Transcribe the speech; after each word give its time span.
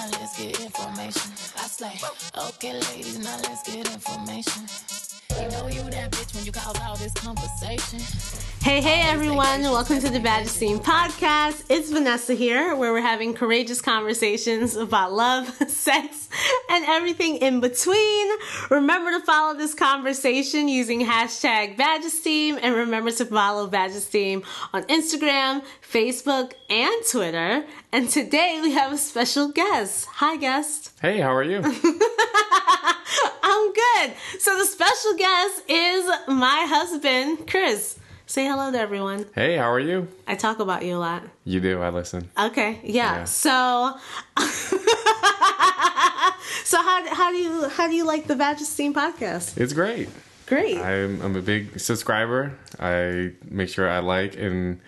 now 0.00 0.18
let's 0.18 0.36
get 0.38 0.60
information. 0.60 1.32
I 1.58 1.66
say, 1.66 1.92
okay, 2.48 2.72
ladies, 2.72 3.18
now 3.18 3.36
let's 3.44 3.62
get 3.70 3.86
information. 3.92 5.09
You 5.38 5.48
know 5.48 5.68
you 5.68 5.82
that 5.90 6.10
bitch 6.10 6.34
when 6.34 6.44
you 6.44 6.50
cause 6.50 6.76
all 6.82 6.96
this 6.96 7.12
conversation. 7.14 8.00
Hey, 8.62 8.80
hey, 8.80 9.02
everyone. 9.08 9.62
Welcome 9.62 10.00
to 10.00 10.10
the 10.10 10.18
Badge 10.18 10.48
Scene 10.48 10.80
podcast. 10.80 11.64
It's 11.68 11.90
Vanessa 11.90 12.34
here, 12.34 12.74
where 12.74 12.92
we're 12.92 13.00
having 13.00 13.34
courageous 13.34 13.80
conversations 13.80 14.74
about 14.74 15.12
love, 15.12 15.46
sex, 15.68 16.28
and 16.68 16.84
everything 16.84 17.36
in 17.36 17.60
between. 17.60 18.28
Remember 18.70 19.12
to 19.12 19.20
follow 19.20 19.56
this 19.56 19.72
conversation 19.72 20.68
using 20.68 21.06
hashtag 21.06 21.76
Badgesteam, 21.76 22.58
and 22.60 22.74
remember 22.74 23.12
to 23.12 23.24
follow 23.24 23.68
Badgesteam 23.68 24.44
on 24.72 24.82
Instagram, 24.84 25.62
Facebook, 25.88 26.54
and 26.68 27.06
Twitter. 27.08 27.64
And 27.92 28.10
today 28.10 28.58
we 28.62 28.72
have 28.72 28.92
a 28.92 28.98
special 28.98 29.52
guest. 29.52 30.06
Hi, 30.14 30.36
guest. 30.36 30.90
Hey, 31.00 31.20
how 31.20 31.32
are 31.34 31.44
you? 31.44 31.62
I'm 33.42 33.72
good. 33.72 34.12
So 34.38 34.56
the 34.58 34.64
special 34.64 35.14
guest 35.16 35.62
is 35.68 36.10
my 36.28 36.66
husband, 36.68 37.48
Chris. 37.48 37.98
Say 38.26 38.46
hello 38.46 38.70
to 38.70 38.78
everyone. 38.78 39.26
hey, 39.34 39.56
how 39.56 39.70
are 39.70 39.80
you? 39.80 40.06
I 40.28 40.36
talk 40.36 40.60
about 40.60 40.84
you 40.84 40.96
a 40.96 40.98
lot. 40.98 41.24
You 41.44 41.58
do, 41.60 41.80
I 41.82 41.90
listen. 41.90 42.30
Okay, 42.38 42.78
yeah. 42.84 43.16
Yeah. 43.18 43.24
So, 43.24 43.96
so 46.64 46.76
how 46.82 47.14
how 47.14 47.30
do 47.30 47.36
you 47.38 47.68
how 47.68 47.88
do 47.88 47.94
you 47.94 48.04
like 48.04 48.26
the 48.26 48.56
Steam 48.58 48.94
podcast? 48.94 49.56
It's 49.58 49.72
great. 49.72 50.08
Great. 50.46 50.78
I'm 50.78 51.20
I'm 51.22 51.34
a 51.36 51.42
big 51.42 51.80
subscriber. 51.80 52.56
I 52.78 53.32
make 53.48 53.68
sure 53.68 53.88
I 53.88 53.98
like 53.98 54.36
and 54.36 54.80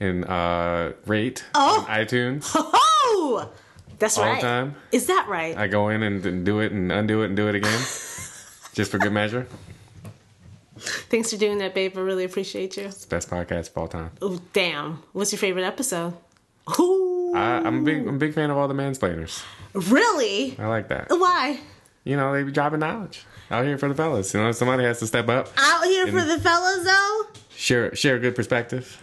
and 0.00 0.24
uh 0.24 0.92
rate 1.06 1.44
Oh. 1.54 1.80
on 1.80 1.86
iTunes 1.86 2.50
oh, 2.54 3.50
that's 3.98 4.18
all 4.18 4.24
right. 4.24 4.40
the 4.40 4.46
time. 4.46 4.74
Is 4.92 5.06
that 5.06 5.26
right? 5.28 5.56
I 5.56 5.66
go 5.66 5.88
in 5.88 6.02
and, 6.02 6.24
and 6.24 6.44
do 6.44 6.60
it 6.60 6.72
and 6.72 6.90
undo 6.92 7.22
it 7.22 7.26
and 7.26 7.36
do 7.36 7.48
it 7.48 7.54
again. 7.54 7.78
just 8.72 8.90
for 8.90 8.98
good 8.98 9.12
measure. 9.12 9.46
Thanks 10.78 11.30
for 11.32 11.36
doing 11.36 11.58
that, 11.58 11.74
babe. 11.74 11.96
I 11.96 12.00
really 12.00 12.24
appreciate 12.24 12.76
you. 12.76 12.84
It's 12.84 13.04
the 13.04 13.08
best 13.08 13.28
podcast 13.28 13.70
of 13.70 13.78
all 13.78 13.88
time. 13.88 14.10
Oh, 14.22 14.40
damn. 14.52 15.02
What's 15.12 15.32
your 15.32 15.38
favorite 15.40 15.64
episode? 15.64 16.14
Ooh, 16.78 17.32
I, 17.34 17.58
I'm 17.64 17.80
a 17.80 17.82
big 17.82 18.06
I'm 18.06 18.16
a 18.16 18.18
big 18.18 18.34
fan 18.34 18.50
of 18.50 18.56
all 18.56 18.68
the 18.68 18.74
mansplainers. 18.74 19.42
really? 19.74 20.54
I 20.58 20.66
like 20.66 20.88
that. 20.88 21.06
Why? 21.08 21.58
You 22.04 22.16
know, 22.16 22.32
they 22.32 22.42
be 22.42 22.52
dropping 22.52 22.80
knowledge. 22.80 23.24
Out 23.50 23.64
here 23.64 23.78
for 23.78 23.88
the 23.88 23.94
fellas. 23.94 24.32
You 24.34 24.40
know, 24.40 24.52
somebody 24.52 24.84
has 24.84 24.98
to 25.00 25.06
step 25.06 25.28
up, 25.28 25.48
Out 25.56 25.84
here 25.84 26.06
for 26.06 26.22
the 26.22 26.38
fellas, 26.38 26.84
though. 26.84 27.22
share 27.50 27.94
share 27.96 28.16
a 28.16 28.18
good 28.18 28.36
perspective. 28.36 29.00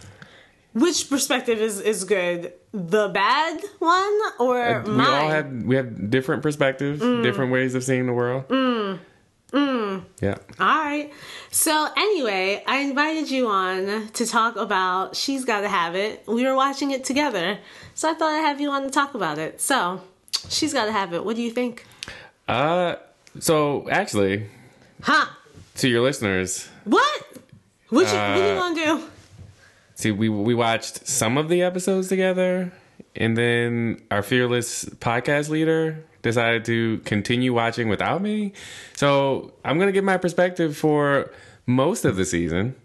Which 0.76 1.10
perspective 1.10 1.60
is 1.62 1.80
is 1.80 2.04
good? 2.04 2.52
The 2.74 3.08
bad 3.08 3.62
one 3.80 4.20
or 4.40 4.84
we 4.86 4.92
mine? 4.92 5.08
all 5.08 5.30
have 5.30 5.52
we 5.64 5.76
have 5.78 6.10
different 6.12 6.44
perspectives, 6.44 7.02
Mm. 7.02 7.24
different 7.24 7.52
ways 7.54 7.74
of 7.76 7.84
seeing 7.84 8.06
the 8.06 8.14
world. 8.14 8.48
Mm. 8.50 9.00
Yeah. 10.22 10.36
All 10.60 10.80
right. 10.84 11.14
So 11.50 11.88
anyway, 11.96 12.62
I 12.68 12.80
invited 12.80 13.32
you 13.32 13.48
on 13.48 14.10
to 14.10 14.26
talk 14.26 14.58
about 14.58 15.16
She's 15.16 15.46
Gotta 15.46 15.70
Have 15.70 15.96
It. 15.96 16.24
We 16.28 16.46
were 16.46 16.56
watching 16.56 16.92
it 16.92 17.06
together, 17.06 17.58
so 17.94 18.10
I 18.12 18.14
thought 18.14 18.34
I'd 18.34 18.42
have 18.42 18.60
you 18.60 18.70
on 18.70 18.84
to 18.84 18.90
talk 18.90 19.14
about 19.14 19.38
it. 19.38 19.62
So, 19.62 20.02
She's 20.50 20.74
Gotta 20.74 20.92
Have 20.92 21.14
It. 21.14 21.24
What 21.24 21.38
do 21.38 21.42
you 21.42 21.52
think? 21.52 21.86
Uh, 22.50 22.96
so 23.40 23.88
actually, 23.90 24.50
Huh? 25.02 25.28
to 25.78 25.88
your 25.88 26.02
listeners, 26.02 26.68
What? 26.84 27.22
What 27.90 28.08
you, 28.12 28.14
what 28.20 28.38
you 28.38 28.44
Uh, 28.44 28.60
gonna 28.60 28.76
do? 28.76 29.04
See, 29.96 30.12
we 30.12 30.30
we 30.30 30.54
watched 30.54 31.08
some 31.08 31.38
of 31.38 31.50
the 31.50 31.64
episodes 31.64 32.08
together, 32.08 32.72
and 33.16 33.36
then 33.36 34.02
our 34.12 34.22
fearless 34.22 34.86
podcast 34.86 35.50
leader 35.50 36.04
decided 36.22 36.66
to 36.66 37.00
continue 37.00 37.54
watching 37.54 37.90
without 37.90 38.22
me. 38.22 38.54
So 38.96 39.54
I'm 39.64 39.80
gonna 39.80 39.92
give 39.92 40.04
my 40.04 40.18
perspective 40.18 40.78
for 40.78 41.32
most 41.66 42.06
of 42.06 42.16
the 42.16 42.26
season, 42.26 42.76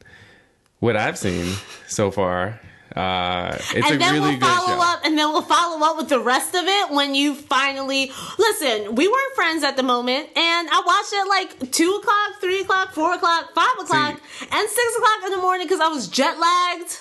what 0.78 0.96
I've 0.96 1.18
seen 1.18 1.54
so 1.86 2.10
far. 2.10 2.60
Uh, 2.96 3.52
it's 3.72 3.86
and 3.86 3.94
a 3.94 3.98
then 3.98 4.14
really 4.14 4.30
we'll 4.36 4.40
follow 4.40 4.74
show. 4.76 4.82
up, 4.82 5.00
and 5.04 5.16
then 5.16 5.28
we'll 5.30 5.42
follow 5.42 5.86
up 5.86 5.96
with 5.96 6.08
the 6.08 6.18
rest 6.18 6.56
of 6.56 6.64
it 6.66 6.90
when 6.90 7.14
you 7.14 7.36
finally 7.36 8.10
listen. 8.36 8.96
We 8.96 9.06
weren't 9.06 9.34
friends 9.36 9.62
at 9.62 9.76
the 9.76 9.84
moment, 9.84 10.26
and 10.36 10.68
I 10.68 10.82
watched 10.84 11.12
it 11.12 11.28
like 11.28 11.70
two 11.70 11.88
o'clock, 12.02 12.40
three 12.40 12.62
o'clock, 12.62 12.92
four 12.92 13.14
o'clock, 13.14 13.54
five 13.54 13.78
o'clock, 13.78 14.20
and 14.40 14.68
six 14.68 14.96
o'clock 14.96 15.18
in 15.26 15.30
the 15.30 15.36
morning 15.38 15.66
because 15.68 15.80
I 15.80 15.86
was 15.86 16.08
jet 16.08 16.36
lagged. 16.40 16.98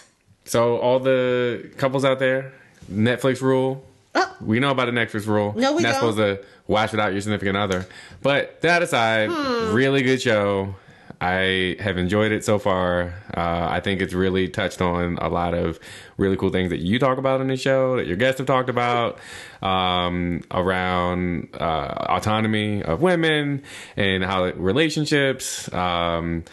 So 0.50 0.78
all 0.78 1.00
the 1.00 1.70
couples 1.78 2.04
out 2.04 2.18
there, 2.18 2.52
Netflix 2.92 3.40
rule. 3.42 3.86
Oh. 4.16 4.36
We 4.42 4.60
know 4.60 4.72
about 4.72 4.86
the 4.86 4.92
Netflix 4.92 5.28
rule. 5.28 5.54
No, 5.56 5.74
we 5.76 5.84
You're 5.84 5.92
not 5.94 6.02
don't. 6.02 6.14
supposed 6.16 6.18
to 6.42 6.48
watch 6.68 6.92
without 6.92 7.12
your 7.12 7.22
significant 7.22 7.56
other. 7.56 7.86
But 8.24 8.60
that 8.62 8.82
aside, 8.82 9.30
Hmm. 9.30 9.74
really 9.76 10.02
good 10.02 10.20
show. 10.22 10.74
I 11.22 11.76
have 11.82 11.98
enjoyed 11.98 12.32
it 12.32 12.44
so 12.46 12.58
far. 12.58 13.14
Uh, 13.36 13.68
I 13.70 13.82
think 13.82 14.02
it's 14.02 14.14
really 14.14 14.48
touched 14.48 14.82
on 14.82 15.18
a 15.22 15.28
lot 15.30 15.54
of 15.54 15.78
really 16.18 16.38
cool 16.38 16.50
things 16.50 16.70
that 16.72 16.80
you 16.80 16.98
talk 16.98 17.18
about 17.20 17.42
in 17.42 17.48
the 17.48 17.58
show, 17.58 17.98
that 17.98 18.08
your 18.08 18.16
guests 18.16 18.38
have 18.40 18.48
talked 18.48 18.70
about, 18.70 19.20
um, 19.62 20.42
around 20.50 21.50
uh, 21.60 21.94
autonomy 22.10 22.82
of 22.82 23.02
women 23.02 23.62
and 23.98 24.24
how 24.24 24.46
relationships, 24.56 25.72
um, 25.74 26.44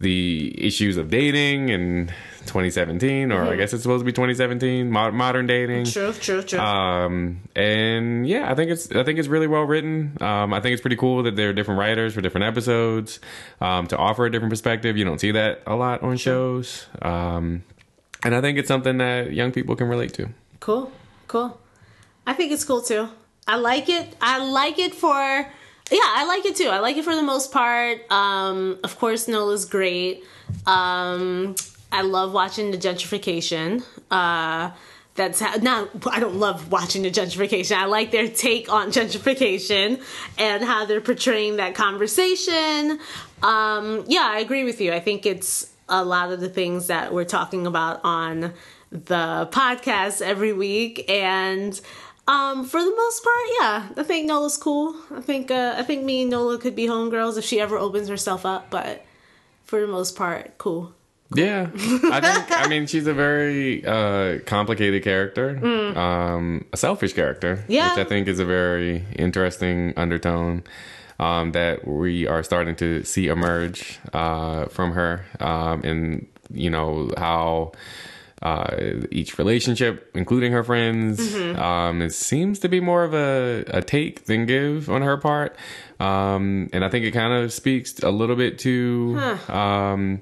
the 0.00 0.54
issues 0.56 0.96
of 0.96 1.10
dating 1.10 1.68
in 1.68 2.06
2017, 2.46 3.30
or 3.30 3.44
I 3.52 3.56
guess 3.56 3.74
it's 3.74 3.82
supposed 3.82 4.00
to 4.00 4.04
be 4.06 4.12
2017, 4.12 4.90
mo- 4.90 5.12
modern 5.12 5.46
dating. 5.46 5.84
True, 5.84 6.12
true, 6.14 6.42
true. 6.42 6.58
Um, 6.58 7.42
and 7.54 8.26
yeah, 8.26 8.50
I 8.50 8.54
think 8.54 8.70
it's 8.70 8.90
I 8.92 9.04
think 9.04 9.18
it's 9.18 9.28
really 9.28 9.46
well 9.46 9.64
written. 9.64 10.16
Um, 10.22 10.54
I 10.54 10.60
think 10.60 10.72
it's 10.72 10.80
pretty 10.80 10.96
cool 10.96 11.22
that 11.24 11.36
there 11.36 11.50
are 11.50 11.52
different 11.52 11.78
writers 11.78 12.14
for 12.14 12.22
different 12.22 12.46
episodes 12.46 13.20
um, 13.60 13.86
to 13.88 13.96
offer 13.98 14.24
a 14.24 14.32
different 14.32 14.50
perspective. 14.50 14.96
You 14.96 15.04
don't 15.04 15.20
see 15.20 15.32
that 15.32 15.62
a 15.66 15.76
lot 15.76 16.02
on 16.02 16.16
shows, 16.16 16.86
um, 17.02 17.62
and 18.24 18.34
I 18.34 18.40
think 18.40 18.58
it's 18.58 18.68
something 18.68 18.96
that 18.98 19.32
young 19.32 19.52
people 19.52 19.76
can 19.76 19.88
relate 19.88 20.14
to. 20.14 20.30
Cool, 20.60 20.90
cool. 21.28 21.60
I 22.26 22.32
think 22.32 22.52
it's 22.52 22.64
cool 22.64 22.80
too. 22.80 23.08
I 23.46 23.56
like 23.56 23.90
it. 23.90 24.16
I 24.20 24.38
like 24.38 24.78
it 24.78 24.94
for 24.94 25.46
yeah, 25.90 26.00
I 26.04 26.24
like 26.26 26.44
it 26.46 26.56
too. 26.56 26.68
I 26.68 26.78
like 26.78 26.96
it 26.96 27.04
for 27.04 27.14
the 27.14 27.22
most 27.22 27.52
part. 27.52 28.10
Um, 28.10 28.78
of 28.84 28.98
course, 28.98 29.28
Nola's 29.28 29.64
great. 29.64 30.24
Um, 30.66 31.56
I 31.92 32.02
love 32.02 32.32
watching 32.32 32.70
the 32.70 32.78
gentrification. 32.78 33.84
Uh, 34.10 34.70
that's 35.16 35.40
how, 35.40 35.56
not. 35.56 35.90
I 36.10 36.20
don't 36.20 36.36
love 36.36 36.70
watching 36.70 37.02
the 37.02 37.10
gentrification. 37.10 37.76
I 37.76 37.86
like 37.86 38.10
their 38.10 38.28
take 38.28 38.72
on 38.72 38.88
gentrification 38.90 40.02
and 40.38 40.64
how 40.64 40.86
they're 40.86 41.00
portraying 41.00 41.56
that 41.56 41.74
conversation. 41.74 42.98
Um, 43.42 44.04
yeah, 44.06 44.30
I 44.32 44.38
agree 44.40 44.64
with 44.64 44.80
you. 44.80 44.92
I 44.92 45.00
think 45.00 45.26
it's 45.26 45.70
a 45.88 46.04
lot 46.04 46.30
of 46.30 46.40
the 46.40 46.48
things 46.48 46.86
that 46.86 47.12
we're 47.12 47.24
talking 47.24 47.66
about 47.66 48.00
on 48.04 48.52
the 48.90 49.48
podcast 49.52 50.22
every 50.22 50.52
week 50.52 51.08
and 51.08 51.80
um 52.30 52.64
for 52.64 52.80
the 52.88 52.94
most 53.02 53.18
part 53.28 53.44
yeah 53.60 53.88
i 54.00 54.02
think 54.10 54.26
nola's 54.26 54.56
cool 54.56 54.94
i 55.18 55.20
think 55.20 55.50
uh 55.50 55.74
i 55.76 55.82
think 55.82 56.04
me 56.04 56.16
and 56.22 56.30
nola 56.30 56.58
could 56.58 56.76
be 56.76 56.86
homegirls 56.86 57.36
if 57.38 57.44
she 57.44 57.60
ever 57.60 57.76
opens 57.86 58.08
herself 58.08 58.42
up 58.54 58.70
but 58.70 59.04
for 59.64 59.80
the 59.80 59.86
most 59.98 60.16
part 60.16 60.44
cool 60.58 60.92
Yeah, 61.32 61.70
I 62.16 62.18
think 62.20 62.50
I 62.62 62.66
mean 62.72 62.86
she's 62.90 63.06
a 63.06 63.14
very 63.14 63.86
uh, 63.86 64.40
complicated 64.46 65.04
character, 65.04 65.46
um, 65.96 66.64
a 66.72 66.76
selfish 66.76 67.12
character, 67.20 67.52
Yeah. 67.68 67.86
which 67.94 68.04
I 68.04 68.08
think 68.08 68.26
is 68.26 68.40
a 68.40 68.44
very 68.44 69.04
interesting 69.14 69.94
undertone 69.96 70.64
um, 71.20 71.52
that 71.52 71.86
we 71.86 72.26
are 72.26 72.42
starting 72.42 72.74
to 72.82 73.04
see 73.04 73.28
emerge 73.36 74.00
uh, 74.12 74.66
from 74.74 74.90
her, 74.98 75.12
um, 75.38 75.76
and 75.90 76.26
you 76.64 76.70
know 76.74 77.12
how. 77.16 77.70
Uh, 78.42 79.02
each 79.10 79.36
relationship, 79.36 80.10
including 80.14 80.50
her 80.52 80.64
friends, 80.64 81.34
um, 81.58 82.00
it 82.00 82.10
seems 82.14 82.58
to 82.60 82.68
be 82.70 82.80
more 82.80 83.04
of 83.04 83.12
a, 83.12 83.64
a 83.68 83.82
take 83.82 84.24
than 84.24 84.46
give 84.46 84.88
on 84.88 85.02
her 85.02 85.18
part, 85.18 85.54
um, 85.98 86.70
and 86.72 86.82
I 86.82 86.88
think 86.88 87.04
it 87.04 87.10
kind 87.10 87.34
of 87.34 87.52
speaks 87.52 87.98
a 88.00 88.10
little 88.10 88.36
bit 88.36 88.58
to 88.60 89.38
um, 89.48 90.20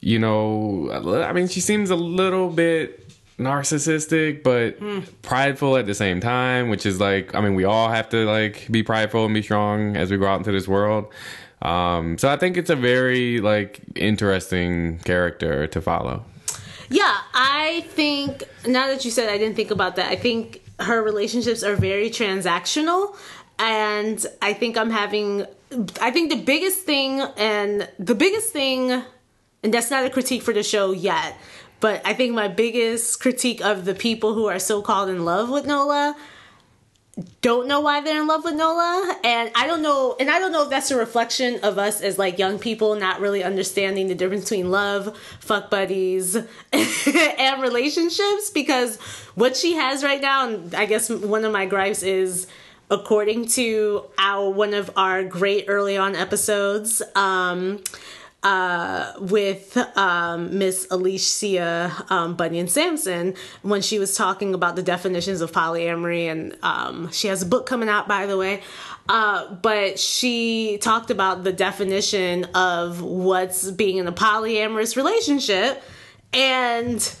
you 0.00 0.18
know, 0.18 0.90
I 0.90 1.32
mean, 1.34 1.48
she 1.48 1.60
seems 1.60 1.90
a 1.90 1.96
little 1.96 2.48
bit 2.50 3.04
narcissistic, 3.38 4.42
but 4.42 4.78
prideful 5.22 5.76
at 5.76 5.86
the 5.86 5.94
same 5.94 6.20
time, 6.20 6.68
which 6.70 6.86
is 6.86 6.98
like, 7.00 7.34
I 7.34 7.40
mean, 7.40 7.54
we 7.54 7.64
all 7.64 7.88
have 7.90 8.08
to 8.10 8.24
like 8.24 8.68
be 8.70 8.82
prideful 8.82 9.24
and 9.26 9.34
be 9.34 9.42
strong 9.42 9.96
as 9.96 10.10
we 10.10 10.16
go 10.16 10.26
out 10.26 10.38
into 10.38 10.52
this 10.52 10.66
world. 10.68 11.12
Um, 11.60 12.16
so 12.18 12.28
I 12.30 12.36
think 12.36 12.56
it's 12.56 12.70
a 12.70 12.76
very 12.76 13.40
like 13.40 13.80
interesting 13.96 14.98
character 15.00 15.66
to 15.66 15.80
follow. 15.80 16.24
Yeah, 16.90 17.18
I 17.34 17.84
think 17.88 18.44
now 18.66 18.86
that 18.86 19.04
you 19.04 19.10
said 19.10 19.28
I 19.28 19.38
didn't 19.38 19.56
think 19.56 19.70
about 19.70 19.96
that. 19.96 20.10
I 20.10 20.16
think 20.16 20.62
her 20.80 21.02
relationships 21.02 21.62
are 21.62 21.76
very 21.76 22.08
transactional 22.08 23.16
and 23.58 24.24
I 24.40 24.52
think 24.52 24.78
I'm 24.78 24.90
having 24.90 25.46
I 26.00 26.10
think 26.10 26.30
the 26.30 26.40
biggest 26.40 26.80
thing 26.84 27.20
and 27.36 27.88
the 27.98 28.14
biggest 28.14 28.52
thing 28.52 29.02
and 29.62 29.74
that's 29.74 29.90
not 29.90 30.04
a 30.04 30.10
critique 30.10 30.42
for 30.42 30.54
the 30.54 30.62
show 30.62 30.92
yet, 30.92 31.36
but 31.80 32.00
I 32.04 32.14
think 32.14 32.34
my 32.34 32.48
biggest 32.48 33.20
critique 33.20 33.60
of 33.60 33.84
the 33.84 33.94
people 33.94 34.34
who 34.34 34.46
are 34.46 34.58
so 34.58 34.80
called 34.80 35.08
in 35.08 35.24
love 35.24 35.50
with 35.50 35.66
Nola 35.66 36.16
don't 37.40 37.66
know 37.66 37.80
why 37.80 38.00
they're 38.00 38.20
in 38.20 38.26
love 38.26 38.44
with 38.44 38.54
Nola. 38.54 39.16
And 39.24 39.50
I 39.54 39.66
don't 39.66 39.82
know, 39.82 40.16
and 40.18 40.30
I 40.30 40.38
don't 40.38 40.52
know 40.52 40.64
if 40.64 40.70
that's 40.70 40.90
a 40.90 40.96
reflection 40.96 41.60
of 41.62 41.78
us 41.78 42.00
as 42.00 42.18
like 42.18 42.38
young 42.38 42.58
people 42.58 42.94
not 42.96 43.20
really 43.20 43.42
understanding 43.42 44.08
the 44.08 44.14
difference 44.14 44.44
between 44.44 44.70
love, 44.70 45.16
fuck 45.40 45.70
buddies, 45.70 46.36
and 46.72 47.62
relationships. 47.62 48.50
Because 48.50 48.96
what 49.34 49.56
she 49.56 49.74
has 49.74 50.02
right 50.02 50.20
now, 50.20 50.48
and 50.48 50.74
I 50.74 50.86
guess 50.86 51.10
one 51.10 51.44
of 51.44 51.52
my 51.52 51.66
gripes 51.66 52.02
is 52.02 52.46
according 52.90 53.46
to 53.46 54.04
our 54.18 54.48
one 54.50 54.74
of 54.74 54.90
our 54.96 55.24
great 55.24 55.64
early 55.68 55.96
on 55.96 56.14
episodes, 56.14 57.02
um, 57.14 57.82
uh, 58.42 59.12
with 59.18 59.76
um, 59.96 60.58
Miss 60.58 60.86
Alicia 60.90 61.92
um, 62.08 62.36
Bunyan 62.36 62.68
Sampson 62.68 63.34
when 63.62 63.82
she 63.82 63.98
was 63.98 64.14
talking 64.14 64.54
about 64.54 64.76
the 64.76 64.82
definitions 64.82 65.40
of 65.40 65.50
polyamory, 65.50 66.30
and 66.30 66.56
um, 66.62 67.10
she 67.10 67.28
has 67.28 67.42
a 67.42 67.46
book 67.46 67.66
coming 67.66 67.88
out, 67.88 68.06
by 68.06 68.26
the 68.26 68.36
way. 68.36 68.62
Uh, 69.08 69.54
but 69.54 69.98
she 69.98 70.78
talked 70.80 71.10
about 71.10 71.42
the 71.42 71.52
definition 71.52 72.44
of 72.54 73.02
what's 73.02 73.70
being 73.70 73.96
in 73.96 74.06
a 74.06 74.12
polyamorous 74.12 74.96
relationship, 74.96 75.82
and 76.32 77.14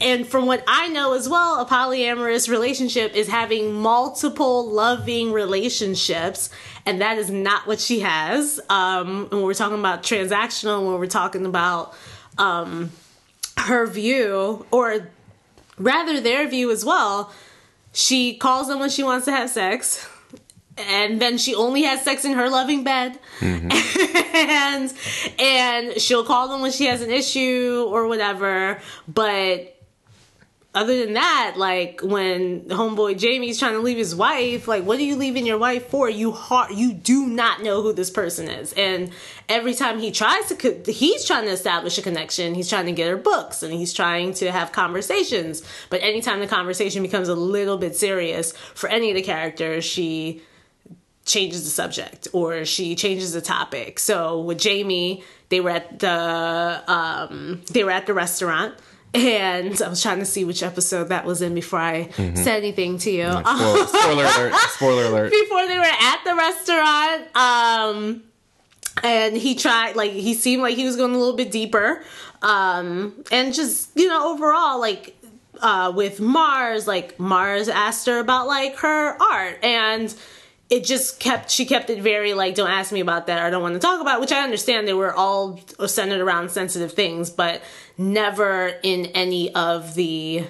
and 0.00 0.26
from 0.26 0.46
what 0.46 0.62
I 0.66 0.88
know 0.88 1.14
as 1.14 1.26
well, 1.26 1.58
a 1.58 1.64
polyamorous 1.64 2.50
relationship 2.50 3.14
is 3.14 3.28
having 3.28 3.72
multiple 3.72 4.68
loving 4.70 5.32
relationships, 5.32 6.50
and 6.84 7.00
that 7.00 7.16
is 7.16 7.30
not 7.30 7.66
what 7.66 7.80
she 7.80 8.00
has. 8.00 8.60
Um, 8.68 9.28
when 9.30 9.42
we're 9.42 9.54
talking 9.54 9.78
about 9.78 10.02
transactional, 10.02 10.86
when 10.86 11.00
we're 11.00 11.06
talking 11.06 11.46
about 11.46 11.94
um, 12.36 12.92
her 13.56 13.86
view, 13.86 14.66
or 14.70 15.08
rather 15.78 16.20
their 16.20 16.46
view 16.46 16.70
as 16.70 16.84
well, 16.84 17.32
she 17.94 18.36
calls 18.36 18.68
them 18.68 18.80
when 18.80 18.90
she 18.90 19.02
wants 19.02 19.24
to 19.24 19.32
have 19.32 19.48
sex. 19.48 20.06
And 20.78 21.22
then 21.22 21.38
she 21.38 21.54
only 21.54 21.84
has 21.84 22.02
sex 22.02 22.26
in 22.26 22.32
her 22.32 22.50
loving 22.50 22.84
bed, 22.84 23.18
and 23.40 24.92
and 25.38 25.98
she'll 25.98 26.22
call 26.22 26.48
them 26.48 26.60
when 26.60 26.70
she 26.70 26.84
has 26.84 27.00
an 27.00 27.10
issue 27.10 27.86
or 27.88 28.06
whatever. 28.06 28.78
But 29.08 29.75
other 30.76 31.02
than 31.02 31.14
that, 31.14 31.54
like 31.56 32.02
when 32.02 32.60
homeboy 32.68 33.18
Jamie's 33.18 33.58
trying 33.58 33.72
to 33.72 33.80
leave 33.80 33.96
his 33.96 34.14
wife, 34.14 34.68
like 34.68 34.84
what 34.84 34.98
are 34.98 35.02
you 35.02 35.16
leaving 35.16 35.46
your 35.46 35.56
wife 35.56 35.88
for? 35.88 36.10
You 36.10 36.32
heart, 36.32 36.74
you 36.74 36.92
do 36.92 37.26
not 37.26 37.62
know 37.62 37.80
who 37.80 37.94
this 37.94 38.10
person 38.10 38.46
is, 38.46 38.74
and 38.74 39.10
every 39.48 39.72
time 39.72 39.98
he 39.98 40.10
tries 40.12 40.54
to, 40.54 40.92
he's 40.92 41.24
trying 41.24 41.46
to 41.46 41.50
establish 41.50 41.96
a 41.96 42.02
connection. 42.02 42.54
He's 42.54 42.68
trying 42.68 42.84
to 42.86 42.92
get 42.92 43.08
her 43.08 43.16
books, 43.16 43.62
and 43.62 43.72
he's 43.72 43.94
trying 43.94 44.34
to 44.34 44.52
have 44.52 44.72
conversations. 44.72 45.62
But 45.88 46.02
anytime 46.02 46.40
the 46.40 46.46
conversation 46.46 47.02
becomes 47.02 47.28
a 47.28 47.34
little 47.34 47.78
bit 47.78 47.96
serious 47.96 48.52
for 48.74 48.90
any 48.90 49.08
of 49.10 49.16
the 49.16 49.22
characters, 49.22 49.82
she 49.82 50.42
changes 51.24 51.64
the 51.64 51.70
subject 51.70 52.28
or 52.34 52.66
she 52.66 52.94
changes 52.94 53.32
the 53.32 53.40
topic. 53.40 53.98
So 53.98 54.42
with 54.42 54.58
Jamie, 54.58 55.24
they 55.48 55.60
were 55.60 55.70
at 55.70 56.00
the 56.00 56.84
um, 56.86 57.62
they 57.72 57.82
were 57.82 57.90
at 57.90 58.06
the 58.06 58.14
restaurant 58.14 58.74
and 59.16 59.80
I 59.82 59.88
was 59.88 60.02
trying 60.02 60.18
to 60.18 60.24
see 60.24 60.44
which 60.44 60.62
episode 60.62 61.04
that 61.04 61.24
was 61.24 61.42
in 61.42 61.54
before 61.54 61.78
I 61.80 62.04
Mm-hmm. 62.16 62.36
said 62.36 62.58
anything 62.58 62.98
to 62.98 63.10
you. 63.10 63.24
Spoiler, 63.30 63.86
spoiler 63.86 64.24
alert! 64.24 64.54
Spoiler 64.70 65.04
alert! 65.04 65.30
before 65.32 65.66
they 65.66 65.78
were 65.78 65.84
at 65.84 66.20
the 66.24 66.34
restaurant, 66.34 67.36
um, 67.36 68.22
and 69.02 69.36
he 69.36 69.54
tried 69.54 69.96
like 69.96 70.12
he 70.12 70.34
seemed 70.34 70.62
like 70.62 70.76
he 70.76 70.84
was 70.84 70.96
going 70.96 71.14
a 71.14 71.18
little 71.18 71.36
bit 71.36 71.50
deeper, 71.50 72.02
um, 72.42 73.12
and 73.30 73.54
just 73.54 73.90
you 73.94 74.08
know 74.08 74.32
overall 74.34 74.78
like 74.80 75.14
uh, 75.60 75.92
with 75.94 76.20
Mars, 76.20 76.86
like 76.86 77.18
Mars 77.18 77.68
asked 77.68 78.06
her 78.06 78.18
about 78.18 78.46
like 78.46 78.76
her 78.76 79.16
art 79.22 79.58
and 79.64 80.14
it 80.68 80.84
just 80.84 81.20
kept 81.20 81.50
she 81.50 81.64
kept 81.64 81.90
it 81.90 82.02
very 82.02 82.34
like 82.34 82.54
don't 82.54 82.70
ask 82.70 82.92
me 82.92 83.00
about 83.00 83.26
that 83.26 83.40
or 83.40 83.46
I 83.46 83.50
don't 83.50 83.62
want 83.62 83.74
to 83.74 83.80
talk 83.80 84.00
about 84.00 84.18
it, 84.18 84.20
which 84.20 84.32
I 84.32 84.42
understand 84.42 84.86
they 84.88 84.94
were 84.94 85.14
all 85.14 85.60
centered 85.86 86.20
around 86.20 86.50
sensitive 86.50 86.92
things 86.92 87.30
but 87.30 87.62
never 87.96 88.74
in 88.82 89.06
any 89.06 89.54
of 89.54 89.94
the 89.94 90.44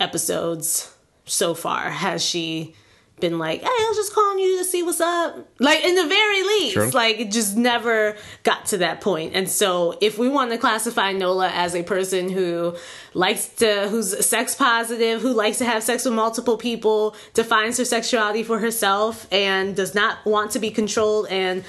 episodes 0.00 0.94
so 1.26 1.54
far 1.54 1.90
has 1.90 2.24
she 2.24 2.74
been 3.20 3.38
like, 3.38 3.60
hey, 3.60 3.66
I 3.66 3.86
was 3.88 3.96
just 3.96 4.14
calling 4.14 4.38
you 4.38 4.58
to 4.58 4.64
see 4.64 4.82
what's 4.82 5.00
up. 5.00 5.48
Like, 5.58 5.84
in 5.84 5.94
the 5.94 6.06
very 6.06 6.42
least, 6.42 6.74
True. 6.74 6.90
like, 6.90 7.18
it 7.18 7.30
just 7.30 7.56
never 7.56 8.16
got 8.42 8.66
to 8.66 8.78
that 8.78 9.00
point. 9.00 9.34
And 9.34 9.48
so, 9.48 9.96
if 10.00 10.18
we 10.18 10.28
want 10.28 10.50
to 10.52 10.58
classify 10.58 11.12
Nola 11.12 11.48
as 11.48 11.74
a 11.74 11.82
person 11.82 12.30
who 12.30 12.76
likes 13.14 13.48
to, 13.56 13.88
who's 13.88 14.24
sex 14.24 14.54
positive, 14.54 15.20
who 15.20 15.32
likes 15.32 15.58
to 15.58 15.64
have 15.64 15.82
sex 15.82 16.04
with 16.04 16.14
multiple 16.14 16.56
people, 16.56 17.16
defines 17.34 17.78
her 17.78 17.84
sexuality 17.84 18.42
for 18.42 18.58
herself, 18.58 19.26
and 19.32 19.74
does 19.76 19.94
not 19.94 20.24
want 20.24 20.52
to 20.52 20.58
be 20.58 20.70
controlled, 20.70 21.26
and 21.28 21.64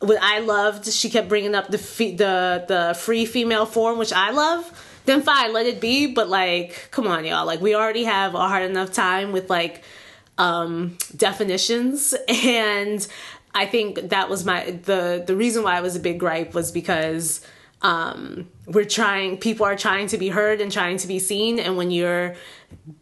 what 0.00 0.18
I 0.20 0.40
loved, 0.40 0.86
she 0.86 1.08
kept 1.08 1.28
bringing 1.28 1.54
up 1.54 1.68
the 1.68 1.78
fe- 1.78 2.14
the 2.14 2.64
the 2.68 2.94
free 2.98 3.24
female 3.24 3.66
form, 3.66 3.98
which 3.98 4.12
I 4.12 4.30
love. 4.30 5.00
Then 5.06 5.22
fine, 5.22 5.52
let 5.52 5.66
it 5.66 5.80
be. 5.80 6.06
But 6.06 6.28
like, 6.28 6.88
come 6.90 7.06
on, 7.06 7.24
y'all. 7.24 7.46
Like, 7.46 7.60
we 7.60 7.74
already 7.74 8.04
have 8.04 8.34
a 8.34 8.48
hard 8.48 8.68
enough 8.68 8.92
time 8.92 9.32
with 9.32 9.50
like 9.50 9.82
um 10.38 10.96
definitions. 11.16 12.14
And 12.28 13.06
i 13.56 13.66
think 13.66 14.08
that 14.10 14.28
was 14.28 14.44
my 14.44 14.72
the 14.84 15.22
the 15.24 15.36
reason 15.36 15.62
why 15.62 15.78
it 15.78 15.82
was 15.82 15.94
a 15.94 16.00
big 16.00 16.18
gripe 16.18 16.54
was 16.54 16.72
because 16.72 17.40
um 17.82 18.48
we're 18.66 18.84
trying 18.84 19.36
people 19.38 19.64
are 19.66 19.76
trying 19.76 20.06
to 20.08 20.18
be 20.18 20.28
heard 20.28 20.60
and 20.60 20.72
trying 20.72 20.96
to 20.96 21.06
be 21.06 21.18
seen. 21.18 21.58
And 21.58 21.76
when 21.76 21.90
you're 21.90 22.34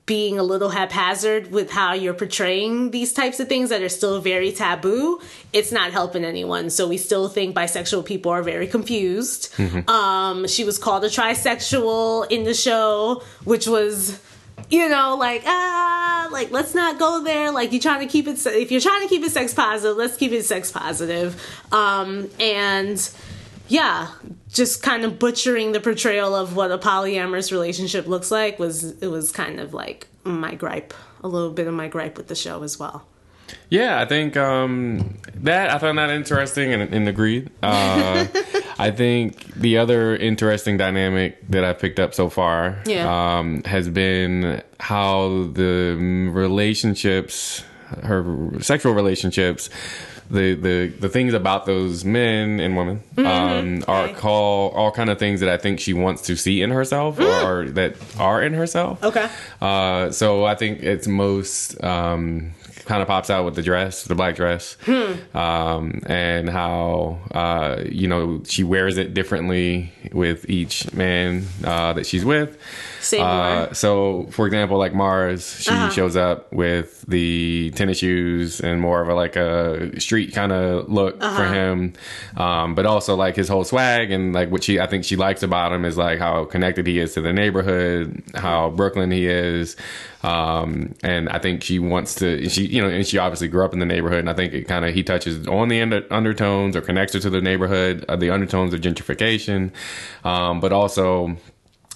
being 0.07 0.39
a 0.39 0.43
little 0.43 0.69
haphazard 0.71 1.51
with 1.53 1.71
how 1.71 1.95
you're 1.95 2.13
portraying 2.15 2.91
these 2.91 3.13
types 3.13 3.39
of 3.41 3.49
things 3.49 3.71
that 3.71 3.81
are 3.81 3.89
still 3.89 4.21
very 4.21 4.53
taboo 4.53 5.21
it's 5.53 5.73
not 5.73 5.93
helping 5.93 6.25
anyone. 6.25 6.69
So 6.69 6.89
we 6.89 6.99
still 6.99 7.29
think 7.29 7.55
bisexual 7.57 8.05
people 8.05 8.33
are 8.33 8.43
very 8.43 8.67
confused. 8.67 9.55
Um 9.89 10.47
she 10.49 10.65
was 10.65 10.79
called 10.79 11.05
a 11.05 11.09
trisexual 11.09 12.31
in 12.31 12.43
the 12.45 12.55
show 12.55 13.23
which 13.45 13.67
was 13.67 14.21
you 14.71 14.89
know, 14.89 15.17
like 15.19 15.43
ah, 15.47 16.29
like 16.33 16.51
let's 16.51 16.75
not 16.75 16.99
go 16.99 17.23
there. 17.23 17.51
Like 17.51 17.73
you're 17.73 17.81
trying 17.81 18.07
to 18.07 18.11
keep 18.11 18.27
it. 18.27 18.45
If 18.47 18.71
you're 18.71 18.81
trying 18.81 19.03
to 19.03 19.09
keep 19.09 19.23
it 19.23 19.31
sex 19.31 19.55
positive, 19.55 19.97
let's 19.97 20.17
keep 20.17 20.33
it 20.33 20.45
sex 20.45 20.71
positive. 20.71 21.41
Um, 21.73 22.31
and 22.41 23.11
yeah, 23.69 24.09
just 24.51 24.83
kind 24.83 25.05
of 25.05 25.19
butchering 25.19 25.73
the 25.73 25.81
portrayal 25.81 26.35
of 26.35 26.57
what 26.57 26.71
a 26.71 26.79
polyamorous 26.79 27.51
relationship 27.51 28.07
looks 28.07 28.31
like 28.31 28.59
was 28.59 29.01
it 29.03 29.09
was 29.09 29.33
kind 29.33 29.61
of 29.61 29.73
like 29.75 30.09
my 30.25 30.55
gripe, 30.55 30.95
a 31.23 31.29
little 31.29 31.51
bit 31.51 31.67
of 31.67 31.75
my 31.75 31.89
gripe 31.89 32.17
with 32.17 32.29
the 32.29 32.35
show 32.35 32.63
as 32.63 32.79
well. 32.79 33.07
Yeah, 33.71 34.01
I 34.01 34.05
think 34.07 34.37
um, 34.37 35.17
that 35.35 35.71
I 35.71 35.79
found 35.79 35.99
that 35.99 36.11
interesting 36.11 36.73
and, 36.73 36.83
and 36.95 37.09
agreed. 37.09 37.51
Uh, 37.63 38.27
I 38.79 38.91
think 38.91 39.55
the 39.55 39.79
other 39.79 40.17
interesting 40.17 40.77
dynamic 40.77 41.39
that 41.51 41.65
I 41.65 41.73
picked 41.73 42.01
up 42.01 42.15
so 42.15 42.29
far 42.29 42.83
Yeah. 42.87 43.39
um, 43.39 43.63
has 43.65 43.89
been 43.89 44.63
how 44.81 45.49
the 45.53 45.97
relationships, 46.31 47.65
her 48.03 48.25
sexual 48.61 48.93
relationships, 48.95 49.69
the 50.31 50.55
the 50.55 50.87
the 51.01 51.09
things 51.09 51.35
about 51.35 51.67
those 51.67 52.05
men 52.05 52.61
and 52.61 52.77
women 52.77 53.03
um, 53.19 53.85
are 53.89 54.05
Okay. 54.05 54.15
call 54.15 54.71
all 54.71 54.91
kind 54.91 55.11
of 55.11 55.19
things 55.19 55.41
that 55.41 55.49
I 55.49 55.57
think 55.57 55.81
she 55.81 55.93
wants 55.95 56.23
to 56.23 56.37
see 56.37 56.63
in 56.63 56.71
herself 56.71 57.19
or, 57.21 57.25
or 57.61 57.65
that 57.71 57.97
are 58.19 58.43
in 58.43 58.55
herself. 58.55 59.03
Okay. 59.05 59.29
Uh, 59.61 60.11
so 60.11 60.45
I 60.45 60.55
think 60.55 60.83
it's 60.83 61.07
most 61.07 61.83
um, 61.85 62.53
kind 62.87 63.01
of 63.03 63.09
pops 63.09 63.31
out 63.31 63.45
with 63.45 63.55
the 63.55 63.63
dress, 63.63 64.05
the 64.05 64.15
black 64.15 64.35
dress, 64.37 64.77
um, 65.35 66.01
and 66.07 66.49
how 66.49 67.19
uh, 67.33 67.83
you 67.89 68.09
know 68.09 68.43
she 68.47 68.65
wears 68.65 68.99
it 68.99 69.15
differently 69.15 69.93
with 70.13 70.49
each 70.49 70.93
man 70.93 71.45
uh, 71.65 71.93
that 71.93 72.07
she's 72.07 72.25
with. 72.25 72.59
Say 73.03 73.19
more. 73.19 73.27
Uh, 73.29 73.75
so, 73.75 74.27
for 74.31 74.47
example, 74.47 74.79
like 74.79 74.95
Mars, 74.95 75.61
she 75.61 75.71
Uh-huh. 75.71 75.91
shows 75.91 76.17
up 76.17 76.53
with 76.53 77.05
the 77.09 77.71
tennis 77.75 77.99
shoes 77.99 78.61
and 78.61 78.81
more 78.81 79.03
of 79.03 79.09
a 79.09 79.15
like 79.15 79.37
a 79.37 80.01
street 80.01 80.33
kind 80.35 80.53
of 80.53 80.89
look 80.89 81.17
Uh-huh. 81.21 81.37
for 81.37 81.45
him, 81.53 81.93
um, 82.37 82.75
but 82.75 82.87
also 82.87 83.17
like 83.17 83.35
his 83.37 83.49
whole 83.49 83.65
swag 83.65 84.11
and 84.13 84.33
like 84.33 84.51
what 84.51 84.63
she 84.65 84.79
I 84.81 84.87
think 84.87 85.05
she 85.05 85.17
likes 85.17 85.43
about 85.43 85.73
him 85.73 85.85
is 85.85 85.97
like 85.99 86.19
how 86.19 86.45
connected 86.45 86.87
he 86.87 86.99
is 86.99 87.15
to 87.15 87.21
the 87.21 87.33
neighborhood, 87.33 88.23
how 88.35 88.71
Brooklyn 88.71 89.11
he 89.11 89.27
is, 89.27 89.77
um, 90.23 90.95
and 91.03 91.29
I 91.29 91.39
think 91.39 91.65
she 91.65 91.79
wants 91.81 92.15
to 92.17 92.49
she 92.49 92.67
you 92.67 92.81
know 92.81 92.89
and 92.89 93.07
she 93.07 93.19
obviously 93.19 93.49
grew 93.49 93.65
up 93.65 93.73
in 93.73 93.81
the 93.81 93.87
neighborhood, 93.87 94.21
and 94.21 94.31
I 94.31 94.35
think 94.35 94.53
it 94.55 94.69
kind 94.69 94.85
of 94.85 94.95
he 94.95 95.03
touches 95.03 95.47
on 95.49 95.69
the 95.69 95.81
under, 95.83 96.05
undertones 96.11 96.77
or 96.77 96.81
connects 96.81 97.15
her 97.15 97.21
to 97.21 97.31
the 97.31 97.41
neighborhood, 97.41 98.05
uh, 98.09 98.17
the 98.17 98.31
undertones 98.31 98.73
of 98.73 98.81
gentrification, 98.81 99.73
um, 100.25 100.61
but 100.61 100.73
also 100.73 101.37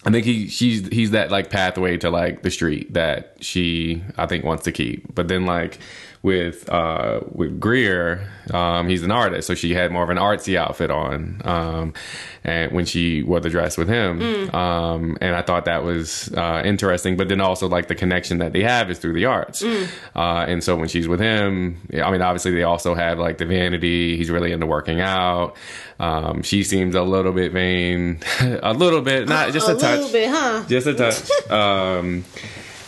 I 0.07 0.11
think 0.11 0.25
he 0.25 0.47
she's 0.49 0.87
he's 0.89 1.11
that 1.11 1.33
like 1.33 1.51
pathway 1.51 1.97
to 1.99 2.11
like 2.11 2.43
the 2.43 2.51
street 2.51 2.95
that 2.95 3.35
she 3.41 4.05
I 4.17 4.27
think 4.27 4.45
wants 4.45 4.63
to 4.65 4.73
keep. 4.73 5.13
But 5.13 5.27
then 5.27 5.47
like 5.47 5.81
with 6.27 6.69
uh 6.69 7.21
with 7.31 7.61
Greer, 7.61 8.29
um, 8.53 8.89
he's 8.89 9.05
an 9.05 9.13
artist, 9.13 9.47
so 9.47 9.55
she 9.55 9.75
had 9.75 9.93
more 9.93 10.03
of 10.03 10.11
an 10.11 10.17
artsy 10.17 10.57
outfit 10.57 10.91
on. 10.91 11.41
Um 11.45 11.95
and 12.43 12.73
when 12.73 12.85
she 12.85 13.23
wore 13.23 13.39
the 13.39 13.49
dress 13.49 13.79
with 13.79 13.89
him. 13.89 14.21
Um 14.53 15.17
and 15.21 15.37
I 15.37 15.43
thought 15.43 15.67
that 15.67 15.85
was 15.85 16.29
uh 16.37 16.63
interesting. 16.65 17.17
But 17.17 17.29
then 17.29 17.41
also 17.41 17.69
like 17.69 17.87
the 17.87 17.95
connection 17.95 18.39
that 18.39 18.53
they 18.53 18.65
have 18.65 18.91
is 18.91 18.99
through 18.99 19.13
the 19.13 19.27
arts. 19.27 19.63
Uh 19.63 20.45
and 20.49 20.65
so 20.65 20.75
when 20.75 20.89
she's 20.89 21.07
with 21.07 21.21
him, 21.21 21.79
I 22.03 22.11
mean 22.11 22.23
obviously 22.23 22.51
they 22.57 22.65
also 22.65 22.97
have 22.97 23.21
like 23.21 23.39
the 23.39 23.47
vanity, 23.47 24.17
he's 24.17 24.29
really 24.29 24.51
into 24.51 24.67
working 24.67 25.01
out. 25.01 25.57
Um 26.01 26.43
she 26.43 26.65
seems 26.65 26.97
a 26.97 27.03
little 27.03 27.33
bit 27.33 27.53
vain. 27.53 28.19
a 28.41 28.75
little 28.75 29.01
bit, 29.01 29.29
not 29.29 29.53
just 29.53 29.69
a, 29.69 29.77
a 29.77 29.79
touch 29.79 30.01
little 30.01 30.13
bit, 30.13 30.29
huh? 30.29 30.65
just 30.67 30.89
a 30.89 30.95
touch. 30.95 31.31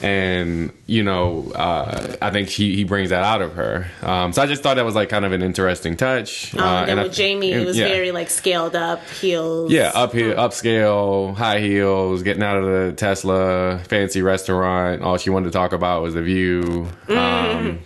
um, 0.01 0.09
and 0.09 0.73
you 0.87 1.03
know, 1.03 1.51
uh, 1.55 2.17
I 2.21 2.31
think 2.31 2.49
he 2.49 2.77
he 2.77 2.85
brings 2.85 3.11
that 3.11 3.23
out 3.23 3.43
of 3.43 3.55
her. 3.55 3.87
Um, 4.03 4.33
so 4.33 4.43
I 4.43 4.47
just 4.47 4.63
thought 4.63 4.75
that 4.75 4.85
was 4.85 4.95
like 4.95 5.09
kind 5.09 5.25
of 5.25 5.33
an 5.33 5.43
interesting 5.43 5.97
touch. 5.97 6.55
Um, 6.55 6.61
uh, 6.61 6.87
I- 6.87 7.03
with 7.03 7.15
Jamie, 7.15 7.53
it 7.53 7.67
was 7.67 7.77
yeah. 7.77 7.89
very 7.89 8.11
like 8.13 8.31
scaled 8.31 8.77
up 8.77 9.07
heels. 9.09 9.71
Yeah, 9.71 9.93
up 9.95 10.13
here, 10.13 10.35
upscale, 10.35 11.35
high 11.35 11.61
heels, 11.61 12.23
getting 12.23 12.43
out 12.43 12.59
of 12.59 12.65
the 12.65 12.93
Tesla, 12.97 13.81
fancy 13.89 14.23
restaurant. 14.23 15.03
All 15.03 15.17
she 15.19 15.31
wanted 15.31 15.47
to 15.47 15.53
talk 15.53 15.73
about 15.73 16.03
was 16.03 16.15
the 16.15 16.23
view. 16.23 16.89
Um, 17.09 17.81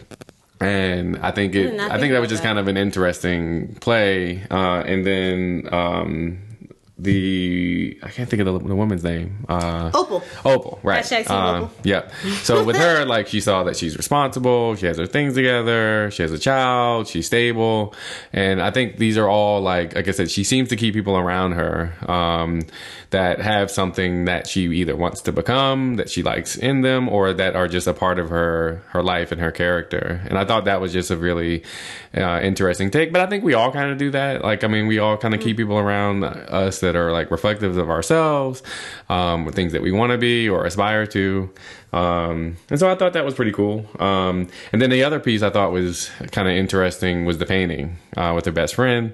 and 0.61 1.19
I 1.19 1.33
think 1.33 1.55
it, 1.55 1.75
I 1.81 1.89
think 1.89 2.01
think 2.01 2.13
that 2.13 2.21
was 2.21 2.31
just 2.31 2.43
that. 2.43 2.49
kind 2.49 2.59
of 2.59 2.69
an 2.69 2.77
interesting 2.77 3.75
play. 3.81 4.43
Uh, 4.51 4.83
and 4.87 5.05
then 5.05 5.69
um, 5.73 6.39
the 7.03 7.99
I 8.03 8.09
can't 8.09 8.29
think 8.29 8.41
of 8.43 8.47
the, 8.47 8.69
the 8.69 8.75
woman's 8.75 9.03
name. 9.05 9.45
Uh, 9.49 9.91
Opal. 9.93 10.23
Opal, 10.45 10.81
right? 10.83 11.05
Hashtag 11.05 11.29
Um, 11.31 11.65
Opal. 11.65 11.71
Yeah. 11.85 12.11
So 12.43 12.65
with 12.65 12.77
her, 12.77 13.05
like 13.07 13.27
she 13.29 13.41
saw 13.41 13.65
that 13.65 13.77
she's 13.77 13.97
responsible, 13.97 14.77
she 14.77 14.87
has 14.87 14.99
her 14.99 15.07
things 15.07 15.35
together, 15.35 16.11
she 16.11 16.23
has 16.23 16.33
a 16.33 16.39
child, 16.39 17.09
she's 17.09 17.27
stable, 17.27 17.95
and 18.33 18.63
I 18.63 18.71
think 18.71 18.97
these 18.99 19.19
are 19.19 19.29
all 19.29 19.61
like, 19.61 19.95
like 19.95 20.09
I 20.09 20.13
said, 20.13 20.31
she 20.31 20.45
seems 20.45 20.69
to 20.71 20.77
keep 20.77 20.95
people 20.95 21.17
around 21.17 21.53
her 21.53 21.93
um, 22.11 22.63
that 23.11 23.41
have 23.41 23.71
something 23.71 24.25
that 24.27 24.47
she 24.47 24.63
either 24.67 24.97
wants 24.97 25.21
to 25.23 25.33
become, 25.33 25.97
that 25.97 26.09
she 26.09 26.23
likes 26.23 26.57
in 26.57 26.81
them, 26.83 27.09
or 27.09 27.33
that 27.33 27.57
are 27.57 27.69
just 27.69 27.87
a 27.87 27.95
part 27.95 28.19
of 28.19 28.31
her 28.31 28.83
her 28.91 29.03
life 29.03 29.33
and 29.33 29.41
her 29.41 29.53
character. 29.53 30.21
And 30.29 30.39
I 30.39 30.45
thought 30.45 30.65
that 30.67 30.81
was 30.81 30.93
just 30.93 31.11
a 31.11 31.17
really 31.17 31.63
uh, 32.17 32.41
interesting 32.43 32.91
take. 32.91 33.13
But 33.13 33.21
I 33.21 33.27
think 33.27 33.45
we 33.45 33.55
all 33.55 33.73
kind 33.73 33.91
of 33.91 33.99
do 33.99 34.11
that. 34.13 34.43
Like, 34.43 34.65
I 34.65 34.69
mean, 34.69 34.87
we 34.87 34.99
all 34.99 35.17
kind 35.17 35.35
of 35.35 35.41
keep 35.41 35.57
people 35.57 35.79
around 35.79 36.25
us 36.25 36.81
that 36.81 36.92
are 36.97 37.13
like 37.13 37.31
reflective 37.31 37.77
of 37.77 37.91
ourselves, 37.91 38.63
um, 39.09 39.47
or 39.47 39.53
things 39.53 39.73
that 39.73 39.83
we 39.83 39.93
want 39.93 40.13
to 40.13 40.19
be 40.19 40.49
or 40.49 40.65
aspire 40.65 41.07
to. 41.07 41.51
Um, 41.93 42.57
and 42.71 42.79
so 42.79 42.91
I 42.91 42.95
thought 42.95 43.13
that 43.13 43.25
was 43.25 43.35
pretty 43.35 43.53
cool. 43.53 43.87
Um, 43.99 44.49
and 44.73 44.81
then 44.81 44.91
the 44.91 45.05
other 45.05 45.21
piece 45.21 45.43
I 45.43 45.51
thought 45.51 45.73
was 45.73 46.11
kind 46.31 46.49
of 46.49 46.55
interesting 46.55 47.25
was 47.25 47.39
the 47.39 47.47
painting 47.47 47.99
uh, 48.17 48.33
with 48.35 48.47
her 48.47 48.53
best 48.53 48.75
friend. 48.75 49.13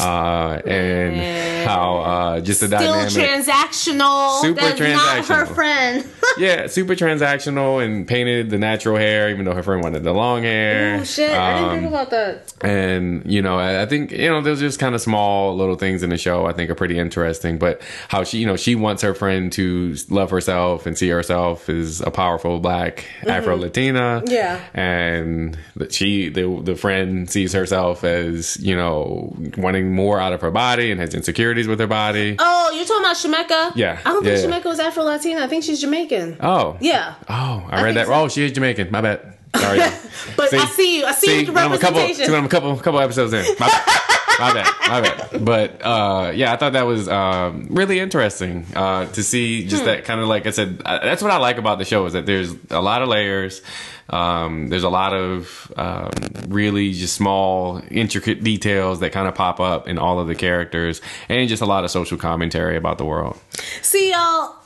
Uh, 0.00 0.60
and 0.66 1.64
how 1.68 1.98
uh, 1.98 2.40
just 2.40 2.60
the 2.60 2.66
Still 2.66 2.80
dynamic 2.80 3.12
transactional. 3.12 4.40
Super 4.40 4.60
That's 4.60 4.80
not 4.80 5.26
her 5.26 5.46
friend. 5.46 6.04
yeah, 6.38 6.66
super 6.66 6.94
transactional 6.94 7.84
and 7.84 8.06
painted 8.06 8.50
the 8.50 8.58
natural 8.58 8.96
hair, 8.96 9.30
even 9.30 9.44
though 9.44 9.54
her 9.54 9.62
friend 9.62 9.82
wanted 9.84 10.02
the 10.02 10.12
long 10.12 10.42
hair. 10.42 10.98
oh 11.00 11.04
shit! 11.04 11.30
I 11.30 11.54
didn't 11.54 11.68
Um, 11.68 11.78
think 11.78 11.88
about 11.88 12.10
that. 12.10 12.54
and 12.62 13.22
you 13.30 13.40
know, 13.40 13.56
I, 13.58 13.82
I 13.82 13.86
think 13.86 14.10
you 14.10 14.28
know, 14.28 14.40
there's 14.40 14.58
just 14.60 14.80
kind 14.80 14.94
of 14.96 15.00
small 15.00 15.56
little 15.56 15.76
things 15.76 16.02
in 16.02 16.10
the 16.10 16.18
show 16.18 16.46
I 16.46 16.52
think 16.52 16.70
are 16.70 16.74
pretty 16.74 16.98
interesting. 16.98 17.58
But 17.58 17.80
how 18.08 18.24
she, 18.24 18.38
you 18.38 18.46
know, 18.46 18.56
she 18.56 18.74
wants 18.74 19.02
her 19.02 19.14
friend 19.14 19.52
to 19.52 19.94
love 20.10 20.30
herself 20.30 20.86
and 20.86 20.98
see 20.98 21.08
herself 21.08 21.68
as 21.68 22.00
a 22.00 22.10
powerful 22.10 22.58
black 22.58 23.04
Afro 23.28 23.56
Latina. 23.56 24.22
Mm-hmm. 24.24 24.32
Yeah. 24.32 24.60
and 24.74 25.56
that 25.76 25.92
she, 25.92 26.30
the 26.30 26.60
the 26.64 26.74
friend, 26.74 27.30
sees 27.30 27.52
herself 27.52 28.02
as 28.02 28.56
you 28.60 28.74
know 28.74 29.36
wanting 29.56 29.83
more 29.92 30.20
out 30.20 30.32
of 30.32 30.40
her 30.40 30.50
body 30.50 30.90
and 30.90 31.00
has 31.00 31.14
insecurities 31.14 31.66
with 31.68 31.80
her 31.80 31.86
body. 31.86 32.36
Oh, 32.38 32.70
you're 32.74 32.84
talking 32.84 33.04
about 33.04 33.16
Shemekka? 33.16 33.76
Yeah, 33.76 33.98
I 34.04 34.10
don't 34.12 34.24
yeah, 34.24 34.36
think 34.36 34.50
yeah. 34.52 34.60
Shemekka 34.60 34.64
was 34.66 34.80
Afro 34.80 35.04
Latina. 35.04 35.42
I 35.42 35.46
think 35.48 35.64
she's 35.64 35.80
Jamaican. 35.80 36.36
Oh, 36.40 36.76
Yeah. 36.80 37.14
Oh, 37.28 37.66
I, 37.70 37.80
I 37.80 37.82
read 37.82 37.96
that. 37.96 38.06
so. 38.06 38.14
Oh, 38.14 38.28
she 38.28 38.44
is 38.44 38.52
Jamaican. 38.52 38.90
My 38.90 39.00
bad. 39.00 39.33
Sorry. 39.56 39.80
But 40.36 40.52
I 40.54 40.64
see 40.66 40.98
you. 41.00 41.04
I 41.04 41.12
see, 41.12 41.40
you 41.40 41.46
with 41.46 41.54
the 41.54 41.60
I'm 41.60 41.72
a 41.72 41.78
couple, 41.78 42.00
see, 42.14 42.24
I'm 42.34 42.46
a 42.46 42.48
couple, 42.48 42.74
couple 42.78 42.98
episodes 42.98 43.32
in. 43.34 43.44
My 43.60 43.66
bad. 43.68 44.00
My 44.40 44.54
bad. 44.54 44.74
My 44.88 45.00
bad. 45.02 45.44
But 45.44 45.82
uh, 45.84 46.32
yeah, 46.34 46.52
I 46.52 46.56
thought 46.56 46.72
that 46.72 46.86
was 46.86 47.08
um, 47.08 47.66
really 47.68 48.00
interesting 48.00 48.64
uh, 48.74 49.06
to 49.12 49.22
see. 49.22 49.66
Just 49.66 49.82
Hmm. 49.82 49.86
that 49.88 50.04
kind 50.06 50.20
of 50.20 50.26
like 50.28 50.46
I 50.46 50.50
said. 50.50 50.80
Uh, 50.84 50.98
that's 51.04 51.22
what 51.22 51.30
I 51.30 51.36
like 51.36 51.58
about 51.58 51.78
the 51.78 51.84
show 51.84 52.06
is 52.06 52.14
that 52.14 52.24
there's 52.26 52.54
a 52.70 52.80
lot 52.80 53.02
of 53.02 53.08
layers. 53.08 53.60
Um, 54.08 54.68
there's 54.68 54.82
a 54.82 54.88
lot 54.88 55.12
of 55.12 55.70
um, 55.76 56.10
really 56.48 56.92
just 56.92 57.14
small, 57.14 57.82
intricate 57.90 58.42
details 58.42 59.00
that 59.00 59.12
kind 59.12 59.28
of 59.28 59.34
pop 59.34 59.60
up 59.60 59.88
in 59.88 59.98
all 59.98 60.18
of 60.20 60.26
the 60.26 60.34
characters, 60.34 61.00
and 61.28 61.48
just 61.48 61.62
a 61.62 61.66
lot 61.66 61.84
of 61.84 61.90
social 61.90 62.16
commentary 62.16 62.76
about 62.76 62.96
the 62.98 63.04
world. 63.04 63.38
See 63.82 64.10
y'all. 64.10 64.56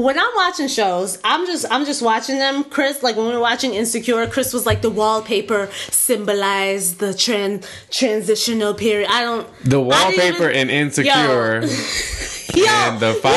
When 0.00 0.18
I'm 0.18 0.32
watching 0.34 0.66
shows, 0.68 1.18
I'm 1.24 1.46
just 1.46 1.66
I'm 1.70 1.84
just 1.84 2.00
watching 2.00 2.38
them. 2.38 2.64
Chris, 2.64 3.02
like 3.02 3.16
when 3.16 3.26
we 3.26 3.32
were 3.34 3.40
watching 3.40 3.74
Insecure, 3.74 4.26
Chris 4.28 4.54
was 4.54 4.64
like 4.64 4.80
the 4.80 4.88
wallpaper 4.88 5.68
symbolized 5.90 6.98
the 7.00 7.12
trend 7.12 7.66
transitional 7.90 8.72
period. 8.74 9.08
I 9.10 9.20
don't 9.22 9.46
The 9.64 9.80
wallpaper 9.80 10.48
even- 10.50 10.56
in 10.56 10.70
Insecure 10.70 11.62
Yo, 12.54 12.64
and 12.66 12.98
the 12.98 13.14
fire. 13.14 13.32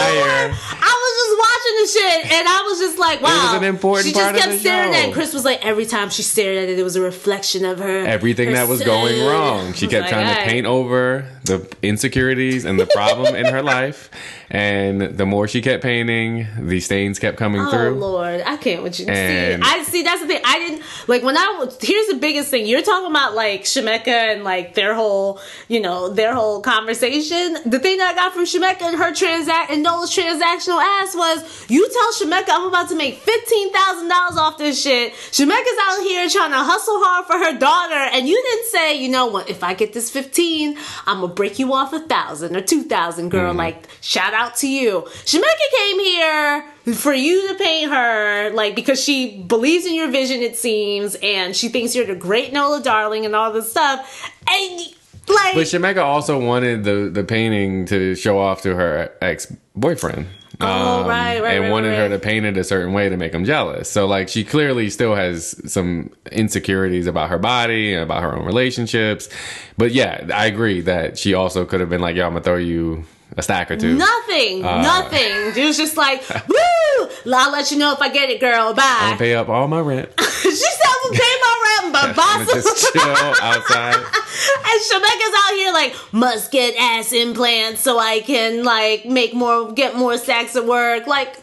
know? 0.50 0.56
I 0.56 0.94
was 1.04 1.14
just 1.22 1.38
watching 1.46 1.76
the 1.82 1.88
shit, 2.24 2.34
and 2.40 2.48
I 2.48 2.62
was 2.68 2.80
just 2.80 2.98
like, 2.98 3.22
"Wow." 3.22 3.58
an 3.58 3.64
important 3.64 4.08
She 4.08 4.14
part 4.14 4.34
just 4.34 4.36
of 4.36 4.42
kept 4.42 4.52
the 4.54 4.60
staring 4.60 4.94
at 4.96 5.10
it. 5.10 5.14
Chris 5.14 5.34
was 5.36 5.46
like, 5.46 5.64
every 5.64 5.86
time 5.86 6.10
she 6.10 6.24
stared 6.24 6.58
at 6.58 6.70
it, 6.70 6.80
it 6.80 6.84
was 6.84 6.96
a 6.96 7.02
reflection 7.02 7.64
of 7.64 7.78
her. 7.78 8.06
everything 8.08 8.54
that 8.54 8.68
was 8.68 8.82
going 8.82 9.24
wrong. 9.28 9.74
She 9.74 9.86
oh 9.88 9.90
kept 9.90 10.02
like, 10.06 10.10
trying 10.14 10.36
to 10.36 10.42
paint 10.52 10.66
over 10.66 11.28
the 11.44 11.68
insecurities 11.84 12.66
and 12.66 12.80
the 12.80 12.88
problem 12.88 13.36
in 13.36 13.46
her 13.46 13.62
life. 13.62 14.10
And 14.56 15.02
the 15.02 15.26
more 15.26 15.48
she 15.48 15.64
kept 15.64 15.82
painting, 15.82 16.46
the 16.60 16.80
stains 16.80 17.18
kept 17.18 17.38
coming 17.38 17.60
through. 17.62 17.70
Oh 17.70 17.90
through. 17.90 17.96
Lord, 17.96 18.44
I 18.46 18.56
can't 18.58 18.84
with 18.84 19.00
you. 19.00 19.08
And- 19.08 19.64
see, 19.64 19.70
I 19.70 19.84
see. 19.84 20.04
That's 20.04 20.22
the 20.22 20.28
thing. 20.28 20.42
I 20.46 20.60
didn't 20.60 20.84
like 21.08 21.24
when 21.24 21.36
I 21.36 21.58
was. 21.58 21.76
Here's 21.82 22.06
the 22.06 22.18
biggest 22.18 22.52
thing. 22.52 22.68
You're 22.68 22.84
talking 22.84 23.10
about 23.10 23.34
like 23.34 23.64
Shemekka 23.64 24.08
and 24.10 24.44
like 24.44 24.76
their 24.76 24.94
whole, 24.94 25.40
you 25.68 25.80
know, 25.80 26.10
their 26.10 26.36
whole 26.36 26.62
conversation. 26.62 27.58
The 27.66 27.80
thing 27.80 27.98
that 27.98 28.12
I 28.12 28.14
got 28.14 28.34
from 28.34 28.44
Shemekka 28.46 28.84
and 28.84 28.98
her 28.98 29.12
transact 29.12 29.72
and 29.72 29.82
Nola's 29.82 30.16
transactional 30.16 30.80
ass 30.80 31.16
was, 31.16 31.66
you 31.68 31.90
tell 31.90 32.28
Shemekka 32.28 32.50
I'm 32.50 32.68
about 32.68 32.90
to 32.90 32.96
make 32.96 33.16
fifteen 33.16 33.74
thousand 33.74 34.08
dollars 34.08 34.38
off 34.38 34.60
this 34.60 34.80
shit. 34.80 35.14
Shemekka's 35.14 35.80
out 35.82 36.04
here 36.04 36.30
trying 36.30 36.52
to 36.52 36.58
hustle 36.58 37.00
hard 37.04 37.26
for 37.26 37.40
her 37.40 37.58
daughter, 37.58 37.96
and 37.96 38.28
you 38.28 38.40
didn't 38.40 38.68
say, 38.68 39.02
you 39.02 39.10
know 39.10 39.26
what? 39.26 39.50
If 39.50 39.64
I 39.64 39.74
get 39.74 39.94
this 39.94 40.12
fifteen, 40.12 40.78
I'm 41.08 41.22
gonna 41.22 41.34
break 41.34 41.58
you 41.58 41.74
off 41.74 41.92
a 41.92 42.00
thousand 42.02 42.56
or 42.56 42.62
two 42.62 42.84
thousand, 42.84 43.30
girl. 43.30 43.50
Mm-hmm. 43.50 43.58
Like 43.58 43.88
shout 44.02 44.36
out 44.36 44.43
to 44.58 44.68
you. 44.68 45.02
Shemekka 45.26 45.78
came 45.78 46.00
here 46.00 46.66
for 46.96 47.14
you 47.14 47.50
to 47.50 47.56
paint 47.56 47.92
her, 47.92 48.52
like 48.52 48.76
because 48.76 49.02
she 49.02 49.42
believes 49.42 49.86
in 49.86 49.94
your 49.94 50.12
vision, 50.12 50.42
it 50.42 50.58
seems, 50.58 51.16
and 51.16 51.56
she 51.56 51.70
thinks 51.70 51.96
you're 51.96 52.06
the 52.06 52.16
great 52.16 52.54
Nola 52.54 52.82
Darling 52.82 53.26
and 53.26 53.36
all 53.36 53.52
this 53.52 53.72
stuff. 53.72 54.32
And 54.50 54.80
like, 55.28 55.56
But 55.56 55.68
Shemekka 55.68 56.04
also 56.04 56.40
wanted 56.40 56.84
the, 56.84 57.10
the 57.12 57.24
painting 57.24 57.86
to 57.88 58.16
show 58.16 58.40
off 58.40 58.62
to 58.64 58.76
her 58.76 59.12
ex 59.22 59.52
boyfriend. 59.76 60.28
Oh, 60.62 61.08
right, 61.08 61.38
um, 61.38 61.44
right, 61.44 61.56
And 61.56 61.64
right, 61.64 61.72
wanted 61.72 61.98
her 61.98 62.10
to 62.10 62.20
paint 62.20 62.46
it 62.46 62.58
a 62.58 62.64
certain 62.64 62.94
way 62.94 63.10
to 63.10 63.18
make 63.18 63.34
him 63.34 63.44
jealous. 63.44 63.90
So, 63.90 64.06
like, 64.06 64.30
she 64.30 64.44
clearly 64.44 64.90
still 64.90 65.16
has 65.16 65.60
some 65.72 66.12
insecurities 66.32 67.08
about 67.08 67.30
her 67.30 67.40
body 67.40 67.94
and 67.94 68.04
about 68.04 68.22
her 68.22 68.36
own 68.36 68.46
relationships. 68.46 69.30
But 69.78 69.92
yeah, 69.94 70.28
I 70.34 70.46
agree 70.46 70.82
that 70.82 71.18
she 71.18 71.34
also 71.34 71.66
could 71.66 71.80
have 71.80 71.90
been 71.90 72.02
like, 72.02 72.16
yo, 72.16 72.26
I'm 72.26 72.34
going 72.34 72.44
to 72.44 72.50
throw 72.50 72.58
you 72.58 73.04
a 73.38 73.42
stack 73.42 73.72
or 73.72 73.78
two. 73.78 73.96
nothing, 73.96 74.64
Uh, 74.66 74.82
nothing. 74.82 75.54
It 75.64 75.66
was 75.66 75.78
just 75.78 75.98
like, 75.98 76.24
woo! 76.48 77.34
I'll 77.34 77.52
let 77.52 77.72
you 77.72 77.78
know 77.78 77.92
if 77.94 78.00
I 78.02 78.10
get 78.10 78.30
it, 78.30 78.40
girl. 78.40 78.70
I'm 78.70 78.76
Bye. 78.76 79.10
to 79.14 79.18
pay 79.18 79.36
up 79.36 79.50
all 79.50 79.68
my 79.68 79.80
rent. 79.80 80.10
she 80.20 80.52
said, 80.52 80.88
I'm 80.88 81.12
gonna 81.12 81.20
pay 81.20 81.34
my 81.42 81.80
rent, 81.82 81.94
but 81.94 82.06
I'm 82.10 82.16
boss. 82.46 82.54
just 82.54 82.94
chill 82.94 83.02
outside. 83.42 83.96
And 83.96 84.82
Shemekka's 84.82 85.36
out 85.46 85.54
here 85.54 85.74
like 85.74 85.96
must 86.12 86.52
get 86.52 86.76
ass 86.80 87.14
implants 87.14 87.82
so 87.82 87.98
I 88.00 88.20
can 88.22 88.64
like 88.64 89.06
make 89.06 89.34
more, 89.34 89.72
get 89.74 89.96
more 89.96 90.18
stacks 90.18 90.56
at 90.56 90.66
work. 90.66 91.08
Like, 91.08 91.38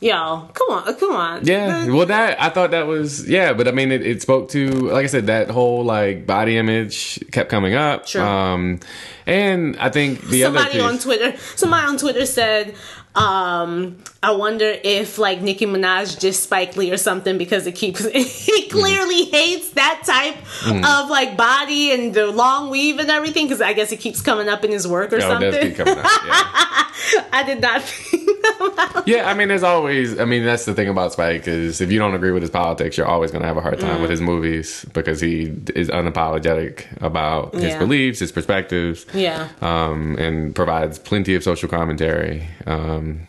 yo, 0.00 0.48
come 0.52 0.70
on, 0.70 0.94
come 0.94 1.12
on. 1.12 1.44
Yeah, 1.44 1.86
well, 1.88 2.06
that 2.06 2.40
I 2.40 2.50
thought 2.50 2.70
that 2.70 2.86
was 2.86 3.28
yeah, 3.28 3.52
but 3.52 3.68
I 3.68 3.72
mean, 3.72 3.92
it, 3.92 4.06
it 4.06 4.22
spoke 4.22 4.50
to 4.50 4.68
like 4.68 5.04
I 5.04 5.08
said, 5.08 5.26
that 5.26 5.50
whole 5.50 5.84
like 5.84 6.26
body 6.26 6.56
image 6.56 7.24
kept 7.32 7.50
coming 7.50 7.74
up. 7.74 8.06
Sure. 8.06 8.22
Um, 8.22 8.80
and 9.26 9.76
I 9.78 9.90
think 9.90 10.22
the 10.22 10.44
other 10.44 10.58
somebody 10.58 10.78
piece, 10.78 10.88
on 10.88 10.98
Twitter, 10.98 11.38
somebody 11.56 11.86
on 11.86 11.98
Twitter 11.98 12.26
said, 12.26 12.74
um, 13.14 13.98
I 14.20 14.32
wonder 14.32 14.74
if 14.82 15.16
like 15.16 15.40
Nicki 15.42 15.64
Minaj 15.64 16.18
just 16.20 16.42
Spike 16.42 16.76
Lee 16.76 16.90
or 16.90 16.96
something 16.96 17.38
because 17.38 17.68
it 17.68 17.76
keeps 17.76 18.04
he 18.12 18.68
clearly 18.68 19.24
hates 19.26 19.70
that 19.70 20.02
type 20.04 20.34
Mm. 20.58 20.84
of 21.04 21.08
like 21.08 21.36
body 21.36 21.92
and 21.92 22.12
the 22.12 22.26
long 22.26 22.68
weave 22.68 22.98
and 22.98 23.10
everything 23.10 23.46
because 23.46 23.60
I 23.60 23.74
guess 23.74 23.92
it 23.92 23.98
keeps 24.00 24.20
coming 24.20 24.48
up 24.48 24.64
in 24.64 24.72
his 24.72 24.88
work 24.88 25.12
or 25.12 25.16
oh, 25.16 25.18
it 25.18 25.20
does 25.20 25.30
something. 25.54 25.68
keep 25.68 25.76
coming 25.76 25.98
up. 25.98 26.04
Yeah. 26.26 27.24
I 27.32 27.44
did 27.46 27.60
not 27.60 27.82
think 27.82 29.06
Yeah, 29.06 29.28
I 29.30 29.34
mean, 29.34 29.46
there's 29.48 29.62
always. 29.62 30.18
I 30.18 30.24
mean, 30.24 30.44
that's 30.44 30.64
the 30.64 30.74
thing 30.74 30.88
about 30.88 31.12
Spike 31.12 31.46
is 31.46 31.80
if 31.80 31.92
you 31.92 31.98
don't 32.00 32.12
agree 32.14 32.32
with 32.32 32.42
his 32.42 32.50
politics, 32.50 32.96
you're 32.96 33.06
always 33.06 33.30
going 33.30 33.42
to 33.42 33.46
have 33.46 33.56
a 33.56 33.60
hard 33.60 33.78
time 33.78 34.00
with 34.02 34.10
his 34.10 34.20
movies 34.20 34.84
because 34.92 35.20
he 35.20 35.42
is 35.76 35.88
unapologetic 35.90 36.86
about 37.00 37.54
his 37.54 37.76
beliefs, 37.76 38.18
his 38.18 38.32
perspectives, 38.32 39.06
Yeah. 39.14 39.48
um, 39.62 40.16
and 40.18 40.56
provides 40.56 40.98
plenty 40.98 41.36
of 41.36 41.44
social 41.44 41.68
commentary 41.68 42.48
um, 42.66 43.27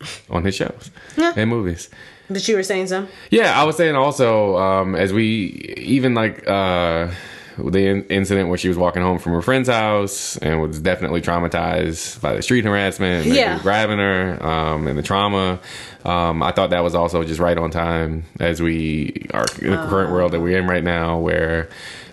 on 0.30 0.44
his 0.44 0.54
shows 0.54 0.90
Yeah. 1.16 1.32
and 1.36 1.48
movies. 1.50 1.88
But 2.28 2.46
you 2.46 2.54
were 2.56 2.62
saying 2.62 2.86
so? 2.86 3.08
Yeah, 3.30 3.60
I 3.60 3.64
was 3.64 3.76
saying 3.76 3.96
also 3.96 4.56
um, 4.56 4.94
as 4.94 5.12
we 5.12 5.74
even 5.78 6.14
like 6.14 6.46
uh, 6.46 7.10
the 7.58 7.86
in- 7.88 8.04
incident 8.06 8.48
where 8.48 8.56
she 8.56 8.68
was 8.68 8.76
walking 8.76 9.02
home 9.02 9.18
from 9.18 9.32
her 9.32 9.42
friend's 9.42 9.68
house 9.68 10.36
and 10.36 10.62
was 10.62 10.78
definitely 10.78 11.20
traumatized 11.22 12.20
by 12.20 12.34
the 12.36 12.42
street 12.42 12.64
harassment, 12.64 13.26
and 13.26 13.34
Yeah. 13.34 13.58
grabbing 13.60 13.98
her, 13.98 14.38
um, 14.46 14.86
and 14.86 14.96
the 14.96 15.02
trauma. 15.02 15.58
Um, 16.04 16.42
I 16.42 16.52
thought 16.52 16.70
that 16.70 16.84
was 16.84 16.94
also 16.94 17.24
just 17.24 17.40
right 17.40 17.58
on 17.58 17.70
time 17.72 18.24
as 18.38 18.62
we 18.62 19.26
are 19.34 19.44
in 19.60 19.72
the 19.72 19.86
current 19.88 20.12
world 20.12 20.30
that 20.32 20.40
we're 20.40 20.56
in 20.56 20.66
right 20.68 20.84
now, 20.84 21.18
where 21.18 21.68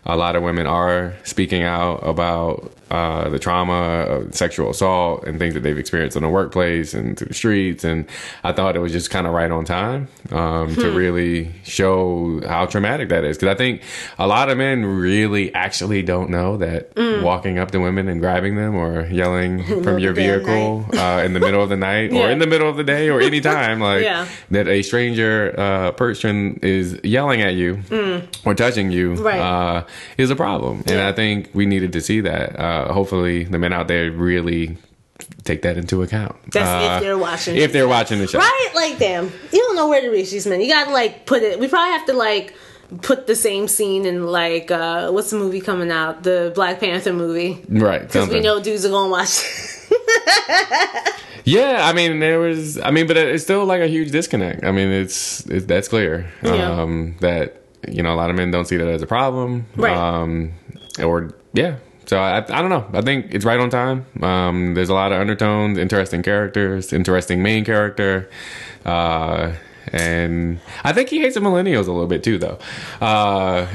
a 0.06 0.17
lot 0.17 0.36
of 0.36 0.41
women 0.41 0.65
are 0.65 1.13
speaking 1.24 1.62
out 1.63 1.98
about 1.98 2.72
uh, 2.91 3.29
the 3.29 3.39
trauma 3.39 3.74
of 3.74 4.34
sexual 4.36 4.70
assault 4.70 5.24
and 5.25 5.39
things 5.39 5.53
that 5.53 5.62
they've 5.62 5.77
experienced 5.77 6.15
in 6.17 6.24
the 6.24 6.29
workplace 6.29 6.94
and 6.94 7.17
through 7.17 7.27
the 7.27 7.34
streets. 7.34 7.84
And 7.84 8.06
I 8.44 8.53
thought 8.53 8.75
it 8.75 8.79
was 8.79 8.91
just 8.91 9.10
kind 9.10 9.27
of 9.27 9.34
right 9.34 9.51
on 9.51 9.65
time 9.65 10.08
um, 10.32 10.74
to 10.75 10.91
really 10.91 11.51
show 11.63 12.41
how 12.48 12.65
traumatic 12.65 13.10
that 13.10 13.24
is. 13.24 13.38
Because 13.38 13.53
I 13.53 13.58
think 13.58 13.82
a 14.17 14.27
lot 14.27 14.50
of 14.50 14.58
men 14.58 14.86
really 14.86 15.53
actually 15.53 16.01
don't 16.03 16.29
know 16.29 16.58
that 16.58 16.91
walking 17.24 17.58
up 17.60 17.72
to 17.72 17.79
women 17.79 18.08
and 18.08 18.20
grabbing 18.22 18.56
them 18.56 18.75
or 18.75 19.06
yelling 19.08 19.63
from 19.84 20.00
your 20.00 20.13
vehicle 20.13 20.86
uh, 20.94 21.22
in 21.25 21.34
the 21.34 21.39
middle 21.39 21.62
of 21.62 21.70
the 21.70 21.77
night 21.77 22.12
or 22.13 22.29
in 22.29 22.39
the 22.39 22.48
middle 22.48 22.70
of 22.70 22.77
the 22.77 22.84
day 22.84 23.10
or 23.10 23.20
any 23.22 23.41
time, 23.41 23.79
like 23.91 24.03
Yeah. 24.03 24.27
that 24.51 24.67
a 24.67 24.82
stranger 24.82 25.53
uh, 25.58 25.91
person 25.91 26.60
is 26.62 27.00
yelling 27.03 27.41
at 27.41 27.53
you 27.56 27.79
or 28.46 28.53
touching 28.56 28.91
you 28.91 29.15
Right. 29.15 29.39
uh, 29.39 29.84
is 30.17 30.29
a 30.29 30.36
problem. 30.36 30.84
And 30.88 31.01
I 31.01 31.12
think 31.12 31.50
we 31.53 31.65
needed 31.65 31.94
to 31.94 32.01
see 32.01 32.22
that. 32.22 32.58
Uh, 32.86 32.93
hopefully, 32.93 33.43
the 33.43 33.57
men 33.60 33.74
out 33.74 33.88
there 33.88 34.12
really 34.12 34.77
take 35.43 35.62
that 35.63 35.77
into 35.77 36.01
account. 36.03 36.36
That's 36.51 36.67
Uh, 36.67 36.96
if 36.98 37.03
they're 37.03 37.17
watching. 37.17 37.55
If 37.55 37.72
they're 37.74 37.88
watching 37.88 38.19
the 38.19 38.27
show. 38.27 38.39
Right? 38.39 38.69
Like, 38.75 39.00
damn. 39.00 39.31
You 39.51 39.60
don't 39.60 39.75
know 39.75 39.88
where 39.89 40.01
to 40.01 40.10
reach 40.10 40.31
these 40.31 40.46
men. 40.46 40.62
You 40.62 40.67
gotta, 40.67 40.91
like, 40.91 41.25
put 41.25 41.41
it. 41.43 41.60
We 41.60 41.67
probably 41.67 41.91
have 41.98 42.05
to, 42.07 42.13
like, 42.13 42.53
put 43.01 43.27
the 43.27 43.36
same 43.36 43.67
scene 43.67 44.05
in, 44.05 44.27
like, 44.27 44.69
uh, 44.72 45.10
what's 45.12 45.31
the 45.31 45.38
movie 45.38 45.60
coming 45.62 45.91
out? 45.91 46.24
The 46.24 46.51
Black 46.53 46.79
Panther 46.79 47.13
movie. 47.13 47.63
Right. 47.67 48.01
Because 48.01 48.29
we 48.29 48.39
know 48.41 48.62
dudes 48.62 48.86
are 48.86 48.89
gonna 48.89 49.10
watch. 49.10 49.43
Yeah, 51.43 51.88
I 51.88 51.93
mean, 51.93 52.19
there 52.19 52.39
was. 52.41 52.77
I 52.77 52.91
mean, 52.91 53.07
but 53.07 53.15
it's 53.15 53.41
still 53.41 53.63
like 53.65 53.79
a 53.79 53.88
huge 53.88 54.12
disconnect. 54.12 54.65
I 54.65 54.72
mean, 54.74 54.89
it's, 54.89 55.46
it's 55.46 55.65
that's 55.65 55.88
clear. 55.88 56.29
Yeah. 56.43 56.81
Um, 56.81 57.15
that 57.22 57.62
you 57.88 58.03
know 58.03 58.13
a 58.13 58.17
lot 58.17 58.29
of 58.29 58.36
men 58.36 58.51
don't 58.51 58.65
see 58.65 58.75
that 58.75 58.86
as 58.88 59.01
a 59.01 59.07
problem. 59.07 59.65
Right. 59.77 59.96
Um, 59.96 60.51
or 61.01 61.34
yeah. 61.53 61.77
So 62.08 62.18
I, 62.18 62.38
I 62.38 62.62
don't 62.62 62.70
know. 62.70 62.90
I 62.94 63.02
think 63.02 63.34
it's 63.34 63.44
right 63.44 63.60
on 63.60 63.70
time. 63.70 64.06
Um, 64.24 64.74
there's 64.74 64.90
a 64.90 64.94
lot 64.94 65.12
of 65.12 65.20
undertones, 65.20 65.78
interesting 65.78 66.24
characters, 66.24 66.94
interesting 66.94 67.44
main 67.44 67.66
character. 67.66 68.30
Uh, 68.86 69.54
and 69.92 70.60
I 70.84 70.94
think 70.94 71.10
he 71.10 71.20
hates 71.20 71.36
the 71.36 71.42
millennials 71.42 71.88
a 71.88 71.92
little 71.92 72.08
bit 72.08 72.24
too, 72.24 72.38
though. 72.38 72.60
Uh, 73.02 73.68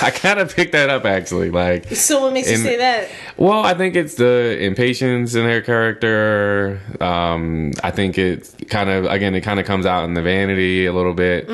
I 0.06 0.10
kind 0.10 0.38
of 0.38 0.54
picked 0.54 0.72
that 0.72 0.90
up 0.90 1.04
actually. 1.04 1.50
Like, 1.50 1.86
so 1.94 2.20
what 2.22 2.32
makes 2.32 2.50
you 2.50 2.56
say 2.56 2.76
that? 2.76 3.08
well, 3.36 3.64
I 3.64 3.74
think 3.74 3.96
it's 3.96 4.14
the 4.14 4.58
impatience 4.60 5.34
in 5.34 5.44
her 5.44 5.60
character. 5.60 6.80
Um, 7.00 7.72
I 7.82 7.90
think 7.90 8.18
it 8.18 8.54
kind 8.68 8.90
of, 8.90 9.04
again, 9.06 9.34
it 9.34 9.42
kind 9.42 9.60
of 9.60 9.66
comes 9.66 9.86
out 9.86 10.04
in 10.04 10.14
the 10.14 10.22
vanity 10.22 10.86
a 10.86 10.92
little 10.92 11.14
bit. 11.14 11.48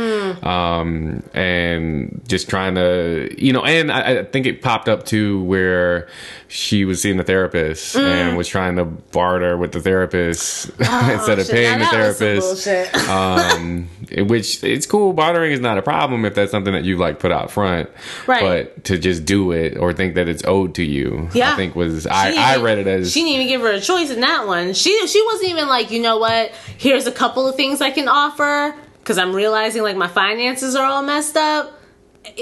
Um, 0.45 1.23
and 1.35 2.21
just 2.29 2.49
trying 2.49 2.75
to, 2.75 3.35
you 3.39 3.53
know, 3.53 3.65
and 3.65 3.91
I, 3.91 4.19
I 4.21 4.25
think 4.25 4.47
it 4.47 4.63
popped 4.63 4.89
up 4.89 5.05
too 5.05 5.43
where 5.45 6.09
she 6.49 6.85
was 6.85 7.03
seeing 7.03 7.17
the 7.17 7.25
therapist 7.25 7.97
and 7.97 8.37
was 8.37 8.49
trying 8.49 8.77
to 8.77 8.85
barter 8.85 9.57
with 9.57 9.73
the 9.73 9.81
therapist 9.81 10.69
instead 10.79 11.39
of 11.39 11.47
Shit, 11.47 11.55
paying 11.55 11.79
the 11.79 11.85
now 11.85 12.13
some 12.13 12.17
therapist 12.19 12.69
um, 13.09 13.89
which 14.29 14.63
it's 14.63 14.87
cool. 14.87 15.13
Bartering 15.13 15.53
is 15.53 15.61
not 15.61 15.79
a 15.79 15.83
problem 15.83 16.25
if 16.25 16.35
that's 16.35 16.51
something 16.51 16.73
that 16.73 16.85
you 16.85 16.97
like 16.97 17.19
put 17.19 17.33
out 17.33 17.51
front. 17.51 17.91
Right. 18.27 18.36
But 18.43 18.85
to 18.85 18.99
just 18.99 19.25
do 19.25 19.53
it 19.53 19.77
or 19.77 19.93
think 19.93 20.15
that 20.15 20.29
it's 20.29 20.45
owed 20.45 20.75
to 20.77 20.85
you, 20.85 21.29
Yeah. 21.33 21.53
I 21.53 21.57
think 21.57 21.75
was 21.77 22.07
I, 22.07 22.35
I 22.55 22.57
read 22.63 22.79
it 22.79 22.87
as 22.87 23.13
she 23.13 23.21
didn't 23.21 23.35
even 23.35 23.49
give 23.49 23.61
her 23.61 23.71
a 23.71 23.81
choice 23.81 24.11
in 24.11 24.21
that 24.21 24.47
one. 24.47 24.75
She 24.75 25.07
she 25.07 25.23
wasn't 25.27 25.51
even 25.51 25.69
like, 25.69 25.91
you 25.91 26.01
know 26.03 26.19
what? 26.19 26.51
Here's 26.79 27.07
a 27.07 27.13
couple 27.13 27.49
of 27.49 27.57
things 27.57 27.81
I 27.81 27.91
can 27.91 28.09
offer 28.09 28.75
because 29.01 29.19
I'm 29.19 29.35
realizing 29.35 29.83
like 29.83 29.97
my 29.97 30.09
finances 30.09 30.75
are 30.75 30.85
all 30.85 31.03
messed 31.03 31.37
up. 31.37 31.76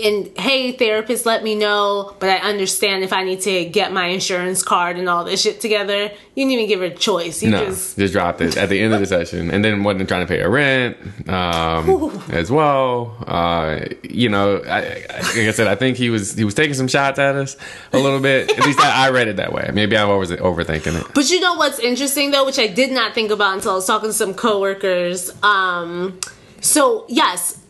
And 0.03 0.37
hey, 0.39 0.73
therapist, 0.73 1.27
let 1.27 1.43
me 1.43 1.55
know. 1.55 2.15
But 2.19 2.31
I 2.31 2.37
understand 2.39 3.05
if 3.05 3.13
I 3.13 3.25
need 3.25 3.41
to 3.43 3.65
get 3.67 3.93
my 3.93 4.07
insurance 4.07 4.63
card 4.63 4.97
and 4.97 5.09
all 5.09 5.25
this 5.25 5.43
shit 5.43 5.61
together. 5.61 6.11
You 6.37 6.43
didn't 6.45 6.53
even 6.53 6.67
give 6.69 6.81
her 6.81 6.87
a 6.87 6.95
choice. 6.95 7.43
You 7.45 7.51
no, 7.51 7.65
just 7.67 7.97
just 7.97 8.13
dropped 8.13 8.41
it 8.41 8.57
at 8.57 8.69
the 8.69 8.81
end 8.81 8.93
of 8.93 8.99
the 9.01 9.07
session, 9.07 9.51
and 9.53 9.65
then 9.65 9.85
wasn't 9.85 10.09
trying 10.09 10.27
to 10.27 10.29
pay 10.29 10.41
her 10.41 10.51
rent 10.51 10.97
um, 11.29 12.21
as 12.31 12.51
well. 12.51 13.17
Uh, 13.27 13.81
you 14.03 14.29
know, 14.29 14.57
I, 14.67 14.79
I- 14.79 15.21
like 15.35 15.49
I 15.49 15.51
said, 15.53 15.67
I 15.69 15.75
think 15.77 15.97
he 15.97 16.11
was 16.11 16.35
he 16.35 16.45
was 16.45 16.55
taking 16.55 16.75
some 16.75 16.89
shots 16.89 17.19
at 17.19 17.37
us 17.37 17.57
a 17.93 17.99
little 17.99 18.21
bit. 18.21 18.51
At 18.59 18.65
least 18.67 18.81
I, 18.81 19.07
I 19.07 19.11
read 19.11 19.29
it 19.29 19.37
that 19.37 19.53
way. 19.53 19.71
Maybe 19.73 19.97
I'm 19.97 20.09
over 20.09 20.25
overthinking 20.37 21.01
it. 21.01 21.07
But 21.15 21.31
you 21.31 21.39
know 21.41 21.55
what's 21.55 21.79
interesting 21.79 22.31
though, 22.33 22.45
which 22.45 22.59
I 22.59 22.67
did 22.67 22.91
not 22.91 23.15
think 23.15 23.31
about 23.31 23.55
until 23.55 23.73
I 23.73 23.75
was 23.77 23.87
talking 23.87 24.11
to 24.11 24.13
some 24.15 24.35
coworkers. 24.35 25.31
Um, 25.43 26.19
so 26.61 27.05
yes, 27.09 27.61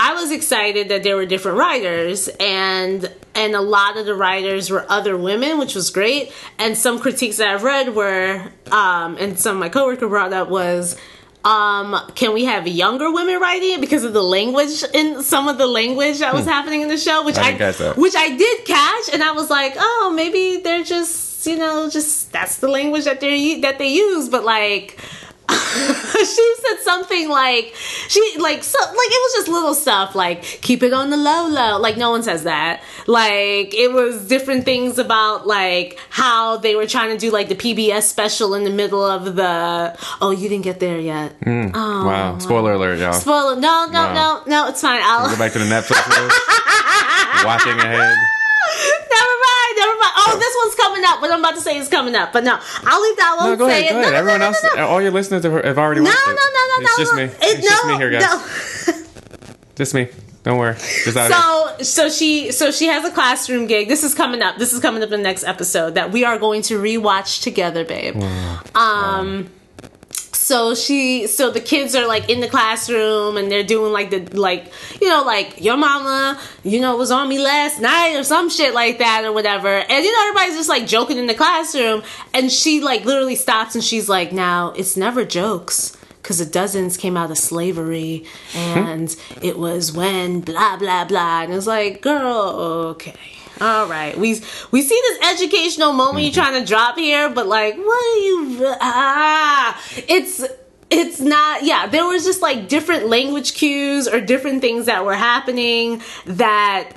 I 0.00 0.14
was 0.14 0.30
excited 0.30 0.90
that 0.90 1.02
there 1.02 1.16
were 1.16 1.26
different 1.26 1.58
writers, 1.58 2.28
and 2.38 3.12
and 3.34 3.54
a 3.56 3.60
lot 3.60 3.96
of 3.96 4.06
the 4.06 4.14
writers 4.14 4.70
were 4.70 4.86
other 4.88 5.16
women, 5.16 5.58
which 5.58 5.74
was 5.74 5.90
great. 5.90 6.32
And 6.56 6.78
some 6.78 7.00
critiques 7.00 7.38
that 7.38 7.48
I've 7.48 7.64
read 7.64 7.96
were, 7.96 8.44
um, 8.70 9.16
and 9.18 9.36
some 9.38 9.56
of 9.56 9.60
my 9.60 9.68
coworker 9.68 10.08
brought 10.08 10.32
up 10.32 10.48
was. 10.48 10.96
Um, 11.44 11.96
can 12.16 12.34
we 12.34 12.44
have 12.46 12.66
younger 12.66 13.12
women 13.12 13.40
writing 13.40 13.74
it 13.74 13.80
because 13.80 14.02
of 14.02 14.12
the 14.12 14.22
language 14.22 14.82
in 14.92 15.22
some 15.22 15.46
of 15.46 15.56
the 15.56 15.68
language 15.68 16.18
that 16.18 16.34
was 16.34 16.44
happening 16.44 16.82
in 16.82 16.88
the 16.88 16.98
show, 16.98 17.24
which 17.24 17.38
I 17.38 17.42
I, 17.42 17.44
didn't 17.46 17.58
catch 17.58 17.78
that. 17.78 17.96
which 17.96 18.16
I 18.16 18.36
did 18.36 18.64
catch, 18.66 19.14
and 19.14 19.22
I 19.22 19.30
was 19.32 19.48
like, 19.48 19.74
oh, 19.78 20.12
maybe 20.14 20.60
they're 20.62 20.84
just 20.84 21.46
you 21.46 21.56
know 21.56 21.88
just 21.88 22.32
that's 22.32 22.56
the 22.56 22.68
language 22.68 23.04
that 23.04 23.20
they 23.20 23.60
that 23.60 23.78
they 23.78 23.88
use, 23.88 24.28
but 24.28 24.44
like. 24.44 25.00
she 26.18 26.54
said 26.66 26.78
something 26.82 27.28
like 27.28 27.74
she 28.08 28.20
like 28.38 28.62
so 28.64 28.78
like 28.78 28.92
it 28.94 29.22
was 29.26 29.32
just 29.36 29.48
little 29.48 29.74
stuff 29.74 30.14
like 30.14 30.42
keep 30.42 30.82
it 30.82 30.92
on 30.92 31.10
the 31.10 31.16
low 31.16 31.46
low 31.48 31.78
like 31.78 31.96
no 31.96 32.10
one 32.10 32.22
says 32.22 32.44
that 32.44 32.82
like 33.06 33.74
it 33.74 33.92
was 33.92 34.26
different 34.28 34.64
things 34.64 34.98
about 34.98 35.46
like 35.46 35.98
how 36.10 36.56
they 36.56 36.74
were 36.76 36.86
trying 36.86 37.10
to 37.10 37.18
do 37.18 37.30
like 37.30 37.48
the 37.48 37.54
PBS 37.54 38.02
special 38.02 38.54
in 38.54 38.64
the 38.64 38.70
middle 38.70 39.04
of 39.04 39.36
the 39.36 39.96
oh 40.20 40.30
you 40.30 40.48
didn't 40.48 40.64
get 40.64 40.80
there 40.80 40.98
yet 40.98 41.32
Hmm. 41.44 41.68
wow! 41.72 42.38
Spoiler 42.38 42.72
alert, 42.72 42.98
y'all. 42.98 43.12
spoiler 43.12 43.56
no 43.56 43.86
no 43.90 44.02
Wow. 44.02 44.42
no 44.46 44.50
no 44.64 44.68
it's 44.68 44.80
fine 44.80 45.00
I'll 45.02 45.28
Go 45.30 45.36
back 45.38 45.52
to 45.52 45.58
the 45.58 45.64
Netflix. 45.64 45.98
Watching 47.44 47.78
ahead. 47.78 48.16
Never 49.08 49.34
mind, 49.44 49.72
never 49.76 49.96
mind. 49.98 50.12
Oh, 50.18 50.36
this 50.38 50.54
one's 50.64 50.74
coming 50.74 51.02
up. 51.06 51.20
What 51.20 51.32
I'm 51.32 51.40
about 51.40 51.54
to 51.54 51.60
say 51.60 51.76
is 51.78 51.88
coming 51.88 52.14
up, 52.14 52.32
but 52.32 52.44
no, 52.44 52.58
I'll 52.84 53.02
leave 53.02 53.16
that 53.16 53.34
one. 53.38 53.50
No, 53.50 53.56
go 53.56 53.66
ahead. 53.66 53.90
Go 53.90 54.00
ahead. 54.00 54.12
no, 54.12 54.18
Everyone 54.18 54.40
no, 54.40 54.46
else, 54.46 54.62
no, 54.62 54.74
no. 54.76 54.86
all 54.88 55.00
your 55.02 55.10
listeners 55.10 55.42
have, 55.44 55.52
have 55.64 55.78
already 55.78 56.00
No, 56.00 56.10
watched 56.10 56.26
no, 56.26 56.32
no, 56.32 56.36
no, 56.36 56.76
It's 56.80 56.96
just 56.98 57.14
me. 57.14 57.22
It- 57.24 57.36
It's 57.42 57.68
just 57.68 57.86
me 57.86 57.96
here, 57.96 58.10
guys. 58.10 58.22
no. 58.88 58.94
Just 59.76 59.94
me. 59.94 60.08
Don't 60.42 60.58
worry. 60.58 60.74
Just 60.74 61.16
out 61.16 61.30
here. 61.30 61.84
So, 61.84 61.84
so 61.84 62.08
she, 62.10 62.50
so 62.50 62.72
she 62.72 62.86
has 62.86 63.04
a 63.04 63.12
classroom 63.12 63.66
gig. 63.68 63.86
This 63.88 64.02
is 64.02 64.12
coming 64.12 64.42
up. 64.42 64.56
This 64.58 64.72
is 64.72 64.80
coming 64.80 65.02
up 65.04 65.12
in 65.12 65.20
the 65.20 65.22
next 65.22 65.44
episode 65.44 65.94
that 65.94 66.10
we 66.10 66.24
are 66.24 66.36
going 66.36 66.62
to 66.62 66.80
rewatch 66.80 67.42
together, 67.44 67.84
babe. 67.84 68.16
Um. 68.74 69.50
So 70.48 70.74
she, 70.74 71.26
so 71.26 71.50
the 71.50 71.60
kids 71.60 71.94
are 71.94 72.06
like 72.06 72.30
in 72.30 72.40
the 72.40 72.48
classroom 72.48 73.36
and 73.36 73.52
they're 73.52 73.62
doing 73.62 73.92
like 73.92 74.08
the 74.08 74.20
like 74.34 74.72
you 74.98 75.06
know 75.06 75.22
like 75.22 75.62
your 75.62 75.76
mama 75.76 76.40
you 76.64 76.80
know 76.80 76.96
was 76.96 77.10
on 77.10 77.28
me 77.28 77.38
last 77.38 77.82
night 77.82 78.16
or 78.16 78.24
some 78.24 78.48
shit 78.48 78.72
like 78.72 78.96
that 78.96 79.26
or 79.26 79.32
whatever. 79.32 79.68
And 79.68 80.02
you 80.02 80.10
know 80.10 80.28
everybody's 80.28 80.56
just 80.56 80.70
like 80.70 80.86
joking 80.86 81.18
in 81.18 81.26
the 81.26 81.34
classroom. 81.34 82.02
And 82.32 82.50
she 82.50 82.80
like 82.80 83.04
literally 83.04 83.34
stops 83.34 83.74
and 83.74 83.84
she's 83.84 84.08
like 84.08 84.32
now 84.32 84.70
it's 84.70 84.96
never 84.96 85.22
jokes 85.26 85.94
because 86.22 86.38
the 86.38 86.46
dozens 86.46 86.96
came 86.96 87.14
out 87.14 87.30
of 87.30 87.36
slavery 87.36 88.24
hmm? 88.52 88.78
and 88.78 89.16
it 89.42 89.58
was 89.58 89.92
when 89.92 90.40
blah 90.40 90.78
blah 90.78 91.04
blah. 91.04 91.42
And 91.42 91.52
it's 91.52 91.66
like 91.66 92.00
girl 92.00 92.94
okay 92.96 93.37
all 93.60 93.86
right. 93.86 94.16
We 94.16 94.40
we 94.70 94.82
see 94.82 95.00
this 95.08 95.32
educational 95.32 95.92
moment 95.92 96.24
you're 96.24 96.32
trying 96.32 96.60
to 96.60 96.66
drop 96.66 96.96
here 96.96 97.28
but 97.30 97.46
like 97.46 97.76
what 97.76 98.02
are 98.02 98.18
you 98.18 98.66
ah. 98.80 99.82
It's 100.08 100.44
it's 100.90 101.20
not 101.20 101.64
yeah 101.64 101.86
there 101.86 102.06
was 102.06 102.24
just 102.24 102.40
like 102.40 102.68
different 102.68 103.06
language 103.06 103.54
cues 103.54 104.08
or 104.08 104.20
different 104.20 104.60
things 104.60 104.86
that 104.86 105.04
were 105.04 105.14
happening 105.14 106.02
that 106.24 106.90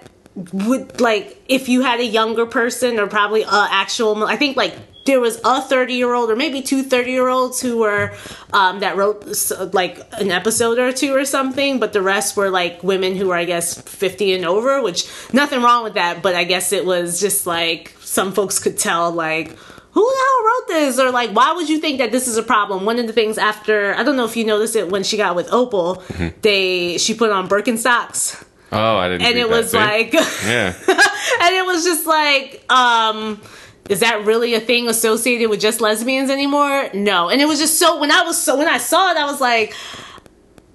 would 0.54 1.02
like 1.02 1.42
if 1.50 1.68
you 1.68 1.82
had 1.82 2.00
a 2.00 2.06
younger 2.06 2.46
person 2.46 3.00
or 3.00 3.08
probably 3.08 3.42
a 3.42 3.48
actual 3.52 4.24
i 4.24 4.38
think 4.38 4.56
like 4.56 4.74
there 5.06 5.20
was 5.20 5.40
a 5.44 5.62
30 5.62 5.94
year 5.96 6.14
old 6.14 6.30
or 6.30 6.36
maybe 6.36 6.62
two 6.62 6.84
30 6.84 7.12
year 7.12 7.28
olds 7.28 7.60
who 7.62 7.80
were 7.80 8.14
um, 8.54 8.80
that 8.82 8.96
wrote 8.98 9.26
like 9.74 10.00
an 10.20 10.30
episode 10.32 10.78
or 10.78 10.92
two 10.92 11.14
or 11.16 11.26
something 11.26 11.80
but 11.80 11.92
the 11.94 12.02
rest 12.02 12.38
were 12.38 12.50
like 12.50 12.84
women 12.84 13.16
who 13.16 13.28
were 13.30 13.36
i 13.36 13.46
guess 13.46 13.82
50 13.82 14.34
and 14.34 14.46
over 14.46 14.82
which 14.82 15.06
nothing 15.34 15.62
wrong 15.64 15.84
with 15.84 15.96
that 15.96 16.22
but 16.22 16.36
i 16.36 16.44
guess 16.44 16.72
it 16.72 16.86
was 16.86 17.20
just 17.20 17.48
like 17.48 17.96
some 18.02 18.32
folks 18.32 18.60
could 18.60 18.78
tell 18.78 19.12
like 19.12 19.56
who 19.94 20.02
the 20.02 20.18
hell 20.26 20.46
wrote 20.46 20.68
this 20.68 21.00
or 21.00 21.12
like 21.12 21.32
why 21.32 21.52
would 21.54 21.68
you 21.68 21.80
think 21.80 21.98
that 21.98 22.12
this 22.12 22.28
is 22.28 22.38
a 22.38 22.44
problem 22.44 22.86
one 22.86 23.00
of 23.00 23.08
the 23.08 23.14
things 23.14 23.38
after 23.38 23.96
i 23.96 24.04
don't 24.04 24.16
know 24.18 24.26
if 24.26 24.38
you 24.38 24.46
noticed 24.46 24.76
it 24.76 24.90
when 24.90 25.04
she 25.04 25.18
got 25.18 25.36
with 25.36 25.52
opal 25.52 26.04
they 26.44 26.98
she 27.00 27.14
put 27.16 27.32
on 27.32 27.50
birkenstocks 27.50 28.44
Oh, 28.74 28.96
I 28.96 29.10
didn't. 29.10 29.24
and 29.28 29.38
it 29.38 29.50
was 29.50 29.74
like 29.74 30.14
yeah. 30.46 30.74
and 30.78 31.56
it 31.56 31.66
was 31.66 31.84
just 31.84 32.06
like 32.08 32.64
um 32.72 33.42
is 33.92 34.00
that 34.00 34.26
really 34.26 34.54
a 34.56 34.60
thing 34.60 34.88
associated 34.88 35.50
with 35.50 35.60
just 35.60 35.82
lesbians 35.82 36.30
anymore? 36.30 36.90
No. 36.94 37.30
And 37.30 37.42
it 37.42 37.46
was 37.46 37.60
just 37.60 37.78
so 37.78 38.00
when 38.00 38.12
i 38.12 38.24
was 38.24 38.42
so 38.42 38.58
when 38.58 38.68
i 38.68 38.78
saw 38.78 39.12
it 39.12 39.18
i 39.18 39.26
was 39.26 39.40
like 39.42 39.74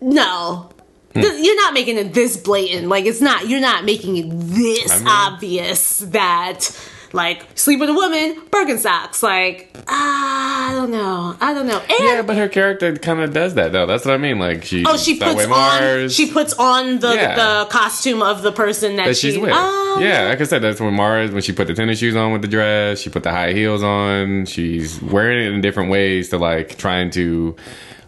no. 0.00 0.70
Hmm. 1.14 1.20
Th- 1.22 1.44
you're 1.44 1.56
not 1.56 1.72
making 1.72 1.96
it 1.96 2.12
this 2.12 2.36
blatant. 2.36 2.88
Like 2.88 3.06
it's 3.06 3.20
not 3.22 3.48
you're 3.48 3.60
not 3.60 3.84
making 3.84 4.16
it 4.18 4.28
this 4.30 4.92
I 4.92 4.98
mean- 4.98 5.08
obvious 5.08 5.98
that 6.00 6.70
like 7.12 7.46
sleep 7.54 7.80
with 7.80 7.88
a 7.88 7.94
woman 7.94 8.36
birkenstocks 8.50 9.22
like 9.22 9.74
i 9.88 10.72
don't 10.74 10.90
know 10.90 11.36
i 11.40 11.54
don't 11.54 11.66
know 11.66 11.78
and 11.78 11.90
Yeah, 12.00 12.22
but 12.22 12.36
her 12.36 12.48
character 12.48 12.94
kind 12.96 13.20
of 13.20 13.32
does 13.32 13.54
that 13.54 13.72
though. 13.72 13.86
That's 13.86 14.04
what 14.04 14.14
I 14.14 14.18
mean. 14.18 14.38
Like 14.38 14.64
she. 14.64 14.84
Oh, 14.86 14.96
she 14.96 15.18
puts 15.18 15.42
on 15.44 15.48
Mars, 15.50 16.14
she 16.14 16.30
puts 16.30 16.52
on 16.54 16.98
the 16.98 17.14
Yeah. 17.14 17.34
the 17.36 17.68
costume 17.70 18.22
of 18.22 18.42
the 18.42 18.52
person 18.52 18.96
that, 18.96 19.06
that 19.06 19.16
she's 19.16 19.34
she, 19.34 19.40
with. 19.40 19.52
Oh, 19.54 19.98
yeah, 20.00 20.28
like 20.28 20.40
I 20.40 20.44
said, 20.44 20.62
that's 20.62 20.80
when 20.80 20.94
Mars 20.94 21.30
when 21.30 21.42
she 21.42 21.52
put 21.52 21.66
the 21.66 21.74
tennis 21.74 21.98
shoes 21.98 22.16
on 22.16 22.32
with 22.32 22.42
the 22.42 22.48
dress. 22.48 23.00
She 23.00 23.10
put 23.10 23.22
the 23.22 23.30
high 23.32 23.52
heels 23.52 23.82
on. 23.82 24.46
She's 24.46 25.00
wearing 25.02 25.46
it 25.46 25.52
in 25.54 25.60
different 25.60 25.90
ways 25.90 26.28
to 26.30 26.38
like 26.38 26.76
trying 26.78 27.10
to 27.12 27.56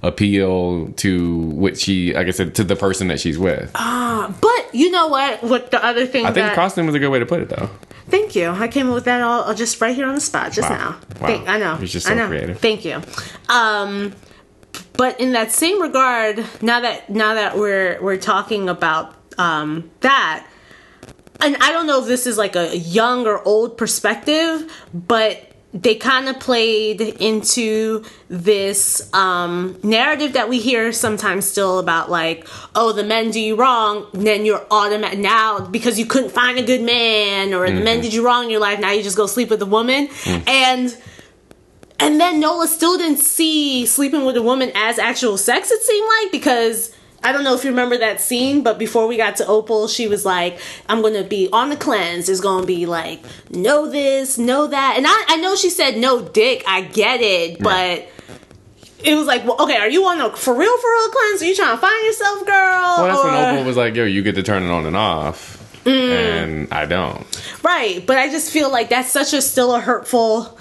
appeal 0.02 0.88
to 0.92 1.38
what 1.38 1.76
she, 1.78 2.14
like 2.14 2.26
I 2.28 2.30
said, 2.30 2.54
to 2.56 2.64
the 2.64 2.76
person 2.76 3.08
that 3.08 3.20
she's 3.20 3.38
with. 3.38 3.70
Ah, 3.74 4.32
But 4.40 4.74
you 4.74 4.90
know 4.90 5.08
what? 5.08 5.42
What 5.42 5.70
the 5.70 5.84
other 5.84 6.06
thing 6.06 6.24
I 6.24 6.32
think 6.32 6.46
that 6.46 6.50
the 6.50 6.54
costume 6.54 6.86
was 6.86 6.94
a 6.94 6.98
good 6.98 7.08
way 7.10 7.18
to 7.18 7.26
put 7.26 7.40
it 7.40 7.48
though. 7.48 7.70
Thank 8.08 8.34
you. 8.34 8.50
I 8.50 8.68
came 8.68 8.88
up 8.88 8.94
with 8.94 9.04
that 9.04 9.20
all, 9.22 9.42
all 9.42 9.54
just 9.54 9.80
right 9.80 9.94
here 9.94 10.06
on 10.06 10.14
the 10.14 10.20
spot 10.20 10.52
just 10.52 10.68
Wow. 10.70 10.76
now. 10.76 10.90
Wow. 11.20 11.26
Thank, 11.26 11.48
I 11.48 11.58
know. 11.58 11.76
You're 11.78 11.86
just 11.86 12.06
I 12.06 12.10
so 12.10 12.14
know. 12.16 12.28
creative. 12.28 12.58
Thank 12.60 12.84
you. 12.84 13.00
Um, 13.48 14.14
but 14.96 15.18
in 15.20 15.32
that 15.32 15.52
same 15.52 15.80
regard, 15.80 16.44
now 16.62 16.80
that 16.80 17.08
now 17.10 17.34
that 17.34 17.56
we're 17.56 18.00
we're 18.02 18.16
talking 18.16 18.68
about 18.68 19.14
um, 19.38 19.90
that, 20.00 20.46
and 21.40 21.56
I 21.60 21.70
don't 21.72 21.86
know 21.86 22.00
if 22.00 22.06
this 22.06 22.26
is 22.26 22.36
like 22.36 22.56
a 22.56 22.76
young 22.76 23.26
or 23.26 23.42
old 23.46 23.76
perspective, 23.78 24.70
but 24.92 25.47
they 25.74 25.94
kind 25.94 26.28
of 26.28 26.40
played 26.40 27.00
into 27.00 28.02
this 28.30 29.12
um, 29.12 29.78
narrative 29.82 30.32
that 30.32 30.48
we 30.48 30.60
hear 30.60 30.92
sometimes 30.92 31.46
still 31.46 31.78
about 31.78 32.10
like, 32.10 32.48
oh, 32.74 32.92
the 32.92 33.04
men 33.04 33.30
do 33.30 33.38
you 33.38 33.54
wrong, 33.54 34.06
then 34.14 34.46
you're 34.46 34.66
automatic 34.70 35.18
now 35.18 35.60
because 35.60 35.98
you 35.98 36.06
couldn't 36.06 36.30
find 36.30 36.58
a 36.58 36.62
good 36.62 36.80
man, 36.80 37.52
or 37.52 37.66
the 37.70 37.80
men 37.82 38.00
did 38.00 38.14
you 38.14 38.24
wrong 38.24 38.44
in 38.44 38.50
your 38.50 38.60
life, 38.60 38.80
now 38.80 38.92
you 38.92 39.02
just 39.02 39.16
go 39.16 39.26
sleep 39.26 39.50
with 39.50 39.60
a 39.60 39.66
woman, 39.66 40.08
and 40.46 40.96
and 42.00 42.20
then 42.20 42.40
Nola 42.40 42.66
still 42.66 42.96
didn't 42.96 43.18
see 43.18 43.84
sleeping 43.84 44.24
with 44.24 44.36
a 44.36 44.42
woman 44.42 44.70
as 44.74 44.98
actual 44.98 45.36
sex, 45.36 45.70
it 45.70 45.82
seemed 45.82 46.08
like, 46.22 46.32
because 46.32 46.94
I 47.22 47.32
don't 47.32 47.42
know 47.44 47.54
if 47.54 47.64
you 47.64 47.70
remember 47.70 47.98
that 47.98 48.20
scene, 48.20 48.62
but 48.62 48.78
before 48.78 49.06
we 49.08 49.16
got 49.16 49.36
to 49.36 49.46
Opal, 49.46 49.88
she 49.88 50.06
was 50.06 50.24
like, 50.24 50.58
I'm 50.88 51.02
gonna 51.02 51.24
be 51.24 51.48
on 51.52 51.68
the 51.68 51.76
cleanse. 51.76 52.28
It's 52.28 52.40
gonna 52.40 52.66
be 52.66 52.86
like, 52.86 53.20
know 53.50 53.90
this, 53.90 54.38
know 54.38 54.66
that. 54.68 54.94
And 54.96 55.06
I, 55.06 55.24
I 55.28 55.36
know 55.36 55.56
she 55.56 55.68
said 55.70 55.96
no 55.96 56.22
dick, 56.22 56.62
I 56.66 56.82
get 56.82 57.20
it, 57.20 57.60
but 57.60 58.06
it 59.04 59.14
was 59.14 59.26
like, 59.26 59.44
well, 59.44 59.56
okay, 59.60 59.76
are 59.76 59.88
you 59.90 60.04
on 60.06 60.20
a 60.20 60.34
for 60.36 60.54
real, 60.54 60.76
for 60.78 60.90
real 60.90 61.08
cleanse? 61.10 61.42
Are 61.42 61.46
you 61.46 61.54
trying 61.56 61.74
to 61.76 61.80
find 61.80 62.06
yourself, 62.06 62.46
girl? 62.46 62.54
Well, 62.98 63.04
that's 63.06 63.24
when 63.24 63.34
Or- 63.34 63.50
Opal 63.58 63.64
was 63.64 63.76
like, 63.76 63.94
"Yo, 63.94 64.04
you 64.04 64.22
get 64.22 64.34
to 64.36 64.42
turn 64.42 64.62
it 64.62 64.70
on 64.70 64.86
and 64.86 64.96
off." 64.96 65.56
Mm. 65.84 66.10
And 66.10 66.72
I 66.72 66.84
don't. 66.86 67.24
Right, 67.62 68.04
but 68.06 68.18
I 68.18 68.28
just 68.28 68.52
feel 68.52 68.70
like 68.70 68.90
that's 68.90 69.10
such 69.10 69.32
a 69.32 69.40
still 69.42 69.74
a 69.74 69.80
hurtful. 69.80 70.58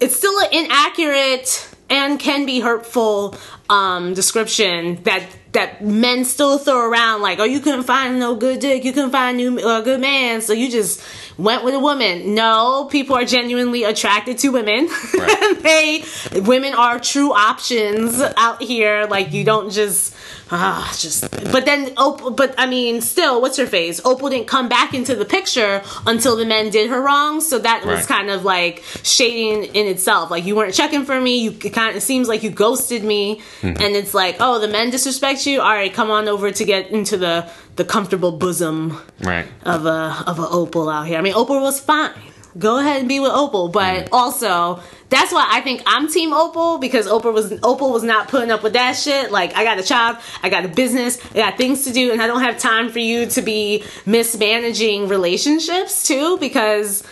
It's 0.00 0.14
still 0.16 0.38
an 0.40 0.48
inaccurate 0.52 1.68
and 1.90 2.18
can 2.20 2.46
be 2.46 2.60
hurtful 2.60 3.36
um, 3.68 4.14
description 4.14 5.02
that 5.04 5.24
that 5.52 5.82
men 5.82 6.24
still 6.24 6.58
throw 6.58 6.88
around. 6.88 7.22
Like, 7.22 7.38
oh, 7.38 7.44
you 7.44 7.60
couldn't 7.60 7.84
find 7.84 8.18
no 8.18 8.34
good 8.34 8.60
dick, 8.60 8.84
you 8.84 8.92
couldn't 8.92 9.10
find 9.10 9.36
new 9.36 9.58
uh, 9.58 9.80
good 9.80 10.00
man, 10.00 10.40
so 10.40 10.52
you 10.52 10.70
just 10.70 11.02
went 11.38 11.64
with 11.64 11.74
a 11.74 11.78
woman. 11.80 12.34
No, 12.34 12.86
people 12.90 13.16
are 13.16 13.24
genuinely 13.24 13.84
attracted 13.84 14.36
to 14.38 14.48
women. 14.50 14.88
Right. 15.14 15.56
they 15.62 16.04
women 16.40 16.74
are 16.74 16.98
true 16.98 17.32
options 17.32 18.20
out 18.36 18.60
here. 18.62 19.06
Like, 19.08 19.32
you 19.32 19.44
don't 19.44 19.70
just. 19.70 20.14
Ah, 20.50 20.90
just 20.98 21.30
but 21.52 21.66
then 21.66 21.92
Opal, 21.98 22.30
but 22.30 22.54
I 22.56 22.64
mean, 22.64 23.02
still, 23.02 23.42
what's 23.42 23.58
her 23.58 23.66
face? 23.66 24.00
Opal 24.02 24.30
didn't 24.30 24.46
come 24.48 24.66
back 24.66 24.94
into 24.94 25.14
the 25.14 25.26
picture 25.26 25.82
until 26.06 26.36
the 26.36 26.46
men 26.46 26.70
did 26.70 26.88
her 26.88 27.02
wrong, 27.02 27.42
so 27.42 27.58
that 27.58 27.84
was 27.84 28.06
kind 28.06 28.30
of 28.30 28.44
like 28.46 28.82
shading 29.02 29.64
in 29.74 29.86
itself. 29.86 30.30
Like 30.30 30.46
you 30.46 30.56
weren't 30.56 30.72
checking 30.72 31.04
for 31.04 31.20
me. 31.20 31.36
You 31.42 31.52
kind 31.52 31.90
of 31.90 31.96
it 31.96 32.00
seems 32.00 32.28
like 32.28 32.42
you 32.42 32.48
ghosted 32.50 33.04
me, 33.04 33.42
Mm-hmm. 33.60 33.82
and 33.82 33.94
it's 33.96 34.14
like, 34.14 34.36
oh, 34.40 34.58
the 34.58 34.68
men 34.68 34.88
disrespect 34.88 35.44
you. 35.46 35.60
All 35.60 35.68
right, 35.68 35.92
come 35.92 36.10
on 36.10 36.28
over 36.28 36.50
to 36.50 36.64
get 36.64 36.90
into 36.92 37.18
the 37.18 37.46
the 37.76 37.84
comfortable 37.84 38.32
bosom 38.32 38.96
Right. 39.20 39.46
of 39.64 39.84
a 39.84 40.24
of 40.26 40.38
a 40.38 40.48
Opal 40.48 40.88
out 40.88 41.06
here. 41.06 41.18
I 41.18 41.20
mean, 41.20 41.27
Opal 41.34 41.60
was 41.60 41.80
fine. 41.80 42.10
Go 42.58 42.78
ahead 42.78 43.00
and 43.00 43.08
be 43.08 43.20
with 43.20 43.30
Opal, 43.32 43.68
but 43.68 44.06
Mm-hmm. 44.06 44.14
also 44.14 44.80
that's 45.10 45.32
why 45.32 45.46
I 45.50 45.60
think 45.62 45.82
I'm 45.86 46.08
Team 46.08 46.32
Opal 46.34 46.78
because 46.78 47.06
Opal 47.06 47.32
was 47.32 47.52
Opal 47.62 47.92
was 47.92 48.02
not 48.02 48.28
putting 48.28 48.50
up 48.50 48.62
with 48.62 48.72
that 48.74 48.92
shit. 48.96 49.30
Like 49.30 49.54
I 49.54 49.64
got 49.64 49.78
a 49.78 49.82
child, 49.82 50.18
I 50.42 50.48
got 50.50 50.64
a 50.64 50.68
business, 50.68 51.18
I 51.32 51.38
got 51.38 51.56
things 51.56 51.84
to 51.84 51.92
do, 51.92 52.12
and 52.12 52.20
I 52.20 52.26
don't 52.26 52.42
have 52.42 52.58
time 52.58 52.90
for 52.90 52.98
you 52.98 53.26
to 53.26 53.42
be 53.42 53.84
mismanaging 54.06 55.08
relationships 55.08 56.02
too 56.06 56.36
because 56.38 57.02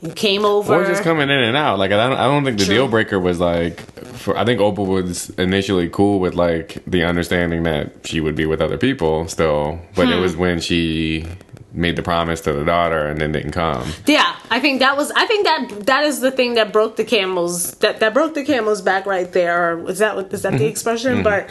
you 0.00 0.10
came 0.12 0.44
over. 0.44 0.74
Or 0.74 0.84
just 0.86 1.02
coming 1.02 1.28
in 1.28 1.38
and 1.38 1.56
out. 1.56 1.78
Like 1.78 1.90
I 1.92 1.96
don't, 2.08 2.18
I 2.18 2.24
don't 2.24 2.44
think 2.44 2.58
the 2.58 2.64
True. 2.66 2.74
deal 2.74 2.88
breaker 2.88 3.18
was 3.20 3.40
like. 3.40 3.80
For, 4.18 4.36
I 4.36 4.44
think 4.44 4.60
Opal 4.60 4.84
was 4.86 5.30
initially 5.30 5.88
cool 5.88 6.18
with 6.18 6.34
like 6.34 6.82
the 6.88 7.04
understanding 7.04 7.62
that 7.64 8.04
she 8.04 8.20
would 8.20 8.34
be 8.34 8.46
with 8.46 8.60
other 8.60 8.76
people 8.76 9.28
still, 9.28 9.78
but 9.94 10.06
Hmm. 10.06 10.12
it 10.14 10.20
was 10.20 10.36
when 10.36 10.58
she 10.60 11.24
made 11.72 11.96
the 11.96 12.02
promise 12.02 12.40
to 12.42 12.52
the 12.52 12.64
daughter 12.64 13.06
and 13.06 13.20
then 13.20 13.32
didn't 13.32 13.52
come. 13.52 13.90
Yeah, 14.06 14.34
I 14.50 14.58
think 14.60 14.80
that 14.80 14.96
was. 14.96 15.10
I 15.14 15.26
think 15.26 15.44
that 15.44 15.86
that 15.86 16.04
is 16.04 16.20
the 16.20 16.30
thing 16.30 16.54
that 16.54 16.72
broke 16.72 16.96
the 16.96 17.04
camel's 17.04 17.72
that 17.76 18.00
that 18.00 18.14
broke 18.14 18.34
the 18.34 18.44
camel's 18.44 18.80
back 18.82 19.06
right 19.06 19.30
there. 19.32 19.72
Or 19.74 19.90
is 19.90 19.98
that 19.98 20.16
what 20.16 20.32
is 20.32 20.42
that 20.42 20.52
Mm-hmm. 20.52 20.58
the 20.58 20.66
expression? 20.66 21.22
But 21.22 21.50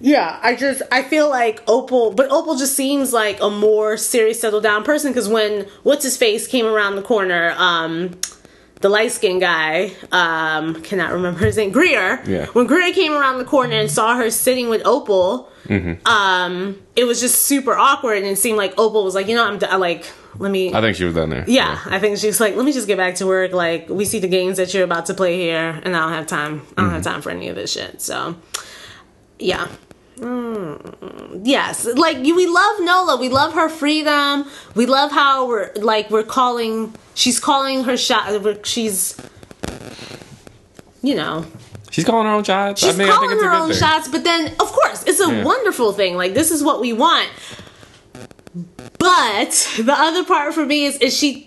yeah, 0.00 0.38
I 0.42 0.54
just 0.54 0.80
I 0.90 1.02
feel 1.02 1.28
like 1.28 1.62
Opal, 1.68 2.12
but 2.12 2.30
Opal 2.30 2.56
just 2.56 2.74
seems 2.74 3.12
like 3.12 3.40
a 3.42 3.50
more 3.50 3.96
serious, 3.96 4.40
settled 4.40 4.62
down 4.62 4.84
person. 4.84 5.12
Because 5.12 5.28
when 5.28 5.66
what's 5.82 6.04
his 6.04 6.16
face 6.16 6.46
came 6.46 6.66
around 6.66 6.96
the 6.96 7.02
corner, 7.02 7.54
um, 7.58 8.18
the 8.80 8.88
light 8.88 9.10
skinned 9.12 9.40
guy, 9.40 9.92
um, 10.12 10.80
cannot 10.82 11.12
remember 11.12 11.40
his 11.40 11.56
name, 11.56 11.70
Greer. 11.72 12.22
Yeah. 12.26 12.46
When 12.46 12.66
Greer 12.66 12.92
came 12.92 13.12
around 13.12 13.38
the 13.38 13.44
corner 13.44 13.74
and 13.74 13.90
saw 13.90 14.16
her 14.16 14.30
sitting 14.30 14.68
with 14.68 14.82
Opal, 14.86 15.50
Mm-hmm. 15.68 16.06
um, 16.08 16.80
it 16.96 17.04
was 17.04 17.20
just 17.20 17.42
super 17.42 17.74
awkward, 17.76 18.16
and 18.18 18.26
it 18.26 18.36
seemed 18.38 18.56
like 18.56 18.72
Opal 18.78 19.04
was 19.04 19.14
like, 19.14 19.26
you 19.28 19.34
know, 19.36 19.44
I'm 19.46 19.58
d- 19.58 19.66
like, 19.76 20.10
let 20.38 20.50
me. 20.50 20.72
I 20.72 20.80
think 20.80 20.96
she 20.96 21.04
was 21.04 21.14
done 21.14 21.28
there. 21.28 21.44
Yeah, 21.46 21.78
I 21.84 21.98
think 21.98 22.16
she's 22.16 22.40
like, 22.40 22.56
let 22.56 22.64
me 22.64 22.72
just 22.72 22.86
get 22.86 22.96
back 22.96 23.16
to 23.16 23.26
work. 23.26 23.52
Like, 23.52 23.86
we 23.90 24.06
see 24.06 24.18
the 24.18 24.28
games 24.28 24.56
that 24.56 24.72
you're 24.72 24.84
about 24.84 25.04
to 25.06 25.14
play 25.14 25.36
here, 25.36 25.78
and 25.84 25.94
I 25.94 26.00
don't 26.00 26.12
have 26.12 26.26
time. 26.26 26.62
I 26.78 26.82
don't 26.82 26.90
have 26.92 27.02
time 27.02 27.20
for 27.20 27.28
any 27.28 27.48
of 27.50 27.56
this 27.56 27.70
shit. 27.72 28.00
So, 28.00 28.36
yeah. 29.38 29.68
Mm, 30.18 31.42
yes, 31.44 31.84
like 31.96 32.16
we 32.18 32.46
love 32.46 32.80
Nola. 32.80 33.16
We 33.18 33.28
love 33.28 33.54
her 33.54 33.68
freedom. 33.68 34.44
We 34.74 34.86
love 34.86 35.10
how 35.12 35.46
we're 35.46 35.72
like 35.76 36.10
we're 36.10 36.22
calling. 36.24 36.94
She's 37.14 37.38
calling 37.40 37.84
her 37.84 37.96
shot. 37.96 38.66
She's, 38.66 39.16
you 41.02 41.14
know, 41.14 41.44
She's 41.90 42.04
calling 42.04 42.26
her 42.26 42.32
own 42.32 42.44
shots. 42.44 42.80
she's 42.82 42.94
I 42.94 42.98
mean, 42.98 43.08
I 43.08 43.12
think 43.18 43.30
calling 43.32 43.44
her 43.44 43.52
own 43.52 43.68
thing. 43.70 43.78
shots. 43.78 44.08
But 44.08 44.24
then, 44.24 44.48
of 44.60 44.72
course, 44.72 45.04
it's 45.04 45.20
a 45.20 45.28
Yeah. 45.30 45.44
wonderful 45.44 45.92
thing. 45.92 46.16
Like 46.16 46.34
this 46.34 46.50
is 46.50 46.62
what 46.62 46.80
we 46.80 46.92
want. 46.92 47.28
But 48.98 49.50
the 49.78 49.94
other 49.96 50.24
part 50.24 50.54
for 50.54 50.66
me 50.66 50.84
is 50.86 50.96
is 50.98 51.16
she 51.16 51.46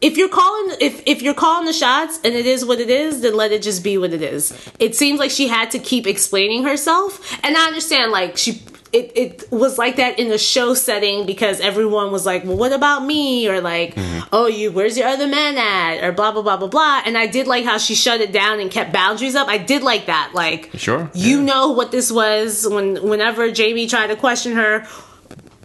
if 0.00 0.16
you're 0.16 0.28
calling 0.28 0.76
if 0.80 1.02
if 1.06 1.22
you're 1.22 1.34
calling 1.34 1.66
the 1.66 1.72
shots 1.72 2.18
and 2.24 2.34
it 2.34 2.46
is 2.46 2.64
what 2.64 2.80
it 2.80 2.90
is, 2.90 3.20
then 3.20 3.34
let 3.34 3.52
it 3.52 3.62
just 3.62 3.84
be 3.84 3.98
what 3.98 4.12
it 4.12 4.22
is. 4.22 4.52
It 4.78 4.96
seems 4.96 5.18
like 5.18 5.30
she 5.30 5.48
had 5.48 5.70
to 5.72 5.78
keep 5.78 6.06
explaining 6.06 6.64
herself, 6.64 7.38
and 7.44 7.56
I 7.56 7.66
understand 7.66 8.12
like 8.12 8.36
she. 8.36 8.62
It, 8.92 9.12
it 9.14 9.52
was 9.52 9.78
like 9.78 9.94
that 9.98 10.18
in 10.18 10.30
the 10.30 10.36
show 10.36 10.74
setting 10.74 11.24
because 11.24 11.60
everyone 11.60 12.10
was 12.10 12.26
like, 12.26 12.42
well, 12.42 12.56
what 12.56 12.72
about 12.72 13.04
me? 13.04 13.48
Or 13.48 13.60
like, 13.60 13.94
mm-hmm. 13.94 14.26
oh, 14.32 14.48
you, 14.48 14.72
where's 14.72 14.98
your 14.98 15.06
other 15.06 15.28
man 15.28 15.56
at? 15.56 16.02
Or 16.02 16.10
blah, 16.10 16.32
blah, 16.32 16.42
blah, 16.42 16.56
blah, 16.56 16.66
blah. 16.66 17.02
And 17.06 17.16
I 17.16 17.28
did 17.28 17.46
like 17.46 17.64
how 17.64 17.78
she 17.78 17.94
shut 17.94 18.20
it 18.20 18.32
down 18.32 18.58
and 18.58 18.68
kept 18.68 18.92
boundaries 18.92 19.36
up. 19.36 19.46
I 19.46 19.58
did 19.58 19.84
like 19.84 20.06
that. 20.06 20.32
Like, 20.34 20.70
Sure, 20.74 21.08
you 21.14 21.38
yeah. 21.38 21.44
know 21.44 21.70
what 21.70 21.92
this 21.92 22.10
was 22.10 22.66
when, 22.66 23.00
whenever 23.08 23.52
Jamie 23.52 23.86
tried 23.86 24.08
to 24.08 24.16
question 24.16 24.56
her 24.56 24.84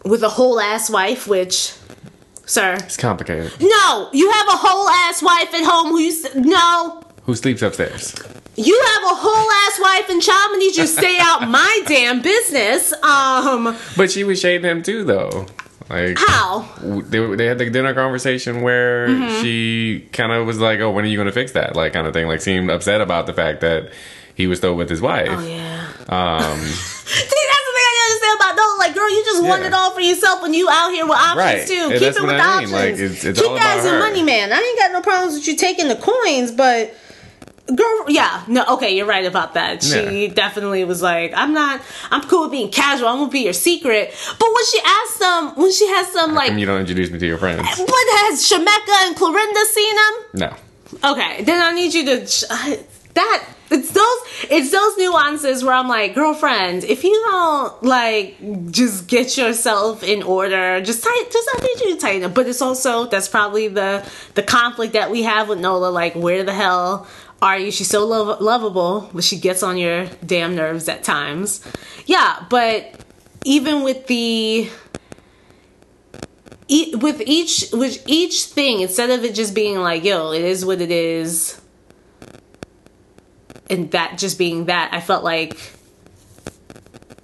with 0.04 0.22
a 0.22 0.30
whole 0.30 0.60
ass 0.60 0.92
wife, 0.92 1.28
which, 1.28 1.74
sir, 2.46 2.74
It's 2.76 2.98
complicated. 2.98 3.52
no, 3.60 4.10
you 4.14 4.30
have 4.32 4.48
a 4.48 4.58
whole 4.58 4.90
ass 4.90 5.22
wife 5.22 5.54
at 5.54 5.64
home 5.64 5.90
who 5.90 6.00
you 6.00 6.12
s- 6.12 6.36
no, 6.36 7.02
who 7.24 7.36
sleeps 7.36 7.62
upstairs. 7.62 8.16
You 8.58 8.82
have 8.94 9.04
a 9.12 9.16
whole 9.16 9.52
ass 9.68 9.80
wife 9.82 10.10
and 10.10 10.22
child 10.22 10.52
and 10.52 10.60
need 10.60 10.76
you 10.78 10.84
to 10.84 10.88
stay 10.88 11.18
out 11.20 11.48
my 11.50 11.82
damn 11.88 12.22
business. 12.22 12.94
Um, 13.04 13.76
But 13.98 14.12
she 14.12 14.24
was 14.24 14.40
shading 14.40 14.70
him 14.70 14.82
too, 14.84 15.04
though. 15.04 15.48
Like 15.90 16.18
how? 16.18 16.66
they, 16.82 17.36
they 17.36 17.46
had 17.46 17.58
the 17.60 17.70
dinner 17.70 17.94
conversation 17.94 18.62
where 18.62 19.08
Mm-hmm. 19.08 19.42
she 19.44 20.08
kind 20.14 20.32
of 20.32 20.48
was 20.48 20.60
like, 20.60 20.80
"Oh, 20.80 20.90
when 20.90 21.06
are 21.06 21.08
you 21.08 21.18
going 21.18 21.28
to 21.28 21.32
fix 21.34 21.52
that?" 21.52 21.76
Like 21.76 21.94
kind 21.94 22.08
of 22.08 22.14
thing. 22.14 22.28
Like 22.28 22.42
seemed 22.42 22.72
upset 22.72 23.02
about 23.02 23.28
the 23.28 23.34
fact 23.34 23.62
that 23.62 23.92
he 24.34 24.48
was 24.48 24.58
still 24.58 24.76
with 24.76 24.90
his 24.90 25.00
wife. 25.02 25.28
Oh 25.30 25.46
yeah. 25.46 25.86
Um, 26.10 26.58
that's 26.60 27.06
the 27.06 27.30
thing 27.30 27.48
I 27.52 27.60
don't 27.94 28.06
understand 28.10 28.36
about 28.40 28.56
no, 28.56 28.66
like, 29.40 29.48
girl, 29.50 29.58
you 29.58 29.60
just 29.60 29.62
want 29.62 29.64
it 29.64 29.74
all 29.74 29.92
for 29.92 30.02
yourself 30.02 30.42
when 30.42 30.54
you 30.54 30.70
out 30.70 30.92
here 30.92 31.06
with 31.06 31.18
options 31.18 31.38
Right. 31.38 31.68
too. 31.68 31.74
And 31.92 32.00
Keep 32.00 32.16
it 32.16 32.22
with 32.22 32.30
I 32.32 32.40
options. 32.40 32.72
Like, 32.72 32.94
it's- 32.94 33.24
it's 33.24 33.40
Keep 33.40 33.50
all 33.50 33.56
that 33.56 33.62
about 33.64 33.78
as 33.80 33.86
a 33.86 33.90
her. 33.92 34.00
money 34.00 34.24
man. 34.24 34.52
I 34.54 34.58
ain't 34.58 34.80
got 34.80 34.92
no 34.92 35.02
problems 35.02 35.34
with 35.36 35.48
you 35.48 35.56
taking 35.56 35.88
the 35.88 35.96
coins, 35.96 36.52
but 36.52 36.94
girl, 37.74 38.06
yeah, 38.10 38.42
no, 38.48 38.64
okay, 38.74 38.96
you're 38.96 39.08
right 39.08 39.26
about 39.26 39.56
that. 39.56 39.82
She 39.84 40.28
Yeah. 40.28 40.34
definitely 40.34 40.84
was 40.84 41.02
like, 41.02 41.34
I'm 41.36 41.52
not, 41.54 41.82
I'm 42.12 42.22
cool 42.22 42.44
with 42.44 42.52
being 42.52 42.70
casual. 42.70 43.08
I'm 43.08 43.18
gonna 43.18 43.32
be 43.32 43.40
your 43.42 43.54
secret. 43.54 44.14
But 44.40 44.48
when 44.54 44.66
she 44.72 44.80
asked 44.86 45.20
them, 45.20 45.52
when 45.56 45.72
she 45.72 45.88
has 45.88 46.08
some 46.12 46.36
like, 46.36 46.52
you 46.54 46.66
don't 46.68 46.80
introduce 46.82 47.10
me 47.10 47.18
to 47.20 47.26
your 47.26 47.38
friends. 47.40 47.62
what 47.78 48.08
has 48.22 48.48
Shemekka 48.48 49.08
and 49.08 49.16
Clorinda 49.16 49.64
seen 49.66 49.96
them? 49.96 50.14
No. 50.34 51.12
Okay, 51.12 51.44
then 51.44 51.60
I 51.62 51.72
need 51.74 51.94
you 51.94 52.06
to 52.06 52.28
that 53.16 53.48
it's 53.72 53.92
those 53.92 54.52
it's 54.52 54.72
those 54.72 54.98
nuances 54.98 55.64
where 55.64 55.74
I'm 55.74 55.88
like, 55.88 56.14
girlfriend, 56.14 56.84
if 56.84 57.04
you 57.04 57.14
don't 57.32 57.84
like 57.84 58.38
just 58.72 59.08
get 59.08 59.38
yourself 59.38 60.04
in 60.04 60.22
order, 60.24 60.82
just 60.82 61.04
tight, 61.04 61.24
just 61.32 61.50
I 61.54 61.62
need 61.62 61.82
you 61.82 61.96
to 61.96 62.02
tighten 62.02 62.24
up. 62.24 62.34
But 62.34 62.48
it's 62.48 62.62
also 62.62 63.06
that's 63.06 63.28
probably 63.28 63.68
the 63.68 64.08
the 64.36 64.44
conflict 64.44 64.94
that 64.94 65.10
we 65.10 65.24
have 65.24 65.50
with 65.50 65.60
Nola. 65.60 65.90
Like, 65.90 66.14
where 66.16 66.44
the 66.44 66.54
hell 66.54 67.08
are 67.42 67.58
you? 67.58 67.72
She's 67.72 67.90
so 67.90 68.06
lov- 68.06 68.42
lovable, 68.42 69.10
but 69.14 69.24
she 69.24 69.38
gets 69.38 69.64
on 69.64 69.78
your 69.78 70.06
damn 70.26 70.56
nerves 70.56 70.88
at 70.88 71.04
times. 71.04 71.62
Yeah, 72.06 72.46
but 72.50 73.04
even 73.44 73.84
with 73.84 74.08
the 74.08 74.70
e- 76.68 76.96
with 76.96 77.22
each 77.26 77.66
with 77.72 78.04
each 78.08 78.44
thing 78.46 78.82
instead 78.82 79.10
of 79.10 79.24
it 79.24 79.36
just 79.36 79.54
being 79.54 79.80
like 79.80 80.04
yo 80.04 80.32
it 80.32 80.42
is 80.44 80.66
what 80.66 80.82
it 80.82 80.92
is 80.92 81.62
and 83.70 83.92
that 83.92 84.18
just 84.18 84.38
being 84.38 84.66
that 84.66 84.94
i 84.94 85.00
felt 85.00 85.24
like 85.24 85.58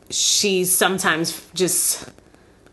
she's 0.10 0.72
sometimes 0.72 1.48
just 1.54 2.10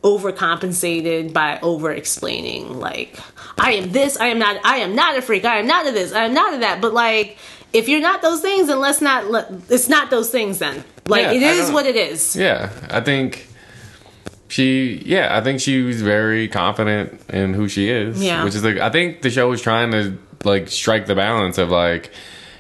overcompensated 0.03 1.33
by 1.33 1.59
over 1.61 1.91
explaining 1.91 2.79
like 2.79 3.19
i 3.59 3.73
am 3.73 3.91
this 3.91 4.17
i 4.19 4.27
am 4.27 4.39
not 4.39 4.57
i 4.65 4.77
am 4.77 4.95
not 4.95 5.17
a 5.17 5.23
freak 5.23 5.45
i 5.45 5.59
am 5.59 5.67
not 5.67 5.87
of 5.87 5.95
this 5.95 6.13
i 6.13 6.25
am 6.25 6.35
not 6.35 6.55
a 6.55 6.59
that 6.59 6.81
but 6.81 6.93
like 6.93 7.37
if 7.73 7.89
you're 7.89 8.01
not 8.01 8.23
those 8.23 8.41
things 8.41 8.69
then 8.69 8.81
let's 8.81 9.01
not 9.01 9.29
let, 9.31 9.51
it's 9.69 9.89
not 9.89 10.11
those 10.11 10.31
things 10.31 10.59
then 10.59 10.85
like 11.09 11.23
Yeah, 11.23 11.33
it 11.33 11.43
is 11.43 11.71
what 11.71 11.87
it 11.87 11.97
is 11.97 12.37
Yeah, 12.37 12.71
I 12.91 13.01
think 13.01 13.49
she. 14.49 15.03
Yeah, 15.05 15.37
I 15.37 15.41
think 15.43 15.61
she 15.61 15.83
was 15.83 16.03
very 16.03 16.49
confident 16.49 17.21
in 17.31 17.55
who 17.55 17.69
she 17.69 17.89
is. 17.89 18.23
Yeah. 18.23 18.45
which 18.45 18.55
is 18.55 18.65
like 18.65 18.79
I 18.79 18.91
think 18.91 19.23
the 19.23 19.31
show 19.31 19.49
was 19.49 19.63
trying 19.63 19.91
to 19.93 20.19
like 20.45 20.69
strike 20.69 21.07
the 21.07 21.15
balance 21.15 21.59
of 21.59 21.71
like, 21.71 22.11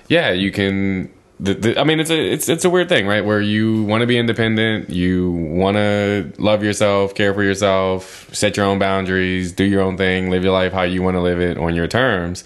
yeah, 0.09 0.31
you 0.31 0.51
can. 0.51 1.12
The, 1.40 1.55
the, 1.55 1.79
I 1.81 1.85
mean, 1.85 2.01
it's 2.01 2.11
a 2.11 2.18
it's 2.18 2.49
it's 2.49 2.64
a 2.64 2.71
weird 2.71 2.88
thing, 2.88 3.07
right? 3.07 3.25
Where 3.25 3.40
you 3.40 3.85
want 3.85 4.01
to 4.01 4.07
be 4.07 4.18
independent, 4.18 4.90
you 4.90 5.31
want 5.31 5.77
to 5.77 6.33
love 6.38 6.64
yourself, 6.64 7.14
care 7.14 7.33
for 7.33 7.44
yourself, 7.44 8.29
set 8.35 8.57
your 8.57 8.66
own 8.66 8.81
boundaries, 8.81 9.53
do 9.53 9.62
your 9.62 9.83
own 9.83 9.97
thing, 9.97 10.31
live 10.31 10.42
your 10.42 10.53
life 10.53 10.73
how 10.73 10.83
you 10.83 11.03
want 11.03 11.14
to 11.14 11.21
live 11.21 11.40
it 11.40 11.57
on 11.57 11.77
your 11.77 11.87
terms. 11.87 12.42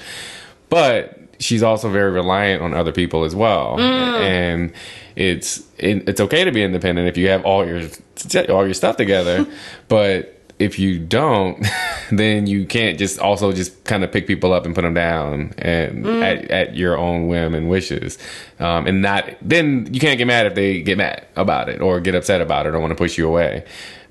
But 0.69 1.19
she's 1.39 1.63
also 1.63 1.89
very 1.89 2.11
reliant 2.11 2.63
on 2.63 2.75
other 2.75 2.93
people 2.93 3.25
as 3.25 3.35
well, 3.35 3.79
mm. 3.79 4.21
and 4.21 4.73
it's 5.17 5.63
it, 5.79 6.09
it's 6.09 6.21
okay 6.21 6.45
to 6.45 6.53
be 6.53 6.63
independent 6.63 7.09
if 7.09 7.17
you 7.17 7.29
have 7.29 7.45
all 7.47 7.67
your 7.67 7.89
all 8.51 8.65
your 8.67 8.75
stuff 8.75 8.97
together, 8.97 9.47
but 9.89 10.42
if 10.63 10.79
you 10.79 10.99
don't, 10.99 11.65
then 12.11 12.47
you 12.47 12.65
can't 12.67 12.99
just 12.99 13.19
also 13.19 13.53
just 13.53 13.83
kind 13.85 14.05
of 14.05 14.13
pick 14.13 14.27
people 14.27 14.53
up 14.53 14.65
and 14.65 14.75
put 14.75 14.83
them 14.83 14.95
down 14.95 15.53
and 15.59 16.07
at, 16.07 16.51
at 16.51 16.77
your 16.77 16.97
own 16.97 17.27
whim 17.29 17.55
and 17.55 17.69
wishes, 17.69 18.19
um, 18.61 18.87
and 18.87 19.03
not 19.03 19.29
then 19.43 19.93
you 19.93 20.01
can't 20.01 20.19
get 20.19 20.27
mad 20.27 20.47
if 20.47 20.55
they 20.55 20.81
get 20.83 20.97
mad 20.99 21.27
about 21.37 21.69
it 21.69 21.81
or 21.81 22.01
get 22.01 22.15
upset 22.15 22.41
about 22.41 22.67
it 22.67 22.75
or 22.75 22.81
want 22.81 22.91
to 22.93 22.97
push 22.97 23.19
you 23.19 23.27
away. 23.29 23.65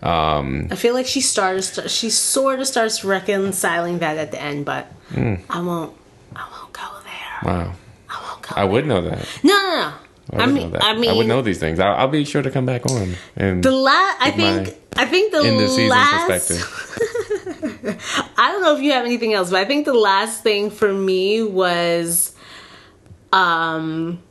Um, 0.04 0.68
I 0.72 0.76
feel 0.76 0.96
like 0.96 1.06
she 1.06 1.22
starts 1.22 1.80
She 1.92 2.10
sort 2.10 2.60
of 2.60 2.66
starts 2.68 3.04
reconciling 3.04 4.00
that 4.00 4.18
at 4.18 4.32
the 4.32 4.42
end, 4.42 4.66
but 4.66 4.88
Hmm. 5.14 5.36
I 5.50 5.62
won't. 5.62 5.94
I 6.36 6.48
won't 6.52 6.74
go 6.74 6.82
there. 7.04 7.40
wow, 7.54 7.74
I 8.10 8.30
won't 8.30 8.42
go. 8.42 8.56
I 8.56 8.64
would 8.64 8.88
know 8.88 9.02
that. 9.02 9.28
No, 9.44 9.54
no, 9.54 9.76
no. 9.76 9.94
I, 10.40 10.44
I, 10.44 10.46
mean. 10.48 10.76
I 10.80 10.98
mean, 10.98 11.10
I 11.10 11.14
would 11.14 11.28
know 11.28 11.42
these 11.42 11.60
things. 11.60 11.80
I'll, 11.80 11.94
I'll 11.96 12.08
be 12.08 12.24
sure 12.26 12.42
to 12.42 12.50
come 12.50 12.66
back 12.66 12.86
on 12.90 13.16
and 13.36 13.64
the 13.64 13.72
last. 13.72 14.18
I 14.22 14.32
think. 14.32 14.78
I 14.96 15.06
think 15.06 15.32
the 15.32 15.42
in 15.42 15.58
the 15.58 15.68
season 15.68 15.90
last. 15.90 16.28
perspective. 16.28 18.34
I 18.38 18.52
don't 18.52 18.62
know 18.62 18.76
if 18.76 18.82
you 18.82 18.92
have 18.92 19.06
anything 19.06 19.34
else, 19.34 19.50
but 19.50 19.60
I 19.60 19.66
think 19.66 19.86
the 19.86 19.94
last 19.94 20.44
thing 20.44 20.70
for 20.70 20.92
me 20.92 21.44
was, 21.44 22.34
um, 23.32 24.22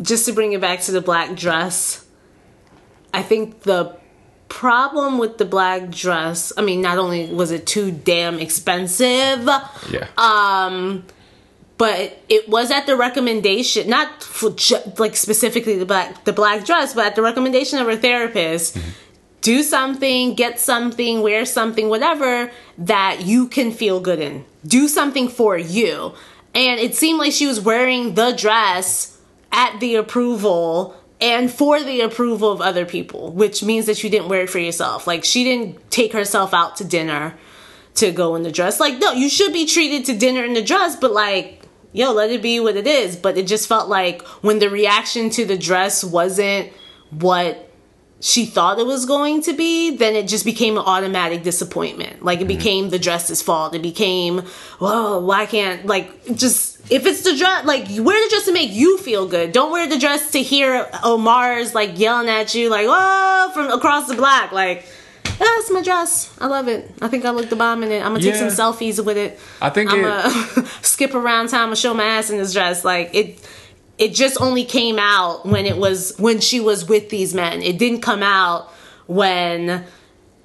just 0.00 0.26
to 0.26 0.32
bring 0.32 0.52
it 0.52 0.60
back 0.60 0.80
to 0.82 0.92
the 0.92 1.00
black 1.00 1.36
dress. 1.36 2.04
I 3.14 3.22
think 3.22 3.62
the 3.62 3.96
problem 4.48 5.18
with 5.18 5.38
the 5.38 5.44
black 5.44 5.90
dress. 5.90 6.52
I 6.56 6.62
mean, 6.62 6.80
not 6.80 6.98
only 6.98 7.26
was 7.26 7.50
it 7.50 7.66
too 7.66 7.90
damn 7.90 8.38
expensive. 8.38 9.48
Yeah. 9.90 10.08
Um, 10.16 11.04
but 11.78 12.18
it 12.28 12.48
was 12.48 12.70
at 12.70 12.86
the 12.86 12.96
recommendation, 12.96 13.88
not 13.88 14.22
for 14.22 14.50
ju- 14.50 14.76
like 14.98 15.16
specifically 15.16 15.78
the 15.78 15.86
black 15.86 16.24
the 16.24 16.32
black 16.32 16.64
dress, 16.64 16.94
but 16.94 17.06
at 17.06 17.16
the 17.16 17.22
recommendation 17.22 17.78
of 17.78 17.86
her 17.86 17.96
therapist. 17.96 18.78
Do 19.46 19.62
something, 19.62 20.34
get 20.34 20.58
something, 20.58 21.22
wear 21.22 21.44
something, 21.44 21.88
whatever 21.88 22.50
that 22.78 23.26
you 23.26 23.46
can 23.46 23.70
feel 23.70 24.00
good 24.00 24.18
in. 24.18 24.44
Do 24.66 24.88
something 24.88 25.28
for 25.28 25.56
you. 25.56 26.14
And 26.52 26.80
it 26.80 26.96
seemed 26.96 27.20
like 27.20 27.30
she 27.30 27.46
was 27.46 27.60
wearing 27.60 28.16
the 28.16 28.32
dress 28.32 29.16
at 29.52 29.78
the 29.78 29.94
approval 29.94 31.00
and 31.20 31.48
for 31.48 31.80
the 31.80 32.00
approval 32.00 32.50
of 32.50 32.60
other 32.60 32.84
people, 32.84 33.30
which 33.30 33.62
means 33.62 33.86
that 33.86 34.02
you 34.02 34.10
didn't 34.10 34.28
wear 34.28 34.40
it 34.40 34.50
for 34.50 34.58
yourself. 34.58 35.06
Like 35.06 35.24
she 35.24 35.44
didn't 35.44 35.92
take 35.92 36.12
herself 36.12 36.52
out 36.52 36.74
to 36.78 36.84
dinner 36.84 37.36
to 37.94 38.10
go 38.10 38.34
in 38.34 38.42
the 38.42 38.50
dress. 38.50 38.80
Like, 38.80 38.98
no, 38.98 39.12
you 39.12 39.28
should 39.28 39.52
be 39.52 39.64
treated 39.64 40.06
to 40.06 40.18
dinner 40.18 40.44
in 40.44 40.54
the 40.54 40.64
dress, 40.64 40.96
but 40.96 41.12
like, 41.12 41.62
yo, 41.92 42.10
let 42.10 42.32
it 42.32 42.42
be 42.42 42.58
what 42.58 42.74
it 42.74 42.88
is. 42.88 43.14
But 43.14 43.38
it 43.38 43.46
just 43.46 43.68
felt 43.68 43.88
like 43.88 44.22
when 44.42 44.58
the 44.58 44.68
reaction 44.68 45.30
to 45.30 45.44
the 45.44 45.56
dress 45.56 46.02
wasn't 46.02 46.72
what 47.10 47.65
she 48.20 48.46
thought 48.46 48.78
it 48.78 48.86
was 48.86 49.04
going 49.04 49.42
to 49.42 49.52
be, 49.52 49.96
then 49.96 50.14
it 50.14 50.26
just 50.26 50.44
became 50.44 50.78
an 50.78 50.84
automatic 50.84 51.42
disappointment. 51.42 52.24
Like 52.24 52.40
it 52.40 52.42
mm-hmm. 52.42 52.56
became 52.56 52.90
the 52.90 52.98
dress's 52.98 53.42
fault. 53.42 53.74
It 53.74 53.82
became, 53.82 54.40
whoa, 54.78 55.20
why 55.20 55.46
can't 55.46 55.86
like 55.86 56.34
just 56.34 56.80
if 56.90 57.04
it's 57.04 57.22
the 57.22 57.36
dress, 57.36 57.66
like 57.66 57.86
wear 57.88 58.24
the 58.24 58.30
dress 58.30 58.46
to 58.46 58.52
make 58.52 58.72
you 58.72 58.98
feel 58.98 59.26
good. 59.28 59.52
Don't 59.52 59.70
wear 59.70 59.86
the 59.88 59.98
dress 59.98 60.32
to 60.32 60.42
hear 60.42 60.88
Omar's 61.04 61.74
like 61.74 61.98
yelling 61.98 62.28
at 62.28 62.54
you, 62.54 62.70
like 62.70 62.86
oh 62.88 63.50
from 63.52 63.70
across 63.70 64.08
the 64.08 64.14
block, 64.14 64.52
like. 64.52 64.86
That's 65.38 65.70
my 65.70 65.82
dress. 65.82 66.34
I 66.40 66.46
love 66.46 66.66
it. 66.66 66.90
I 67.02 67.08
think 67.08 67.26
I 67.26 67.30
look 67.30 67.50
the 67.50 67.56
bomb 67.56 67.82
in 67.82 67.92
it. 67.92 67.98
I'm 67.98 68.14
gonna 68.14 68.20
take 68.20 68.36
some 68.36 68.48
selfies 68.48 69.04
with 69.04 69.18
it. 69.18 69.38
I 69.60 69.68
think 69.68 69.92
I'm 69.92 70.00
it- 70.00 70.02
gonna 70.02 70.66
skip 70.82 71.14
around 71.14 71.48
town 71.48 71.68
and 71.68 71.76
show 71.76 71.92
my 71.92 72.04
ass 72.04 72.30
in 72.30 72.38
this 72.38 72.54
dress. 72.54 72.86
Like 72.86 73.14
it, 73.14 73.46
it 73.98 74.14
just 74.14 74.40
only 74.40 74.64
came 74.64 74.98
out 74.98 75.46
when 75.46 75.66
it 75.66 75.76
was 75.78 76.14
when 76.18 76.40
she 76.40 76.60
was 76.60 76.88
with 76.88 77.08
these 77.10 77.34
men. 77.34 77.62
It 77.62 77.78
didn't 77.78 78.02
come 78.02 78.22
out 78.22 78.70
when 79.06 79.84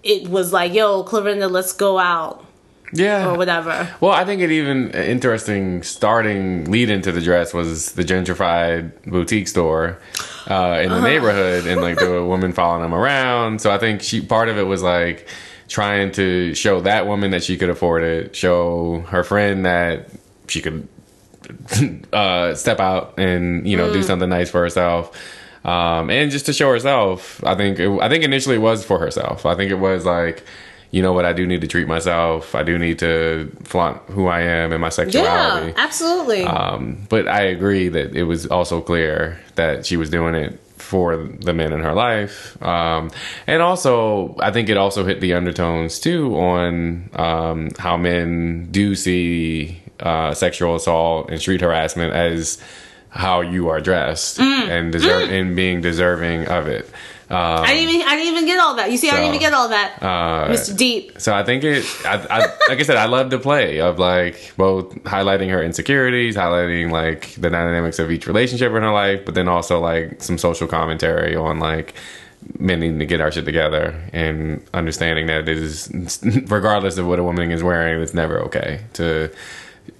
it 0.03 0.27
was 0.29 0.53
like, 0.53 0.73
"Yo, 0.73 1.03
Clorinda, 1.03 1.49
let's 1.51 1.73
go 1.73 1.97
out" 1.99 2.45
yeah. 2.93 3.29
or 3.29 3.37
whatever. 3.37 3.93
Well, 3.99 4.11
I 4.11 4.25
think 4.25 4.41
it 4.41 4.51
even 4.51 4.91
interesting 4.91 5.83
starting 5.83 6.69
lead 6.71 6.89
into 6.89 7.11
the 7.11 7.21
dress 7.21 7.53
was 7.53 7.93
the 7.93 8.03
gentrified 8.03 8.91
boutique 9.05 9.47
store 9.47 9.97
uh, 10.49 10.79
in 10.83 10.89
the 10.89 10.95
Uh-huh. 10.97 11.07
neighborhood, 11.07 11.65
and 11.67 11.81
like 11.81 11.97
the 11.99 12.23
woman 12.33 12.53
following 12.53 12.81
them 12.83 12.93
around. 12.93 13.61
So 13.61 13.71
I 13.71 13.77
think 13.77 14.01
she 14.01 14.21
part 14.21 14.49
of 14.49 14.57
it 14.57 14.63
was 14.63 14.81
like 14.81 15.27
trying 15.67 16.11
to 16.11 16.53
show 16.53 16.81
that 16.81 17.07
woman 17.07 17.31
that 17.31 17.43
she 17.43 17.57
could 17.57 17.69
afford 17.69 18.03
it, 18.03 18.35
show 18.35 19.05
her 19.07 19.23
friend 19.23 19.65
that 19.65 20.09
she 20.47 20.61
could 20.61 20.85
uh, 22.13 22.53
step 22.55 22.79
out 22.79 23.17
and 23.17 23.67
you 23.67 23.77
know 23.77 23.89
Mm. 23.89 23.93
do 23.93 24.03
something 24.03 24.29
nice 24.29 24.49
for 24.49 24.61
herself. 24.61 25.11
Um, 25.63 26.09
and 26.09 26.31
just 26.31 26.45
to 26.47 26.53
show 26.53 26.71
herself, 26.71 27.43
I 27.43 27.55
think 27.55 27.79
it, 27.79 27.89
I 28.01 28.09
think 28.09 28.23
initially 28.23 28.55
it 28.55 28.59
was 28.59 28.83
for 28.83 28.97
herself. 28.99 29.45
I 29.45 29.53
think 29.55 29.69
it 29.71 29.75
was 29.79 30.05
like, 30.05 30.43
you 30.89 31.01
know 31.03 31.13
what, 31.13 31.23
I 31.23 31.33
do 31.33 31.45
need 31.45 31.61
to 31.61 31.67
treat 31.67 31.87
myself. 31.87 32.55
I 32.55 32.63
do 32.63 32.79
need 32.79 32.97
to 32.99 33.51
flaunt 33.63 34.01
who 34.07 34.25
I 34.27 34.41
am 34.41 34.71
and 34.71 34.81
my 34.81 34.89
sexuality. 34.89 35.67
Yeah, 35.67 35.73
absolutely. 35.77 36.43
Um, 36.45 37.05
but 37.09 37.27
I 37.27 37.41
agree 37.43 37.89
that 37.89 38.15
it 38.15 38.23
was 38.23 38.47
also 38.47 38.81
clear 38.81 39.39
that 39.55 39.85
she 39.85 39.97
was 39.97 40.09
doing 40.09 40.33
it 40.35 40.59
for 40.77 41.15
the 41.17 41.53
men 41.53 41.71
in 41.73 41.79
her 41.81 41.93
life. 41.93 42.61
Um, 42.63 43.11
and 43.45 43.61
also, 43.61 44.35
I 44.39 44.51
think 44.51 44.67
it 44.67 44.77
also 44.77 45.05
hit 45.05 45.21
the 45.21 45.35
undertones 45.35 45.99
too 45.99 46.35
on 46.35 47.09
um, 47.13 47.69
how 47.77 47.97
men 47.97 48.67
do 48.71 48.95
see 48.95 49.80
uh, 50.01 50.33
sexual 50.33 50.75
assault 50.75 51.29
and 51.29 51.39
street 51.39 51.61
harassment 51.61 52.13
as 52.13 52.61
how 53.09 53.41
you 53.41 53.67
are 53.69 53.81
dressed 53.81 54.39
and 54.39 54.91
deserve 54.91 55.29
and 55.29 55.55
being 55.55 55.81
deserving 55.81 56.47
of 56.47 56.67
it. 56.67 56.89
Um, 57.29 57.37
I 57.37 57.73
didn't 57.73 57.95
even 57.95 58.07
I 58.07 58.15
didn't 58.15 58.33
even 58.33 58.45
get 58.45 58.59
all 58.59 58.75
that. 58.75 58.91
You 58.91 58.97
see, 58.97 59.09
I 59.09 59.13
didn't 59.13 59.27
even 59.27 59.39
get 59.39 59.53
all 59.53 59.69
that, 59.69 60.03
uh, 60.03 60.49
Mr. 60.49 60.75
Deep. 60.75 61.17
so 61.17 61.33
I 61.33 61.43
think 61.43 61.63
it, 61.63 61.85
I, 62.05 62.15
I, 62.29 62.39
like 62.67 62.79
I 62.79 62.83
said, 62.83 62.97
I 62.97 63.05
love 63.05 63.29
the 63.29 63.39
play 63.39 63.79
of 63.79 63.99
like 63.99 64.53
both 64.57 64.93
highlighting 65.05 65.49
her 65.49 65.63
insecurities, 65.63 66.35
highlighting 66.35 66.91
like 66.91 67.35
the 67.35 67.49
dynamics 67.49 67.99
of 67.99 68.11
each 68.11 68.27
relationship 68.27 68.73
in 68.73 68.83
her 68.83 68.91
life, 68.91 69.23
but 69.23 69.33
then 69.33 69.47
also 69.47 69.79
like 69.79 70.21
some 70.21 70.37
social 70.37 70.67
commentary 70.67 71.33
on 71.33 71.59
like 71.59 71.93
men 72.59 72.81
needing 72.81 72.99
to 72.99 73.05
get 73.05 73.21
our 73.21 73.31
shit 73.31 73.45
together 73.45 73.97
and 74.11 74.61
understanding 74.73 75.27
that 75.27 75.47
it 75.47 75.57
is, 75.57 75.89
regardless 76.47 76.97
of 76.97 77.07
what 77.07 77.17
a 77.17 77.23
woman 77.23 77.49
is 77.49 77.63
wearing, 77.63 78.01
it's 78.01 78.13
never 78.13 78.39
okay 78.39 78.81
to 78.93 79.31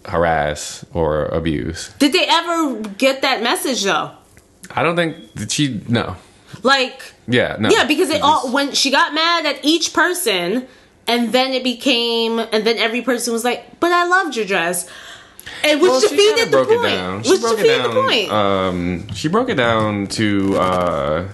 harass 0.05 0.85
or 0.93 1.25
abuse. 1.25 1.91
Did 1.99 2.13
they 2.13 2.25
ever 2.27 2.79
get 2.97 3.21
that 3.21 3.41
message 3.43 3.83
though? 3.83 4.11
I 4.73 4.83
don't 4.83 4.95
think 4.95 5.33
that 5.33 5.51
she, 5.51 5.81
no. 5.87 6.15
Like, 6.63 7.13
Yeah, 7.27 7.57
no. 7.59 7.69
yeah, 7.69 7.85
because 7.85 8.09
it 8.09 8.21
all 8.21 8.51
when 8.51 8.71
she 8.73 8.91
got 8.91 9.13
mad 9.13 9.45
at 9.45 9.63
each 9.63 9.93
person, 9.93 10.67
and 11.07 11.31
then 11.33 11.53
it 11.53 11.63
became, 11.63 12.39
and 12.39 12.63
then 12.65 12.77
every 12.77 13.01
person 13.01 13.33
was 13.33 13.43
like, 13.43 13.79
"But 13.79 13.91
I 13.91 14.05
loved 14.05 14.35
your 14.35 14.45
dress," 14.45 14.87
and 15.63 15.81
which 15.81 15.89
Well, 15.89 16.01
defeated 16.01 16.47
the 16.47 16.51
broke 16.51 16.69
it 16.69 16.77
point. 16.79 16.93
down. 16.93 17.23
She 17.23 17.31
Which 17.31 17.41
broke 17.41 17.53
it 17.59 17.63
defeated 17.63 17.77
down. 17.83 17.95
the 17.95 18.01
point. 18.01 18.31
Um, 18.31 19.13
she 19.13 19.27
broke 19.27 19.49
it 19.49 19.55
down 19.55 20.07
to 20.07 20.57
uh, 20.57 21.27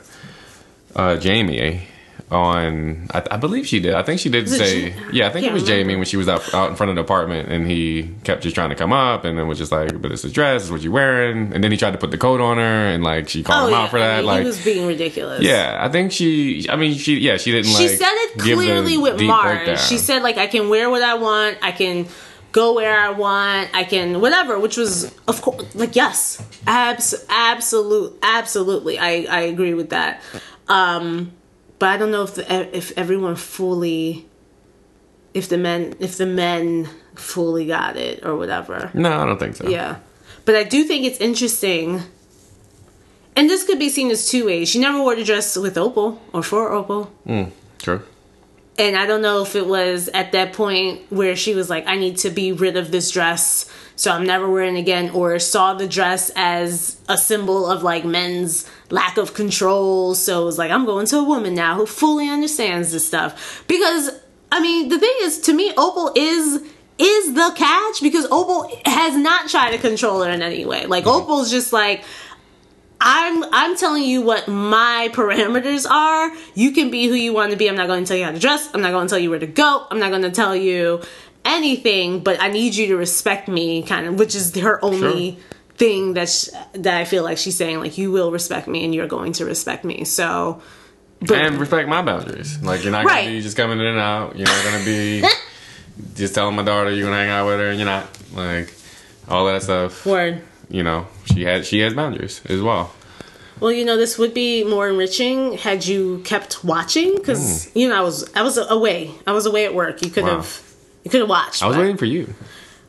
uh, 0.96 1.18
Jamie 1.18 1.87
on. 2.30 3.08
I, 3.14 3.24
I 3.32 3.38
believe 3.38 3.66
she 3.68 3.80
did. 3.80 3.94
I 3.94 4.04
think 4.04 4.20
she 4.20 4.30
did 4.30 4.46
it 4.46 4.50
say. 4.50 4.90
Ja- 4.90 5.10
yeah, 5.12 5.28
I 5.28 5.30
think 5.30 5.46
it 5.46 5.54
was 5.54 5.64
Jamie 5.64 5.96
when 5.96 6.06
she 6.06 6.18
was 6.18 6.28
out 6.28 6.54
out 6.54 6.70
in 6.70 6.76
front 6.76 6.90
of 6.90 6.96
the 6.96 7.02
apartment, 7.02 7.50
and 7.50 7.66
he 7.70 8.16
kept 8.24 8.44
just 8.44 8.56
trying 8.56 8.70
to 8.70 8.76
come 8.76 8.92
up, 8.92 9.24
and 9.24 9.38
then 9.38 9.48
was 9.48 9.58
just 9.58 9.72
like, 9.72 10.02
"But 10.02 10.12
it's 10.12 10.24
a 10.24 10.30
dress. 10.30 10.64
It's 10.64 10.72
what 10.72 10.82
you're 10.82 10.92
wearing." 10.92 11.54
And 11.54 11.64
then 11.64 11.72
he 11.72 11.78
tried 11.78 11.92
to 11.92 11.98
put 11.98 12.12
the 12.12 12.18
coat 12.18 12.42
on 12.42 12.58
her, 12.58 12.64
and 12.64 13.04
like 13.04 13.30
she 13.30 13.44
called 13.44 13.64
oh 13.64 13.68
him 13.68 13.74
yeah, 13.74 13.80
out 13.80 13.90
for 13.90 14.00
that. 14.00 14.12
I 14.12 14.18
mean, 14.18 14.26
like, 14.26 14.42
he 14.42 14.48
was 14.48 14.64
being 14.64 14.88
ridiculous. 14.88 15.42
yeah, 15.42 15.78
I 15.80 15.90
think 15.90 16.12
she. 16.12 16.68
I 16.70 16.76
mean, 16.76 16.96
she. 16.96 17.18
Yeah, 17.20 17.38
she 17.38 17.52
didn't. 17.52 17.72
Like 17.74 17.82
She 17.82 17.90
like, 17.90 17.98
said 17.98 18.14
it 18.14 18.40
clearly 18.40 18.98
with 18.98 19.22
Mars. 19.22 19.88
She 19.88 19.98
said 19.98 20.22
like 20.22 20.38
I 20.38 20.48
can 20.48 20.70
wear 20.70 20.90
what 20.90 21.02
I 21.02 21.16
want, 21.16 21.58
I 21.62 21.72
can 21.72 22.08
go 22.52 22.74
where 22.74 23.00
I 23.00 23.12
want, 23.12 23.70
I 23.74 23.84
can 23.84 24.20
whatever, 24.20 24.60
which 24.60 24.78
was 24.78 25.14
of 25.28 25.42
course 25.42 25.76
like 25.76 25.96
yes, 25.96 26.42
abs 26.66 27.14
absolute 27.30 28.18
absolutely. 28.22 29.00
I 29.00 29.28
I 29.30 29.42
agree 29.42 29.74
with 29.74 29.90
that. 29.92 30.22
Um 30.68 31.32
but 31.80 31.90
I 31.90 31.98
don't 31.98 32.12
know 32.12 32.24
if 32.24 32.36
the, 32.36 32.76
if 32.78 32.98
everyone 32.98 33.36
fully 33.36 34.28
if 35.34 35.50
the 35.50 35.58
men 35.58 35.96
if 36.00 36.18
the 36.18 36.26
men 36.26 36.90
fully 37.16 37.68
got 37.68 37.96
it 37.98 38.26
or 38.26 38.36
whatever. 38.36 38.92
No, 38.94 39.20
I 39.20 39.26
don't 39.26 39.40
think 39.40 39.56
so. 39.56 39.68
Yeah. 39.68 39.98
But 40.46 40.56
I 40.56 40.64
do 40.64 40.84
think 40.84 41.06
it's 41.06 41.20
interesting. 41.20 42.02
And 43.36 43.50
this 43.50 43.64
could 43.66 43.78
be 43.78 43.90
seen 43.90 44.10
as 44.10 44.30
two 44.30 44.46
ways. 44.46 44.70
She 44.70 44.80
never 44.80 45.00
wore 45.00 45.16
the 45.16 45.24
dress 45.24 45.56
with 45.58 45.78
Opal 45.78 46.22
or 46.34 46.42
for 46.42 46.72
Opal. 46.72 47.12
Mm, 47.28 47.52
true. 47.78 48.02
And 48.80 48.96
I 48.96 49.06
don't 49.06 49.22
know 49.22 49.42
if 49.42 49.56
it 49.56 49.68
was 49.68 50.08
at 50.10 50.32
that 50.32 50.54
point 50.54 51.02
where 51.10 51.36
she 51.36 51.54
was 51.54 51.70
like, 51.70 51.88
I 51.88 51.98
need 51.98 52.18
to 52.18 52.30
be 52.30 52.52
rid 52.52 52.78
of 52.78 52.92
this 52.92 53.12
dress, 53.12 53.70
so 53.96 54.12
I'm 54.12 54.26
never 54.26 54.50
wearing 54.50 54.76
it 54.78 54.80
again, 54.80 55.10
or 55.10 55.38
saw 55.40 55.74
the 55.74 55.88
dress 55.88 56.32
as 56.36 56.98
a 57.10 57.18
symbol 57.18 57.70
of 57.70 57.82
like 57.84 58.06
men's 58.06 58.70
lack 58.90 59.18
of 59.18 59.34
control. 59.34 60.16
So 60.16 60.42
it 60.42 60.46
was 60.46 60.58
like, 60.58 60.72
I'm 60.72 60.86
going 60.86 61.06
to 61.08 61.18
a 61.18 61.24
woman 61.24 61.56
now 61.56 61.76
who 61.76 61.86
fully 61.86 62.30
understands 62.30 62.92
this 62.92 63.06
stuff. 63.06 63.64
Because, 63.68 64.10
I 64.52 64.60
mean, 64.60 64.90
the 64.90 65.00
thing 65.00 65.16
is, 65.22 65.40
to 65.42 65.54
me, 65.54 65.74
Opal 65.78 66.12
is. 66.16 66.64
Is 67.00 67.36
the 67.36 67.54
catch 67.56 68.02
because 68.02 68.26
Opal 68.32 68.72
has 68.84 69.16
not 69.16 69.52
tried 69.52 69.70
to 69.70 69.78
control 69.78 70.24
her 70.24 70.32
in 70.32 70.42
any 70.42 70.66
way. 70.66 70.88
Like 70.88 71.04
mm-hmm. 71.04 71.22
Opal's 71.22 71.52
just 71.52 71.72
like, 71.72 72.04
I'm 73.00 73.44
I'm 73.54 73.78
telling 73.78 74.04
you 74.04 74.22
what 74.22 74.48
my 74.48 75.10
parameters 75.14 75.88
are. 75.88 76.32
You 76.56 76.72
can 76.72 76.90
be 76.90 77.08
who 77.08 77.14
you 77.14 77.34
want 77.34 77.52
to 77.52 77.58
be. 77.58 77.70
I'm 77.70 77.76
not 77.76 77.88
going 77.88 78.04
to 78.04 78.08
tell 78.08 78.18
you 78.18 78.24
how 78.24 78.32
to 78.32 78.40
dress. 78.40 78.70
I'm 78.74 78.82
not 78.82 78.92
going 78.92 79.08
to 79.08 79.10
tell 79.12 79.20
you 79.20 79.30
where 79.30 79.40
to 79.40 79.48
go. 79.48 79.86
I'm 79.92 80.00
not 80.00 80.10
going 80.10 80.24
to 80.24 80.32
tell 80.32 80.56
you 80.56 81.02
anything. 81.46 82.22
But 82.22 82.42
I 82.42 82.48
need 82.48 82.76
you 82.76 82.88
to 82.88 82.98
respect 82.98 83.48
me, 83.48 83.84
kind 83.84 84.08
of, 84.08 84.18
which 84.18 84.34
is 84.34 84.56
her 84.56 84.84
only 84.84 85.34
Sure. 85.34 85.44
Thing 85.78 86.14
that 86.14 86.30
sh- 86.30 86.50
that 86.74 86.98
I 86.98 87.06
feel 87.06 87.24
like 87.24 87.38
she's 87.38 87.56
saying. 87.56 87.80
Like 87.80 87.98
you 87.98 88.12
will 88.12 88.32
respect 88.32 88.68
me, 88.68 88.84
and 88.84 88.94
you're 88.94 89.08
going 89.08 89.34
to 89.34 89.46
respect 89.46 89.84
me. 89.84 90.04
So, 90.04 90.62
but 91.22 91.38
and 91.38 91.58
respect 91.58 91.88
my 91.88 92.02
boundaries. 92.02 92.62
Like 92.62 92.84
you're 92.84 92.92
not 92.92 93.06
Right. 93.06 93.24
gonna 93.26 93.36
be 93.38 93.42
just 93.42 93.58
coming 93.58 93.80
in 93.80 93.86
and 93.86 94.00
out. 94.00 94.36
You're 94.38 94.48
not 94.48 94.64
gonna 94.64 94.86
be 94.86 95.24
just 96.16 96.36
telling 96.36 96.56
my 96.56 96.64
daughter 96.64 96.92
you're 96.92 97.06
gonna 97.06 97.18
hang 97.18 97.30
out 97.30 97.48
with 97.48 97.60
her 97.60 97.70
and 97.70 97.80
you're 97.80 97.86
not. 97.86 98.08
Like 98.34 98.74
all 99.28 99.46
that 99.46 99.64
stuff. 99.64 100.06
word. 100.06 100.42
You 100.70 100.84
know, 100.84 101.08
she 101.26 101.44
had 101.44 101.66
she 101.66 101.80
has 101.80 101.94
boundaries 101.94 102.42
as 102.46 102.62
well. 102.62 102.94
Well, 103.60 103.72
you 103.72 103.86
know, 103.86 103.98
this 103.98 104.20
would 104.20 104.34
be 104.34 104.64
more 104.64 104.88
enriching 104.88 105.54
had 105.54 105.86
you 105.86 106.22
kept 106.24 106.64
watching 106.64 107.16
because 107.16 107.66
hmm. 107.66 107.80
you 107.80 107.90
know 107.90 107.98
I 107.98 108.02
was 108.02 108.30
I 108.36 108.42
was 108.42 108.58
away. 108.58 109.12
I 109.26 109.32
was 109.32 109.46
away 109.46 109.66
at 109.66 109.74
work. 109.74 110.04
You 110.04 110.10
could. 110.12 110.24
Wow. 110.24 110.38
have 110.38 110.64
you 111.08 111.12
could 111.12 111.22
have 111.22 111.30
watched. 111.30 111.64
I 111.64 111.68
was 111.68 111.78
waiting 111.78 111.96
for 111.96 112.04
you. 112.04 112.34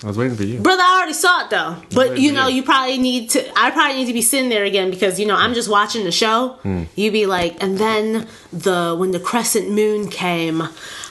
I 0.03 0.07
was 0.07 0.17
waiting 0.17 0.37
for 0.37 0.45
you. 0.45 0.61
Brother, 0.61 0.83
I 0.83 0.99
already 0.99 1.13
saw 1.13 1.45
it 1.45 1.51
though. 1.51 1.77
But 1.93 2.19
you 2.19 2.33
know, 2.33 2.47
you. 2.47 2.57
you 2.57 2.63
probably 2.63 2.99
need 2.99 3.31
to. 3.31 3.59
I 3.59 3.73
probably 3.73 3.97
need 3.97 4.07
to 4.07 4.13
be 4.13 4.23
sitting 4.23 4.49
there 4.49 4.65
again 4.65 4.91
because 4.91 5.19
you 5.19 5.27
know 5.27 5.35
I'm 5.35 5.55
just 5.55 5.69
watching 5.69 6.05
the 6.05 6.13
show. 6.13 6.51
Hmm. 6.63 6.85
You 6.95 7.11
be 7.11 7.27
like, 7.27 7.61
and 7.63 7.79
then 7.79 8.29
the 8.53 8.95
when 8.97 9.11
the 9.11 9.19
crescent 9.19 9.71
moon 9.71 10.09
came, 10.09 10.63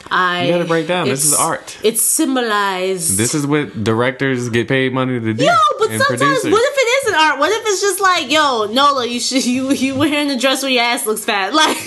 I 0.09 0.45
You 0.45 0.51
gotta 0.53 0.65
break 0.65 0.87
down. 0.87 1.07
This 1.07 1.25
is 1.25 1.33
art. 1.33 1.77
It's 1.83 2.01
symbolized. 2.01 3.17
This 3.17 3.33
is 3.35 3.45
what 3.45 3.83
directors 3.83 4.47
get 4.49 4.67
paid 4.67 4.93
money 4.93 5.19
to 5.19 5.33
do. 5.33 5.43
Yo, 5.43 5.53
but 5.79 5.87
sometimes 5.89 6.07
producers. 6.07 6.51
what 6.51 6.63
if 6.63 6.77
it 6.77 7.07
isn't 7.07 7.19
art? 7.19 7.39
What 7.39 7.51
if 7.51 7.67
it's 7.67 7.81
just 7.81 7.99
like, 7.99 8.31
yo, 8.31 8.67
Nola, 8.71 9.05
you 9.05 9.19
should 9.19 9.45
you 9.45 9.71
you 9.71 9.97
wearing 9.97 10.29
a 10.31 10.39
dress 10.39 10.63
where 10.63 10.71
your 10.71 10.83
ass 10.83 11.05
looks 11.05 11.25
fat? 11.25 11.53
Like, 11.57 11.77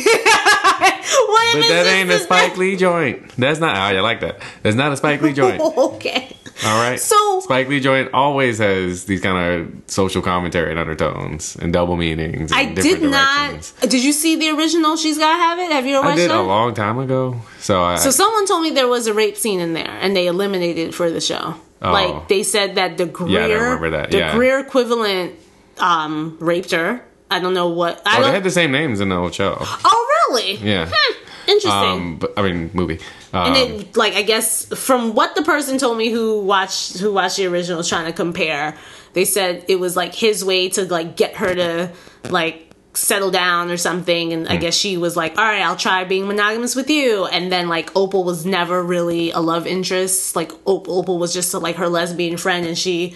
what 1.28 1.46
if 1.48 1.54
But 1.54 1.58
it's 1.58 1.68
that 1.68 1.86
ain't 1.86 2.10
a 2.10 2.18
Spike 2.18 2.56
Lee 2.56 2.76
joint. 2.76 3.28
That's 3.36 3.60
not. 3.60 3.76
Oh, 3.76 3.80
I 3.80 4.00
like 4.00 4.20
that. 4.20 4.40
That's 4.62 4.76
not 4.76 4.92
a 4.92 4.96
Spike 4.96 5.20
Lee 5.20 5.32
joint. 5.32 5.60
okay. 5.76 6.36
All 6.64 6.78
right. 6.82 6.98
So- 7.00 7.40
Spike 7.40 7.68
Lee 7.68 7.80
joint 7.80 8.10
always 8.12 8.58
has 8.58 9.04
these 9.06 9.20
kind 9.20 9.60
of 9.62 9.90
social 9.90 10.22
commentary 10.22 10.70
and 10.70 10.78
undertones 10.78 11.56
and 11.56 11.72
double 11.72 11.96
meanings. 11.96 12.52
And 12.52 12.60
I 12.60 12.72
did 12.74 13.02
not. 13.02 13.72
Did 13.80 14.04
you 14.04 14.12
see 14.12 14.36
the 14.36 14.50
original? 14.50 14.96
She's 14.96 15.18
gotta 15.18 15.38
have 15.42 15.58
it. 15.58 15.70
Have 15.72 15.86
you 15.86 15.96
ever 15.96 16.06
watched? 16.06 16.18
I 16.18 16.26
did 16.28 16.30
a 16.30 16.42
long 16.42 16.74
time 16.74 16.98
ago. 16.98 17.40
So 17.58 17.82
I. 17.82 17.96
So 17.96 18.10
someone 18.10 18.46
told 18.46 18.62
me 18.62 18.70
there 18.70 18.88
was 18.88 19.06
a 19.06 19.14
rape 19.14 19.36
scene 19.36 19.60
in 19.60 19.72
there, 19.72 19.90
and 20.00 20.14
they 20.14 20.26
eliminated 20.26 20.88
it 20.88 20.94
for 20.94 21.10
the 21.10 21.20
show. 21.20 21.54
Oh. 21.82 21.92
Like 21.92 22.28
they 22.28 22.42
said 22.42 22.74
that 22.74 22.98
the 22.98 23.06
Greer, 23.06 23.48
yeah, 23.48 23.54
remember 23.54 23.90
that, 23.90 24.10
the 24.10 24.18
yeah. 24.18 24.34
Greer 24.34 24.58
equivalent, 24.58 25.34
um, 25.78 26.36
raped 26.38 26.72
her. 26.72 27.02
I 27.30 27.40
don't 27.40 27.54
know 27.54 27.68
what. 27.68 28.02
I 28.04 28.18
oh, 28.18 28.24
they 28.24 28.32
had 28.32 28.44
the 28.44 28.50
same 28.50 28.70
names 28.70 29.00
in 29.00 29.08
the 29.08 29.16
old 29.16 29.34
show. 29.34 29.56
oh, 29.60 30.28
really? 30.30 30.56
Yeah. 30.56 30.90
Hmm, 30.92 31.50
interesting. 31.50 31.72
Um, 31.72 32.16
but 32.18 32.34
I 32.36 32.42
mean, 32.42 32.70
movie. 32.74 33.00
Um, 33.32 33.46
and 33.48 33.56
it, 33.56 33.96
like, 33.96 34.14
I 34.14 34.22
guess 34.22 34.66
from 34.66 35.14
what 35.14 35.34
the 35.36 35.42
person 35.42 35.78
told 35.78 35.96
me 35.98 36.10
who 36.10 36.40
watched 36.40 36.98
who 36.98 37.12
watched 37.12 37.36
the 37.36 37.46
original 37.46 37.78
was 37.78 37.88
trying 37.88 38.06
to 38.06 38.12
compare, 38.12 38.76
they 39.12 39.24
said 39.24 39.64
it 39.68 39.76
was 39.78 39.96
like 39.96 40.14
his 40.14 40.44
way 40.44 40.68
to 40.70 40.84
like 40.86 41.16
get 41.16 41.36
her 41.36 41.54
to 41.54 41.92
like 42.28 42.66
settle 42.94 43.30
down 43.30 43.70
or 43.70 43.76
something. 43.76 44.32
And 44.32 44.48
i 44.48 44.56
Hmm. 44.56 44.60
guess 44.62 44.74
she 44.74 44.96
was 44.96 45.16
like 45.16 45.38
all 45.38 45.44
right 45.44 45.62
i'll 45.62 45.76
try 45.76 46.02
being 46.04 46.26
monogamous 46.26 46.74
with 46.74 46.90
you. 46.90 47.26
And 47.26 47.52
then 47.52 47.68
like 47.68 47.94
opal 47.96 48.24
was 48.24 48.44
never 48.44 48.82
really 48.82 49.30
a 49.30 49.38
love 49.38 49.64
interest. 49.66 50.34
Like 50.34 50.50
Op- 50.66 50.88
opal 50.88 51.18
was 51.18 51.32
just 51.32 51.54
like 51.54 51.76
her 51.76 51.88
lesbian 51.88 52.36
friend. 52.36 52.66
And 52.66 52.76
she 52.76 53.14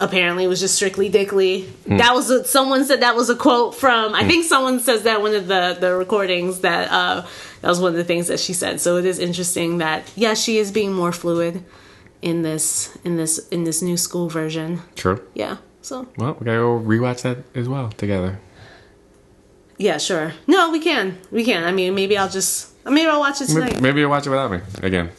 apparently 0.00 0.44
it 0.44 0.48
was 0.48 0.60
just 0.60 0.74
strictly 0.74 1.08
dickly 1.08 1.62
Hmm. 1.86 1.96
that 1.96 2.14
was 2.14 2.28
a, 2.30 2.44
someone 2.44 2.84
said 2.84 3.00
that 3.00 3.16
was 3.16 3.30
a 3.30 3.36
quote 3.36 3.74
from 3.74 4.14
i 4.14 4.24
think 4.28 4.44
someone 4.44 4.78
says 4.80 5.02
that 5.04 5.22
one 5.22 5.34
of 5.34 5.46
the 5.48 5.76
the 5.80 5.94
recordings 5.94 6.60
that 6.60 6.90
uh 6.92 7.24
that 7.62 7.68
was 7.68 7.80
one 7.80 7.92
of 7.92 7.96
the 7.96 8.04
things 8.04 8.26
that 8.28 8.38
she 8.38 8.52
said 8.52 8.80
so 8.80 8.96
it 8.98 9.04
is 9.06 9.18
interesting 9.18 9.78
that 9.78 10.10
yeah 10.14 10.34
she 10.34 10.58
is 10.58 10.70
being 10.70 10.92
more 10.92 11.12
fluid 11.12 11.64
in 12.20 12.42
this 12.42 12.96
in 13.04 13.16
this 13.16 13.48
in 13.48 13.64
this 13.64 13.80
new 13.80 13.96
school 13.96 14.28
version 14.28 14.80
True. 14.96 15.18
yeah 15.34 15.56
so 15.82 16.06
Well, 16.18 16.36
we 16.40 16.44
gotta 16.44 16.58
go 16.58 16.78
rewatch 16.80 17.22
that 17.22 17.38
as 17.54 17.68
well 17.68 17.90
together. 17.90 18.40
Yeah, 19.78 19.98
sure. 19.98 20.32
No, 20.48 20.70
we 20.72 20.80
can. 20.80 21.16
We 21.30 21.44
can. 21.44 21.62
I 21.62 21.70
mean, 21.70 21.94
maybe 21.94 22.18
I'll 22.18 22.28
just 22.28 22.72
maybe 22.84 23.06
I'll 23.08 23.20
watch 23.20 23.40
it 23.40 23.46
tonight. 23.48 23.80
maybe 23.80 24.00
you'll 24.00 24.10
watch 24.10 24.26
it 24.26 24.30
without 24.30 24.50
me 24.50 24.60
again. 24.82 25.10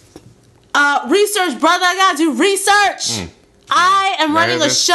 Uh, 0.74 1.08
research, 1.10 1.58
brother. 1.62 1.86
I 1.86 1.96
gotta 1.96 2.18
do 2.18 2.34
research. 2.34 3.30
I 3.70 4.16
am 4.20 4.34
running 4.36 4.60
hear 4.60 4.68
a 4.68 4.72
show. 4.72 4.94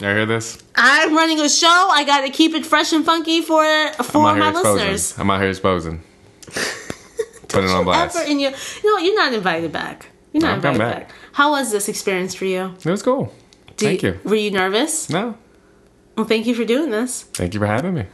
Y'all 0.00 0.14
hear 0.14 0.26
this? 0.26 0.62
I'm 0.74 1.14
running 1.14 1.40
a 1.40 1.48
show. 1.48 1.66
I 1.90 2.04
gotta 2.04 2.30
keep 2.30 2.54
it 2.54 2.66
fresh 2.66 2.92
and 2.92 3.04
funky 3.04 3.42
for 3.42 3.64
for 4.02 4.22
my 4.22 4.30
out 4.30 4.36
here 4.36 4.50
exposing. 4.50 4.86
listeners. 4.88 5.18
I'm 5.18 5.30
out 5.30 5.40
here 5.40 5.50
exposing. 5.50 6.02
Put 7.48 7.64
it 7.64 7.70
on 7.70 7.84
blast. 7.84 8.16
Ever 8.16 8.28
in 8.30 8.40
your, 8.40 8.52
you 8.82 8.92
know, 8.94 8.98
you're 9.02 9.14
not 9.16 9.32
invited 9.32 9.72
back. 9.72 10.06
You're 10.32 10.42
not 10.42 10.60
come 10.62 10.74
invited 10.74 10.78
back. 10.78 11.08
back. 11.08 11.16
How 11.32 11.50
was 11.52 11.70
this 11.72 11.88
experience 11.88 12.34
for 12.34 12.44
you? 12.44 12.74
It 12.84 12.90
was 12.90 13.02
cool. 13.02 13.32
Thank 13.76 14.02
you. 14.02 14.18
Were 14.24 14.34
you 14.34 14.50
nervous? 14.50 15.08
No, 15.08 15.36
Well, 16.16 16.26
thank 16.26 16.46
you 16.46 16.54
for 16.54 16.64
doing 16.64 16.90
this. 16.90 17.22
thank 17.22 17.54
you 17.54 17.60
for 17.60 17.66
having 17.66 17.94
me. 17.94 18.04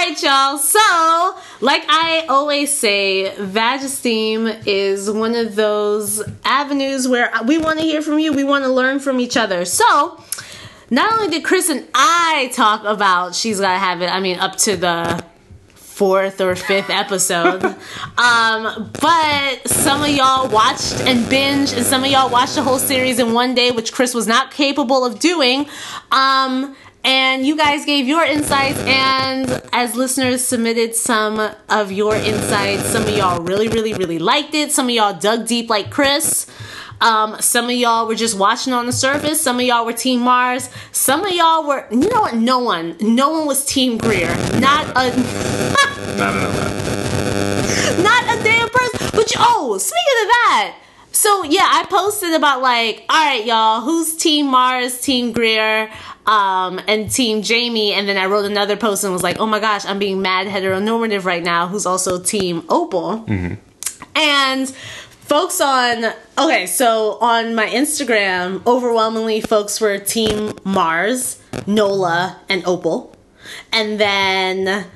Right, 0.00 0.22
y'all. 0.22 0.58
So, 0.58 1.36
like 1.60 1.82
I 1.88 2.24
always 2.28 2.72
say, 2.72 3.34
Vagesteem 3.36 4.62
is 4.64 5.10
one 5.10 5.34
of 5.34 5.56
those 5.56 6.22
avenues 6.44 7.08
where 7.08 7.32
we 7.44 7.58
want 7.58 7.80
to 7.80 7.84
hear 7.84 8.00
from 8.00 8.20
you. 8.20 8.32
We 8.32 8.44
want 8.44 8.62
to 8.62 8.70
learn 8.70 9.00
from 9.00 9.18
each 9.18 9.36
other. 9.36 9.64
So, 9.64 10.22
not 10.88 11.12
only 11.14 11.30
did 11.30 11.42
Chris 11.44 11.68
and 11.68 11.84
I 11.94 12.48
talk 12.54 12.84
about 12.84 13.34
She's 13.34 13.58
Gotta 13.58 13.76
Have 13.76 14.00
It, 14.00 14.06
I 14.06 14.20
mean, 14.20 14.38
up 14.38 14.54
to 14.58 14.76
the 14.76 15.24
fourth 15.74 16.40
or 16.40 16.54
fifth 16.54 16.90
episode. 16.90 17.64
um, 18.18 18.92
but 19.00 19.68
some 19.68 20.02
of 20.02 20.10
y'all 20.10 20.48
watched 20.48 21.00
and 21.00 21.24
binged, 21.26 21.76
and 21.76 21.84
some 21.84 22.04
of 22.04 22.10
y'all 22.10 22.30
watched 22.30 22.54
the 22.54 22.62
whole 22.62 22.78
series 22.78 23.18
in 23.18 23.32
one 23.32 23.52
day, 23.52 23.72
which 23.72 23.92
Chris 23.92 24.14
was 24.14 24.28
not 24.28 24.52
capable 24.52 25.04
of 25.04 25.18
doing. 25.18 25.66
Um, 26.12 26.76
and 27.08 27.46
you 27.46 27.56
guys 27.56 27.86
gave 27.86 28.06
your 28.06 28.22
insights, 28.22 28.78
and 28.80 29.62
as 29.72 29.94
listeners 29.96 30.44
submitted 30.44 30.94
some 30.94 31.40
of 31.70 31.90
your 31.90 32.14
insights, 32.14 32.84
some 32.84 33.04
of 33.04 33.16
y'all 33.16 33.40
really, 33.40 33.68
really, 33.68 33.94
really 33.94 34.18
liked 34.18 34.52
it. 34.52 34.72
Some 34.72 34.90
of 34.90 34.90
y'all 34.90 35.18
dug 35.18 35.46
deep 35.46 35.70
like 35.70 35.90
Chris. 35.90 36.46
Um, 37.00 37.40
some 37.40 37.64
of 37.64 37.70
y'all 37.70 38.06
were 38.06 38.14
just 38.14 38.38
watching 38.38 38.74
on 38.74 38.84
the 38.84 38.92
surface. 38.92 39.40
Some 39.40 39.58
of 39.58 39.62
y'all 39.64 39.86
were 39.86 39.94
Team 39.94 40.20
Mars. 40.20 40.68
Some 40.92 41.24
of 41.24 41.32
y'all 41.32 41.66
were, 41.66 41.86
you 41.90 42.10
know 42.10 42.20
what? 42.20 42.34
No 42.34 42.58
one, 42.58 42.94
no 43.00 43.30
one 43.30 43.46
was 43.46 43.64
Team 43.64 43.96
Greer. 43.96 44.28
Not 44.60 44.84
a, 44.94 45.08
Not 46.18 46.34
not 48.04 48.38
a 48.38 48.42
damn 48.44 48.68
person. 48.68 49.08
But 49.14 49.32
oh, 49.38 49.78
speaking 49.78 50.18
of 50.22 50.28
that, 50.28 50.76
so 51.12 51.44
yeah, 51.44 51.66
I 51.66 51.86
posted 51.88 52.34
about 52.34 52.62
like, 52.62 53.04
all 53.08 53.24
right, 53.24 53.44
y'all, 53.44 53.80
who's 53.80 54.16
Team 54.16 54.46
Mars, 54.46 55.00
Team 55.00 55.32
Greer, 55.32 55.90
um, 56.26 56.80
and 56.86 57.10
Team 57.10 57.42
Jamie, 57.42 57.92
and 57.92 58.08
then 58.08 58.16
I 58.16 58.26
wrote 58.26 58.44
another 58.44 58.76
post 58.76 59.02
and 59.04 59.12
was 59.12 59.22
like, 59.22 59.38
oh 59.38 59.46
my 59.46 59.60
gosh, 59.60 59.84
I'm 59.86 59.98
being 59.98 60.20
mad 60.20 60.46
heteronormative 60.46 61.24
right 61.24 61.42
now. 61.42 61.66
Who's 61.68 61.86
also 61.86 62.22
Team 62.22 62.64
Opal? 62.68 63.24
And 64.14 64.68
folks 64.68 65.60
on 65.60 66.04
okay, 66.38 66.66
so 66.66 67.18
on 67.20 67.54
my 67.54 67.66
Instagram, 67.66 68.64
overwhelmingly 68.66 69.40
folks 69.40 69.80
were 69.80 69.98
Team 69.98 70.52
Mars, 70.64 71.40
Nola, 71.66 72.38
and 72.48 72.62
Opal, 72.66 73.16
and 73.72 73.98
then 73.98 74.86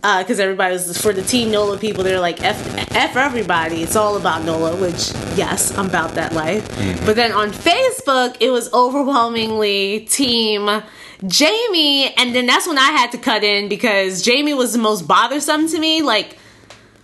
because 0.00 0.40
everybody 0.40 0.72
was 0.72 1.00
for 1.00 1.12
the 1.12 1.22
Team 1.22 1.50
Nola 1.50 1.76
people, 1.76 2.02
they're 2.02 2.20
like 2.20 2.42
F, 2.42 2.94
F 2.94 3.16
everybody. 3.16 3.82
It's 3.82 3.96
all 3.96 4.16
about 4.16 4.44
Nola, 4.44 4.74
which 4.76 5.12
yes, 5.36 5.76
I'm 5.76 5.86
about 5.86 6.14
that 6.14 6.32
life. 6.32 6.66
But 7.04 7.16
then 7.16 7.32
on 7.32 7.50
Facebook, 7.50 8.36
it 8.40 8.50
was 8.50 8.72
overwhelmingly 8.72 10.06
Team. 10.10 10.82
Jamie, 11.26 12.14
and 12.14 12.34
then 12.34 12.46
that's 12.46 12.66
when 12.66 12.78
I 12.78 12.90
had 12.92 13.12
to 13.12 13.18
cut 13.18 13.44
in 13.44 13.68
because 13.68 14.22
Jamie 14.22 14.54
was 14.54 14.72
the 14.72 14.78
most 14.78 15.06
bothersome 15.06 15.68
to 15.68 15.78
me. 15.78 16.00
Like, 16.00 16.38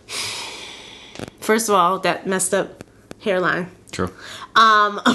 first 1.40 1.68
of 1.68 1.74
all, 1.74 1.98
that 2.00 2.26
messed 2.26 2.54
up 2.54 2.82
hairline. 3.20 3.70
True. 3.92 4.10
Um, 4.54 5.00
but 5.04 5.12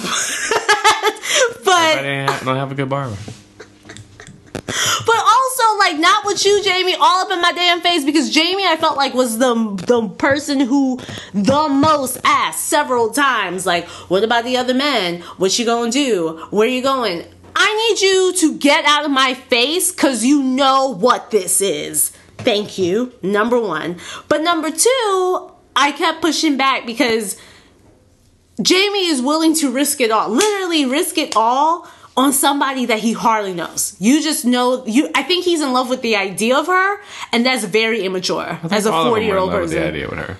I 1.68 2.40
don't 2.44 2.58
have 2.58 2.72
a 2.72 2.76
good 2.76 2.90
barber. 2.90 3.18
but 4.66 5.16
also 5.62 5.80
like 5.80 6.00
not 6.00 6.26
with 6.26 6.46
you, 6.46 6.64
Jamie, 6.64 6.96
all 6.96 7.26
up 7.26 7.32
in 7.32 7.42
my 7.42 7.52
damn 7.52 7.82
face 7.82 8.04
because 8.04 8.30
Jamie 8.30 8.66
I 8.66 8.78
felt 8.78 8.98
like 8.98 9.14
was 9.14 9.38
the 9.38 9.54
the 9.88 10.10
person 10.10 10.60
who 10.60 11.00
the 11.34 11.70
most 11.70 12.20
asked 12.24 12.66
several 12.66 13.12
times, 13.12 13.66
like, 13.66 13.88
what 14.10 14.24
about 14.24 14.44
the 14.44 14.58
other 14.58 14.74
men? 14.74 15.22
What 15.38 15.58
you 15.58 15.66
gonna 15.66 15.92
do? 15.92 16.48
Where 16.52 16.68
you 16.68 16.82
going? 16.82 17.26
I 17.56 17.90
need 17.90 18.02
you 18.02 18.34
to 18.38 18.58
get 18.58 18.86
out 18.86 19.06
of 19.06 19.12
my 19.12 19.34
face 19.34 19.92
because 19.92 20.24
you 20.24 20.42
know 20.42 20.88
what 20.88 21.32
this 21.32 21.62
is. 21.62 22.10
Thank 22.38 22.78
you. 22.78 23.14
Number 23.22 23.60
one. 23.60 23.98
But 24.30 24.42
number 24.42 24.72
two, 24.72 25.52
I 25.76 25.94
kept 25.96 26.22
pushing 26.22 26.58
back 26.58 26.86
because 26.86 27.38
Jamie 28.62 29.08
is 29.08 29.22
willing 29.22 29.54
to 29.56 29.72
risk 29.72 30.02
it 30.02 30.12
all. 30.12 30.30
Literally 30.30 30.86
risk 30.86 31.18
it 31.18 31.36
all 31.36 31.88
on 32.18 32.34
somebody 32.34 32.86
that 32.86 33.00
he 33.00 33.14
hardly 33.14 33.54
knows. 33.54 33.96
You 34.00 34.22
just 34.22 34.44
know 34.46 34.86
you 34.86 35.10
I 35.16 35.24
think 35.24 35.46
he's 35.46 35.62
in 35.62 35.72
love 35.74 35.90
with 35.90 36.02
the 36.02 36.16
idea 36.16 36.58
of 36.58 36.68
her 36.68 37.02
and 37.32 37.46
that's 37.46 37.64
very 37.64 38.04
immature 38.04 38.60
as 38.70 38.86
a 38.86 38.92
All 38.92 39.00
of 39.02 39.06
them 39.06 39.12
40 39.14 39.26
year 39.26 39.34
were 39.34 39.38
in 39.38 39.44
old 39.44 39.52
love 39.52 39.62
with 39.62 39.70
person. 39.72 39.82
The 39.84 39.88
idea 39.88 40.10
with 40.10 40.20
her. 40.20 40.38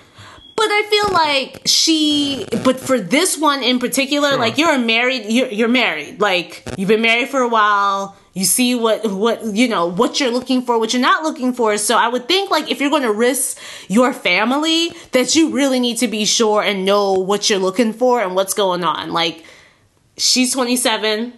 But 0.54 0.66
I 0.70 0.82
feel 0.90 1.12
like 1.14 1.62
she 1.64 2.46
but 2.62 2.78
for 2.78 3.00
this 3.00 3.38
one 3.38 3.62
in 3.62 3.78
particular, 3.78 4.30
Sure. 4.30 4.38
like 4.38 4.58
you're 4.58 4.78
married 4.78 5.24
you're, 5.32 5.48
you're 5.48 5.68
married. 5.68 6.20
Like 6.20 6.62
you've 6.76 6.88
been 6.88 7.00
married 7.02 7.28
for 7.30 7.40
a 7.40 7.48
while. 7.48 8.16
You 8.34 8.44
see 8.44 8.74
what 8.74 9.10
what 9.10 9.42
you 9.44 9.66
know 9.68 9.86
what 9.86 10.20
you're 10.20 10.30
looking 10.30 10.62
for, 10.62 10.78
what 10.78 10.92
you're 10.92 11.02
not 11.02 11.22
looking 11.22 11.52
for. 11.54 11.76
So 11.78 11.96
I 11.96 12.08
would 12.08 12.28
think 12.28 12.50
like 12.50 12.70
if 12.70 12.80
you're 12.80 12.90
going 12.90 13.02
to 13.02 13.12
risk 13.12 13.58
your 13.88 14.12
family, 14.12 14.92
that 15.12 15.34
you 15.34 15.50
really 15.52 15.80
need 15.80 15.96
to 15.98 16.06
be 16.08 16.24
sure 16.26 16.62
and 16.62 16.84
know 16.84 17.14
what 17.14 17.48
you're 17.50 17.58
looking 17.58 17.92
for 17.94 18.20
and 18.22 18.34
what's 18.34 18.54
going 18.54 18.84
on. 18.84 19.12
Like 19.12 19.44
she's 20.16 20.52
27, 20.52 21.32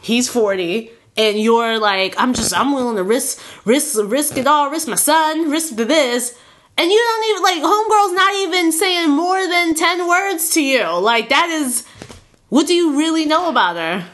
he's 0.00 0.28
40 0.28 0.90
and 1.16 1.38
you're 1.40 1.78
like 1.78 2.14
i'm 2.18 2.32
just 2.34 2.56
i'm 2.56 2.72
willing 2.72 2.96
to 2.96 3.02
risk 3.04 3.40
risk 3.64 3.98
risk 4.04 4.36
it 4.36 4.46
all 4.46 4.70
risk 4.70 4.88
my 4.88 4.94
son 4.96 5.50
risk 5.50 5.76
the 5.76 5.84
this 5.84 6.36
and 6.78 6.90
you 6.90 6.98
don't 6.98 7.30
even 7.30 7.42
like 7.42 7.62
homegirl's 7.70 8.12
not 8.12 8.34
even 8.36 8.72
saying 8.72 9.10
more 9.10 9.46
than 9.46 9.74
10 9.74 10.08
words 10.08 10.50
to 10.50 10.62
you 10.62 10.86
like 10.98 11.28
that 11.28 11.48
is 11.50 11.84
what 12.48 12.66
do 12.66 12.74
you 12.74 12.96
really 12.98 13.26
know 13.26 13.48
about 13.48 13.76
her 13.76 14.06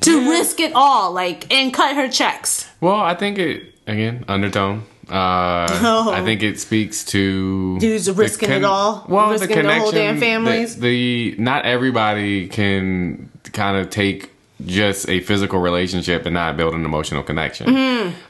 to 0.00 0.30
risk 0.30 0.60
it 0.60 0.72
all 0.74 1.12
like 1.12 1.52
and 1.52 1.72
cut 1.74 1.94
her 1.96 2.08
checks 2.08 2.68
Well, 2.80 2.96
I 2.96 3.14
think 3.14 3.38
it 3.38 3.74
again 3.86 4.24
undertone. 4.28 4.84
Uh, 5.08 5.66
Oh. 5.82 6.12
I 6.12 6.22
think 6.24 6.42
it 6.42 6.58
speaks 6.58 7.04
to 7.06 7.78
Dudes 7.78 8.10
risking 8.10 8.50
it 8.50 8.64
all, 8.64 9.04
Well, 9.08 9.30
risking 9.30 9.56
the 9.56 9.62
the 9.62 9.74
whole 9.78 9.92
damn 9.92 10.18
families. 10.18 10.76
The, 10.76 11.34
the 11.34 11.42
not 11.42 11.64
everybody 11.66 12.48
can 12.48 13.30
kind 13.52 13.76
of 13.76 13.90
take 13.90 14.30
just 14.64 15.08
a 15.08 15.20
physical 15.20 15.60
relationship 15.60 16.26
and 16.26 16.34
not 16.34 16.56
build 16.56 16.74
an 16.74 16.84
emotional 16.84 17.22
connection. 17.22 17.68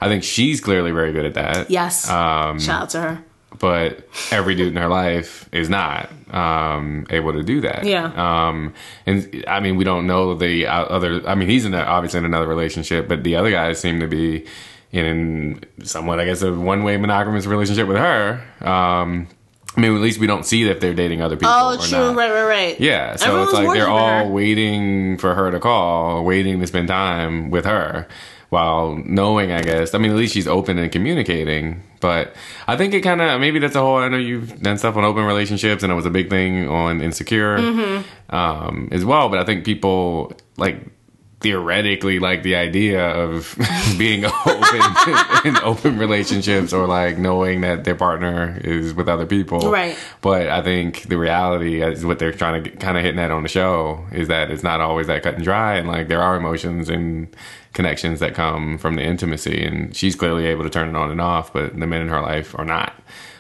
I 0.01 0.09
think 0.09 0.25
she's 0.25 0.61
clearly 0.61 0.91
very 0.91 1.13
good 1.13 1.25
at 1.25 1.35
that. 1.35 1.57
Mm-hmm. 1.57 1.73
yes 1.73 2.09
Um, 2.09 2.59
shout 2.59 2.83
out 2.83 2.91
to 2.91 3.01
her 3.01 3.25
but 3.59 4.09
every 4.31 4.55
dude 4.55 4.69
in 4.69 4.77
her 4.77 4.89
life 4.89 5.49
is 5.53 5.69
not 5.69 6.11
um, 6.33 7.07
able 7.11 7.33
to 7.33 7.43
do 7.43 7.61
that. 7.61 7.85
Yeah. 7.85 8.07
Um, 8.49 8.75
and 9.07 9.45
I 9.47 9.61
mean, 9.61 9.77
we 9.77 9.85
don't 9.85 10.07
know 10.07 10.35
the 10.35 10.67
other. 10.67 11.27
I 11.27 11.35
mean, 11.35 11.49
he's 11.49 11.65
in 11.65 11.75
a, 11.75 11.79
obviously 11.79 12.19
in 12.19 12.25
another 12.25 12.47
relationship, 12.47 13.09
but 13.09 13.23
the 13.23 13.37
other 13.37 13.51
guys 13.51 13.81
seem 13.81 14.01
to 14.01 14.09
be 14.09 14.47
in 14.93 15.65
somewhat, 15.83 16.21
I 16.21 16.25
guess, 16.25 16.43
a 16.43 16.53
one-way 16.53 16.97
monogamous 16.97 17.47
relationship 17.47 17.89
with 17.89 17.97
her. 17.97 18.43
Um, 18.61 19.29
I 19.77 19.81
mean, 19.81 19.95
at 19.95 20.01
least 20.01 20.21
we 20.21 20.27
don't 20.27 20.45
see 20.47 20.65
that 20.65 20.81
they're 20.81 20.95
dating 20.95 21.21
other 21.21 21.37
people. 21.37 21.53
oh 21.53 21.75
or 21.75 21.79
true 21.79 21.99
not. 21.99 22.17
right 22.17 22.31
right 22.33 22.45
right 22.47 22.81
Yeah, 22.81 23.17
so 23.17 23.27
Everyone's 23.27 23.51
it's 23.51 23.59
like 23.59 23.73
they're 23.77 23.89
all 23.89 24.25
her. 24.27 24.31
waiting 24.31 25.19
for 25.19 25.35
her 25.35 25.51
to 25.51 25.59
call, 25.61 26.25
waiting 26.25 26.61
to 26.61 26.67
spend 26.67 26.89
time 26.89 27.51
with 27.51 27.65
her, 27.65 28.07
while 28.51 28.95
knowing, 29.05 29.51
I 29.51 29.63
guess. 29.63 29.95
I 29.95 29.99
mean, 29.99 30.13
at 30.13 30.17
least 30.17 30.33
she's 30.35 30.47
open 30.47 30.79
and 30.79 30.93
communicating. 30.93 31.83
But 32.01 32.37
I 32.69 32.77
think 32.77 32.95
it 32.95 33.01
kind 33.01 33.21
of 33.21 33.41
maybe 33.41 33.59
that's 33.59 33.75
a 33.75 33.81
whole. 33.81 33.97
I 33.97 34.09
know 34.09 34.17
you've 34.19 34.61
done 34.63 34.79
stuff 34.79 34.97
on 34.97 35.05
open 35.05 35.25
relationships, 35.25 35.83
and 35.83 35.91
it 35.91 35.97
was 35.97 36.07
a 36.07 36.11
big 36.11 36.31
thing 36.31 36.69
on 36.69 37.01
Insecure 37.01 37.59
Mm-hmm. 37.59 38.35
um, 38.35 38.89
as 38.93 39.05
well. 39.05 39.29
But 39.29 39.39
I 39.41 39.45
think 39.45 39.65
people 39.65 40.33
like 40.57 40.77
theoretically 41.45 42.19
like 42.19 42.43
the 42.43 42.57
idea 42.57 43.07
of 43.07 43.55
being 43.99 44.25
open 44.25 44.83
in 45.45 45.57
open 45.59 45.99
relationships 45.99 46.73
or 46.73 46.87
like 46.87 47.19
knowing 47.19 47.61
that 47.61 47.85
their 47.85 47.95
partner 47.95 48.59
is 48.65 48.95
with 48.95 49.09
other 49.09 49.27
people 49.27 49.71
Right. 49.71 49.97
but 50.23 50.49
I 50.49 50.63
think 50.63 51.03
the 51.09 51.19
reality 51.19 51.83
is 51.83 52.05
what 52.05 52.19
they're 52.19 52.33
trying 52.33 52.65
to 52.65 52.71
kind 52.71 52.97
of 52.97 53.05
hitting 53.05 53.21
at 53.21 53.31
on 53.31 53.43
the 53.43 53.49
show 53.49 54.05
is 54.11 54.29
that 54.29 54.51
it's 54.51 54.63
not 54.63 54.81
always 54.81 55.07
that 55.09 55.23
cut 55.23 55.35
and 55.35 55.45
dry, 55.45 55.77
and 55.77 55.87
like 55.87 56.09
there 56.09 56.23
are 56.23 56.35
emotions 56.37 56.89
and 56.89 57.29
connections 57.75 58.21
that 58.21 58.35
come 58.35 58.79
from 58.79 58.97
the 58.97 59.03
intimacy, 59.03 59.63
and 59.65 59.95
she's 59.95 60.17
clearly 60.17 60.47
able 60.47 60.63
to 60.65 60.71
turn 60.71 60.89
it 60.89 60.97
on 60.97 61.11
and 61.11 61.21
off, 61.21 61.53
but 61.53 61.79
the 61.79 61.87
men 61.87 62.01
in 62.01 62.09
her 62.09 62.23
life 62.23 62.59
are 62.59 62.65
not. 62.65 62.95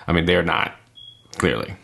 I 0.06 0.12
mean, 0.12 0.26
they're 0.26 0.42
not 0.42 0.74
clearly. 1.38 1.74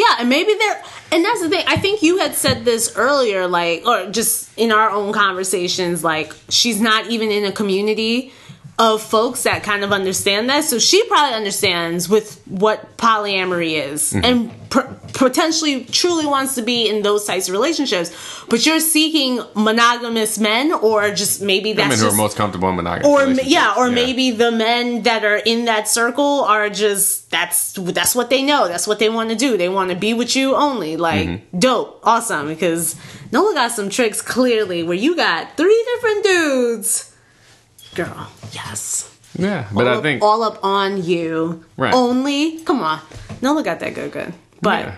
Yeah, 0.00 0.16
and 0.20 0.30
maybe 0.30 0.54
they're, 0.54 0.82
and 1.12 1.22
that's 1.22 1.42
the 1.42 1.50
thing. 1.50 1.62
I 1.68 1.76
think 1.76 2.00
you 2.02 2.16
had 2.16 2.34
said 2.34 2.64
this 2.64 2.96
earlier, 2.96 3.46
like, 3.46 3.84
or 3.84 4.10
just 4.10 4.48
in 4.58 4.72
our 4.72 4.88
own 4.88 5.12
conversations, 5.12 6.02
like, 6.02 6.34
she's 6.48 6.80
not 6.80 7.08
even 7.08 7.30
in 7.30 7.44
a 7.44 7.52
community 7.52 8.32
of 8.80 9.02
folks 9.02 9.42
that 9.42 9.62
kind 9.62 9.84
of 9.84 9.92
understand 9.92 10.48
that. 10.48 10.64
So 10.64 10.78
she 10.78 11.04
probably 11.04 11.34
understands 11.36 12.08
with 12.08 12.40
what 12.48 12.96
polyamory 12.96 13.72
is 13.92 14.14
and 14.14 14.50
p- 14.70 14.80
potentially 15.12 15.84
truly 15.84 16.24
wants 16.24 16.54
to 16.54 16.62
be 16.62 16.88
in 16.88 17.02
those 17.02 17.26
types 17.26 17.46
of 17.48 17.52
relationships. 17.52 18.10
But 18.48 18.64
you're 18.64 18.80
seeking 18.80 19.42
monogamous 19.54 20.38
men, 20.38 20.72
or 20.72 21.10
just 21.10 21.42
maybe 21.42 21.74
that's 21.74 21.84
Women 21.90 21.98
who 21.98 22.04
just 22.06 22.14
are 22.14 22.16
most 22.16 22.36
comfortable 22.38 22.70
in 22.70 22.76
monogamous 22.76 23.06
or 23.06 23.44
yeah, 23.44 23.74
or 23.76 23.90
maybe 23.90 24.30
the 24.30 24.50
men 24.50 25.02
that 25.02 25.24
are 25.26 25.36
in 25.36 25.66
that 25.66 25.86
circle 25.86 26.44
are 26.44 26.70
just 26.70 27.30
that's 27.30 27.74
that's 27.74 28.14
what 28.14 28.30
they 28.30 28.42
know. 28.42 28.66
That's 28.66 28.86
what 28.86 28.98
they 28.98 29.10
want 29.10 29.28
to 29.28 29.36
do. 29.36 29.58
They 29.58 29.68
want 29.68 29.90
to 29.90 29.96
be 29.96 30.14
with 30.14 30.34
you 30.34 30.56
only. 30.56 30.96
Like 30.96 31.28
Mm-hmm. 31.28 31.58
dope, 31.58 32.00
awesome. 32.02 32.48
Because 32.48 32.96
Nola 33.30 33.52
got 33.52 33.72
some 33.72 33.90
tricks 33.90 34.22
clearly 34.22 34.82
where 34.82 34.96
you 34.96 35.14
got 35.16 35.56
three 35.58 35.84
different 35.94 36.24
dudes. 36.24 37.09
Girl, 37.94 38.28
yes. 38.52 39.06
Yeah, 39.38 39.68
but 39.72 39.86
all 39.86 39.92
I 39.94 39.96
up- 39.96 40.02
think 40.02 40.22
all 40.22 40.42
up 40.42 40.58
on 40.64 41.02
you 41.04 41.64
Right. 41.76 41.94
only. 41.94 42.58
Come 42.64 42.80
on, 42.82 43.00
Nola 43.42 43.62
got 43.62 43.80
that 43.80 43.94
good, 43.94 44.12
good. 44.12 44.32
But 44.60 44.86
Yeah. 44.86 44.96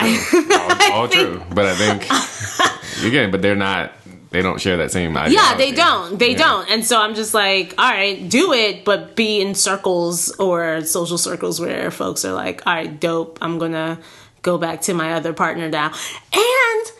all, 0.90 1.00
all 1.02 1.08
true. 1.08 1.42
But 1.54 1.66
I 1.66 1.74
think 1.74 3.04
again, 3.06 3.30
but 3.30 3.42
they're 3.42 3.56
not. 3.56 3.92
They 4.30 4.42
don't 4.42 4.60
share 4.60 4.76
that 4.76 4.92
same 4.92 5.16
idea. 5.16 5.38
yeah, 5.38 5.56
they 5.56 5.72
don't. 5.72 6.16
They 6.16 6.34
don't. 6.34 6.70
And 6.70 6.84
so 6.86 7.00
I'm 7.02 7.16
just 7.16 7.34
like, 7.34 7.74
all 7.76 7.90
right, 7.90 8.28
do 8.28 8.52
it, 8.52 8.84
but 8.84 9.16
be 9.16 9.40
in 9.40 9.56
circles 9.56 10.30
or 10.38 10.82
social 10.84 11.18
circles 11.18 11.60
where 11.60 11.90
folks 11.90 12.24
are 12.24 12.32
like, 12.32 12.64
all 12.64 12.74
right, 12.74 13.00
dope. 13.00 13.38
I'm 13.42 13.58
gonna 13.58 13.98
go 14.42 14.56
back 14.56 14.82
to 14.82 14.94
my 14.94 15.14
other 15.14 15.32
partner 15.32 15.68
now. 15.68 15.92
And 16.32 16.92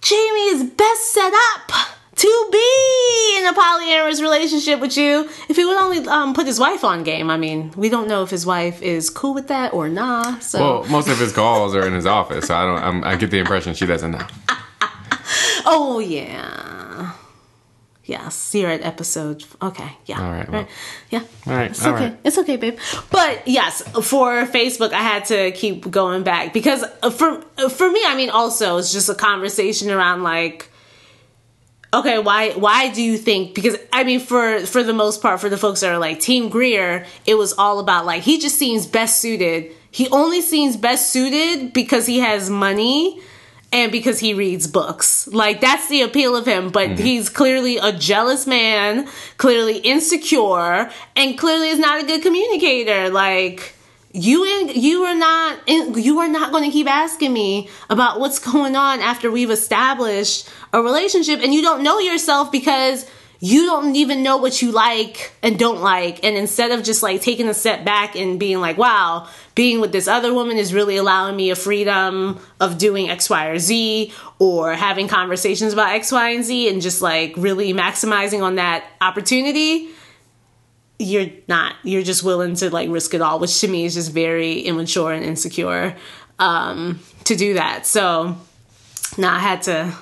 Jamie 0.00 0.46
is 0.54 0.64
best 0.70 1.12
set 1.12 1.32
up 1.54 1.72
to 2.22 2.32
be 2.52 3.38
in 3.38 3.46
a 3.46 3.52
polyamorous 3.54 4.20
relationship 4.20 4.78
with 4.80 4.96
you 4.96 5.28
if 5.48 5.56
he 5.56 5.64
would 5.64 5.76
only 5.76 6.06
um, 6.08 6.34
put 6.34 6.46
his 6.46 6.58
wife 6.58 6.84
on 6.84 7.02
game. 7.02 7.30
I 7.30 7.36
mean, 7.36 7.72
we 7.76 7.88
don't 7.88 8.08
know 8.08 8.22
if 8.22 8.30
his 8.30 8.44
wife 8.44 8.82
is 8.82 9.08
cool 9.10 9.32
with 9.34 9.48
that 9.48 9.72
or 9.72 9.88
not. 9.88 10.42
So 10.42 10.58
Well, 10.60 10.84
most 10.90 11.08
of 11.08 11.18
his 11.18 11.32
calls 11.32 11.74
are 11.74 11.86
in 11.86 11.94
his 11.94 12.06
office, 12.06 12.46
so 12.48 12.54
I 12.54 12.64
don't. 12.66 12.82
I'm, 12.82 13.04
I 13.04 13.16
get 13.16 13.30
the 13.30 13.38
impression 13.38 13.74
she 13.74 13.86
doesn't 13.86 14.10
know. 14.12 14.26
Oh 15.66 15.98
yeah. 16.00 17.12
Yes, 18.04 18.54
you're 18.54 18.70
at 18.70 18.82
episode. 18.82 19.44
Okay, 19.62 19.88
yeah. 20.06 20.20
All 20.20 20.30
right, 20.32 20.48
well. 20.50 20.66
Yeah. 21.10 21.22
All 21.46 21.54
right, 21.54 21.70
It's 21.70 21.84
all 21.86 21.94
okay. 21.94 22.04
right. 22.06 22.18
It's 22.24 22.38
okay, 22.38 22.56
babe. 22.56 22.78
But 23.10 23.46
yes, 23.46 23.82
for 24.02 24.46
Facebook, 24.46 24.92
I 24.92 25.02
had 25.02 25.26
to 25.26 25.52
keep 25.52 25.88
going 25.90 26.24
back 26.24 26.52
because 26.52 26.82
uh, 27.02 27.10
for 27.10 27.42
for 27.68 27.88
me, 27.90 28.00
I 28.04 28.16
mean, 28.16 28.30
also 28.30 28.78
it's 28.78 28.92
just 28.92 29.08
a 29.08 29.14
conversation 29.14 29.90
around 29.92 30.24
like, 30.24 30.69
okay, 31.92 32.18
why 32.18 32.50
why 32.52 32.90
do 32.90 33.02
you 33.02 33.18
think? 33.18 33.54
Because 33.54 33.76
I 33.92 34.04
mean, 34.04 34.20
for 34.20 34.60
for 34.66 34.82
the 34.82 34.92
most 34.92 35.22
part, 35.22 35.40
for 35.40 35.48
the 35.48 35.58
folks 35.58 35.80
that 35.80 35.90
are 35.90 35.98
like 35.98 36.20
Team 36.20 36.48
Greer, 36.48 37.06
it 37.26 37.34
was 37.34 37.52
all 37.54 37.78
about 37.78 38.06
like 38.06 38.22
he 38.22 38.38
just 38.38 38.56
seems 38.56 38.86
best 38.86 39.20
suited. 39.20 39.72
He 39.90 40.08
only 40.10 40.40
seems 40.40 40.76
best 40.76 41.12
suited 41.12 41.72
because 41.72 42.06
he 42.06 42.20
has 42.20 42.48
money 42.48 43.20
and 43.72 43.92
because 43.92 44.18
he 44.18 44.34
reads 44.34 44.66
books. 44.66 45.26
Like 45.28 45.60
that's 45.60 45.88
the 45.88 46.02
appeal 46.02 46.36
of 46.36 46.46
him, 46.46 46.70
but 46.70 46.90
mm-hmm. 46.90 47.02
he's 47.02 47.28
clearly 47.28 47.78
a 47.78 47.92
jealous 47.92 48.46
man, 48.46 49.08
clearly 49.36 49.78
insecure, 49.78 50.90
and 51.16 51.38
clearly 51.38 51.68
is 51.68 51.78
not 51.78 52.02
a 52.02 52.06
good 52.06 52.22
communicator. 52.22 53.10
Like 53.10 53.74
you 54.12 54.44
and 54.44 54.74
you 54.74 55.04
are 55.04 55.14
not 55.14 55.68
you 55.68 56.18
are 56.18 56.28
not 56.28 56.50
going 56.50 56.64
to 56.64 56.70
keep 56.70 56.88
asking 56.88 57.32
me 57.32 57.68
about 57.88 58.18
what's 58.18 58.38
going 58.38 58.74
on 58.74 59.00
after 59.00 59.30
we've 59.30 59.50
established 59.50 60.48
a 60.72 60.82
relationship 60.82 61.40
and 61.40 61.54
you 61.54 61.62
don't 61.62 61.82
know 61.82 61.98
yourself 61.98 62.50
because 62.50 63.08
you 63.42 63.64
don't 63.64 63.96
even 63.96 64.22
know 64.22 64.36
what 64.36 64.60
you 64.60 64.70
like 64.70 65.32
and 65.42 65.58
don't 65.58 65.80
like. 65.80 66.22
And 66.22 66.36
instead 66.36 66.72
of 66.72 66.84
just 66.84 67.02
like 67.02 67.22
taking 67.22 67.48
a 67.48 67.54
step 67.54 67.86
back 67.86 68.14
and 68.14 68.38
being 68.38 68.60
like 68.60 68.76
wow 68.76 69.28
being 69.54 69.80
with 69.80 69.92
this 69.92 70.08
other 70.08 70.32
woman 70.32 70.56
is 70.56 70.72
really 70.72 70.96
allowing 70.96 71.36
me 71.36 71.50
a 71.50 71.56
freedom 71.56 72.40
of 72.60 72.78
doing 72.78 73.10
x 73.10 73.28
y 73.28 73.46
or 73.46 73.58
z 73.58 74.12
or 74.38 74.74
having 74.74 75.06
conversations 75.06 75.72
about 75.72 75.90
x 75.90 76.10
y 76.10 76.30
and 76.30 76.44
z 76.44 76.68
and 76.68 76.80
just 76.80 77.02
like 77.02 77.34
really 77.36 77.72
maximizing 77.72 78.42
on 78.42 78.54
that 78.54 78.84
opportunity 79.00 79.90
you're 81.00 81.30
not 81.48 81.74
you're 81.82 82.02
just 82.02 82.22
willing 82.22 82.54
to 82.54 82.68
like 82.68 82.90
risk 82.90 83.14
it 83.14 83.22
all 83.22 83.38
which 83.38 83.58
to 83.60 83.68
me 83.68 83.86
is 83.86 83.94
just 83.94 84.12
very 84.12 84.60
immature 84.60 85.12
and 85.12 85.24
insecure 85.24 85.96
um 86.38 87.00
to 87.24 87.34
do 87.34 87.54
that. 87.54 87.86
So 87.86 88.36
now 89.16 89.34
i 89.34 89.38
had 89.38 89.62
to 89.62 89.92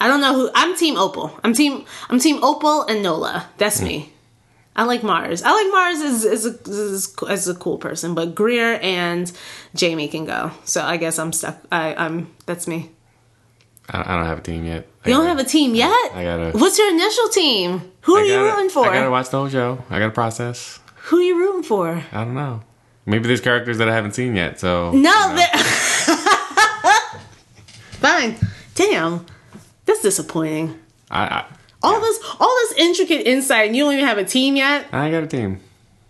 i 0.00 0.06
don't 0.06 0.20
know 0.20 0.34
who 0.34 0.50
i'm 0.54 0.76
team 0.76 0.96
opal. 0.96 1.38
I'm 1.42 1.52
team 1.52 1.84
i'm 2.08 2.20
team 2.20 2.42
opal 2.44 2.82
and 2.82 3.02
nola. 3.02 3.48
That's 3.58 3.82
me. 3.82 4.12
I 4.76 4.84
like 4.84 5.02
mars. 5.02 5.42
I 5.42 5.52
like 5.52 5.72
mars 5.72 6.00
as, 6.00 6.24
as, 6.26 6.44
a, 6.44 6.70
as, 6.70 7.16
as 7.28 7.48
a 7.48 7.54
cool 7.54 7.78
person 7.78 8.14
but 8.14 8.34
greer 8.36 8.78
and 8.80 9.30
jamie 9.74 10.08
can 10.08 10.26
go. 10.26 10.52
So 10.64 10.80
i 10.80 10.96
guess 10.96 11.18
i'm 11.18 11.32
stuck 11.32 11.58
i 11.72 11.92
i'm 11.94 12.32
that's 12.46 12.68
me 12.68 12.90
I, 13.88 14.12
I 14.12 14.16
don't 14.16 14.26
have 14.26 14.38
a 14.38 14.42
team 14.42 14.64
yet. 14.64 14.86
I 15.04 15.08
you 15.10 15.14
don't 15.14 15.26
have 15.26 15.38
a 15.38 15.44
team 15.44 15.74
yet 15.74 16.10
I 16.14 16.24
gotta- 16.24 16.58
what's 16.58 16.76
your 16.78 16.90
initial 16.90 17.28
team 17.28 17.82
who 18.02 18.14
are 18.16 18.24
you 18.24 18.34
gotta- 18.34 18.52
rooting 18.56 18.70
for 18.70 18.86
I 18.88 18.94
gotta 18.94 19.10
watch 19.10 19.30
the 19.30 19.38
whole 19.38 19.48
show. 19.48 19.84
I 19.90 19.98
gotta 19.98 20.10
process. 20.12 20.80
who 21.04 21.18
are 21.18 21.22
you 21.22 21.38
rooting 21.38 21.62
for 21.62 22.02
I 22.12 22.24
don't 22.24 22.34
know. 22.34 22.62
Maybe 23.06 23.28
there's 23.28 23.40
characters 23.40 23.78
that 23.78 23.88
I 23.88 23.94
haven't 23.94 24.12
seen 24.12 24.34
yet. 24.34 24.58
So 24.58 24.90
No, 24.90 25.28
you 25.28 25.36
know. 25.36 25.46
fine. 28.00 28.36
Damn, 28.74 29.24
that's 29.84 30.02
disappointing. 30.02 30.78
I, 31.10 31.24
I 31.24 31.44
All 31.82 32.00
this, 32.00 32.18
all 32.40 32.54
this 32.68 32.72
intricate 32.78 33.26
insight, 33.26 33.68
and 33.68 33.76
you 33.76 33.84
don't 33.84 33.94
even 33.94 34.04
have 34.06 34.18
a 34.18 34.24
team 34.24 34.56
yet. 34.56 34.86
I 34.92 35.10
got 35.10 35.22
a 35.22 35.26
team. 35.26 35.60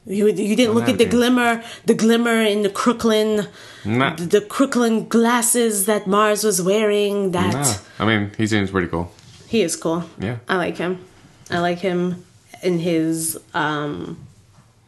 You, 0.07 0.29
you 0.29 0.55
didn't 0.55 0.75
look 0.75 0.89
at 0.89 0.99
the 0.99 1.05
glimmer, 1.05 1.65
the 1.85 1.95
glimmer 1.95 2.41
in 2.41 2.63
the 2.63 2.71
Crooklyn, 2.71 3.49
Not, 3.85 4.19
the 4.19 4.41
Crooklyn 4.41 5.09
glasses 5.09 5.87
that 5.87 6.07
Mars 6.07 6.45
was 6.45 6.63
wearing. 6.63 7.33
That 7.33 7.53
nah. 7.53 7.75
I 7.99 8.07
mean, 8.07 8.31
he 8.39 8.47
seems 8.47 8.71
pretty 8.71 8.87
cool. 8.87 9.11
he 9.49 9.63
is 9.63 9.75
cool. 9.75 10.05
Yeah. 10.21 10.37
I 10.49 10.57
like 10.57 10.77
him. 10.77 11.05
I 11.51 11.59
like 11.59 11.79
him 11.79 12.25
in 12.63 12.79
his. 12.79 13.37
um 13.53 14.17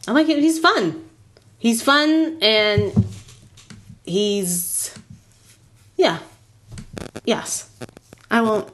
I 0.07 0.12
like 0.12 0.29
it. 0.29 0.39
He's 0.39 0.59
fun. 0.61 1.05
He's 1.59 1.83
fun 1.83 2.39
and 2.41 2.93
he's. 4.05 4.95
Yeah. 5.97 6.19
Yes. 7.25 7.69
I 8.31 8.41
won't. 8.41 8.69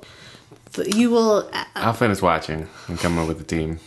You 0.84 1.10
will. 1.10 1.50
I'll 1.74 1.94
finish 1.94 2.20
watching 2.20 2.68
and 2.88 2.98
come 2.98 3.18
up 3.18 3.28
with 3.28 3.38
the 3.38 3.44
team. 3.44 3.80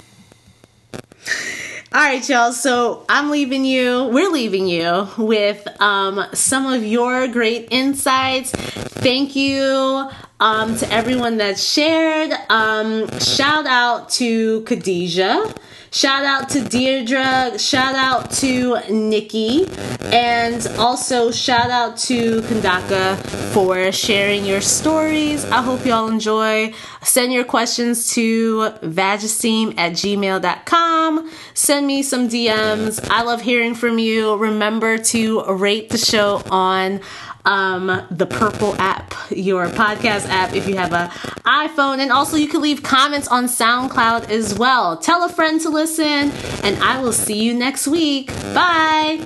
All 1.93 2.01
right, 2.01 2.27
y'all. 2.27 2.51
So 2.51 3.05
I'm 3.07 3.31
leaving 3.31 3.63
you. 3.63 4.09
We're 4.11 4.29
leaving 4.29 4.67
you 4.67 5.07
with 5.17 5.65
um, 5.81 6.21
some 6.33 6.65
of 6.65 6.83
your 6.83 7.29
great 7.29 7.69
insights. 7.71 8.51
Thank 8.51 9.37
you 9.37 10.09
um, 10.41 10.75
to 10.75 10.91
everyone 10.91 11.37
that 11.37 11.57
shared. 11.57 12.33
Um, 12.49 13.07
shout 13.19 13.65
out 13.65 14.09
to 14.11 14.63
Khadijah. 14.63 15.53
Shout 15.91 16.25
out 16.25 16.49
to 16.49 16.61
Deirdre. 16.61 17.57
Shout 17.57 17.95
out 17.95 18.31
to 18.31 18.79
Nikki. 18.91 19.67
And 20.11 20.65
also 20.77 21.31
shout 21.31 21.69
out 21.69 21.97
to 22.09 22.41
Kandaka 22.41 23.17
for 23.53 23.91
sharing 23.91 24.45
your 24.45 24.61
stories. 24.61 25.45
I 25.45 25.61
hope 25.61 25.85
y'all 25.85 26.07
enjoy. 26.07 26.73
Send 27.03 27.31
your 27.31 27.45
questions 27.45 28.13
to 28.13 28.71
vagesteam 28.81 29.77
at 29.77 29.93
gmail.com. 29.93 31.31
Send 31.53 31.87
me 31.87 32.03
some 32.03 32.29
DMs. 32.29 33.05
I 33.09 33.23
love 33.23 33.41
hearing 33.41 33.73
from 33.73 33.97
you. 33.97 34.35
Remember 34.35 34.97
to 34.97 35.43
rate 35.53 35.89
the 35.89 35.97
show 35.97 36.41
on 36.51 36.99
um, 37.47 38.05
the 38.11 38.25
Purple 38.25 38.75
app, 38.77 39.13
your 39.31 39.67
podcast 39.67 40.27
app, 40.27 40.53
if 40.53 40.67
you 40.67 40.75
have 40.75 40.91
a 40.91 41.07
iPhone. 41.47 41.99
And 41.99 42.11
also, 42.11 42.35
you 42.35 42.47
can 42.47 42.61
leave 42.61 42.83
comments 42.83 43.27
on 43.29 43.45
SoundCloud 43.45 44.29
as 44.29 44.59
well. 44.59 44.97
Tell 44.97 45.23
a 45.23 45.29
friend 45.29 45.59
to 45.61 45.69
listen, 45.69 46.31
and 46.63 46.77
I 46.83 47.01
will 47.01 47.13
see 47.13 47.41
you 47.41 47.53
next 47.53 47.87
week. 47.87 48.27
Bye. 48.53 49.25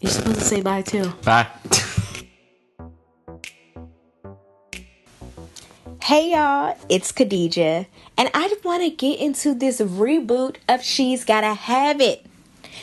You're 0.00 0.12
supposed 0.12 0.38
to 0.38 0.44
say 0.44 0.60
bye 0.60 0.82
too. 0.82 1.12
Bye. 1.24 1.48
Hey 6.02 6.32
y'all, 6.32 6.76
it's 6.88 7.12
Khadijah, 7.12 7.86
and 8.16 8.30
I 8.34 8.56
want 8.64 8.82
to 8.82 8.90
get 8.90 9.20
into 9.20 9.54
this 9.54 9.80
reboot 9.80 10.56
of 10.68 10.82
She's 10.82 11.24
Gotta 11.24 11.54
Have 11.54 12.00
It 12.00 12.26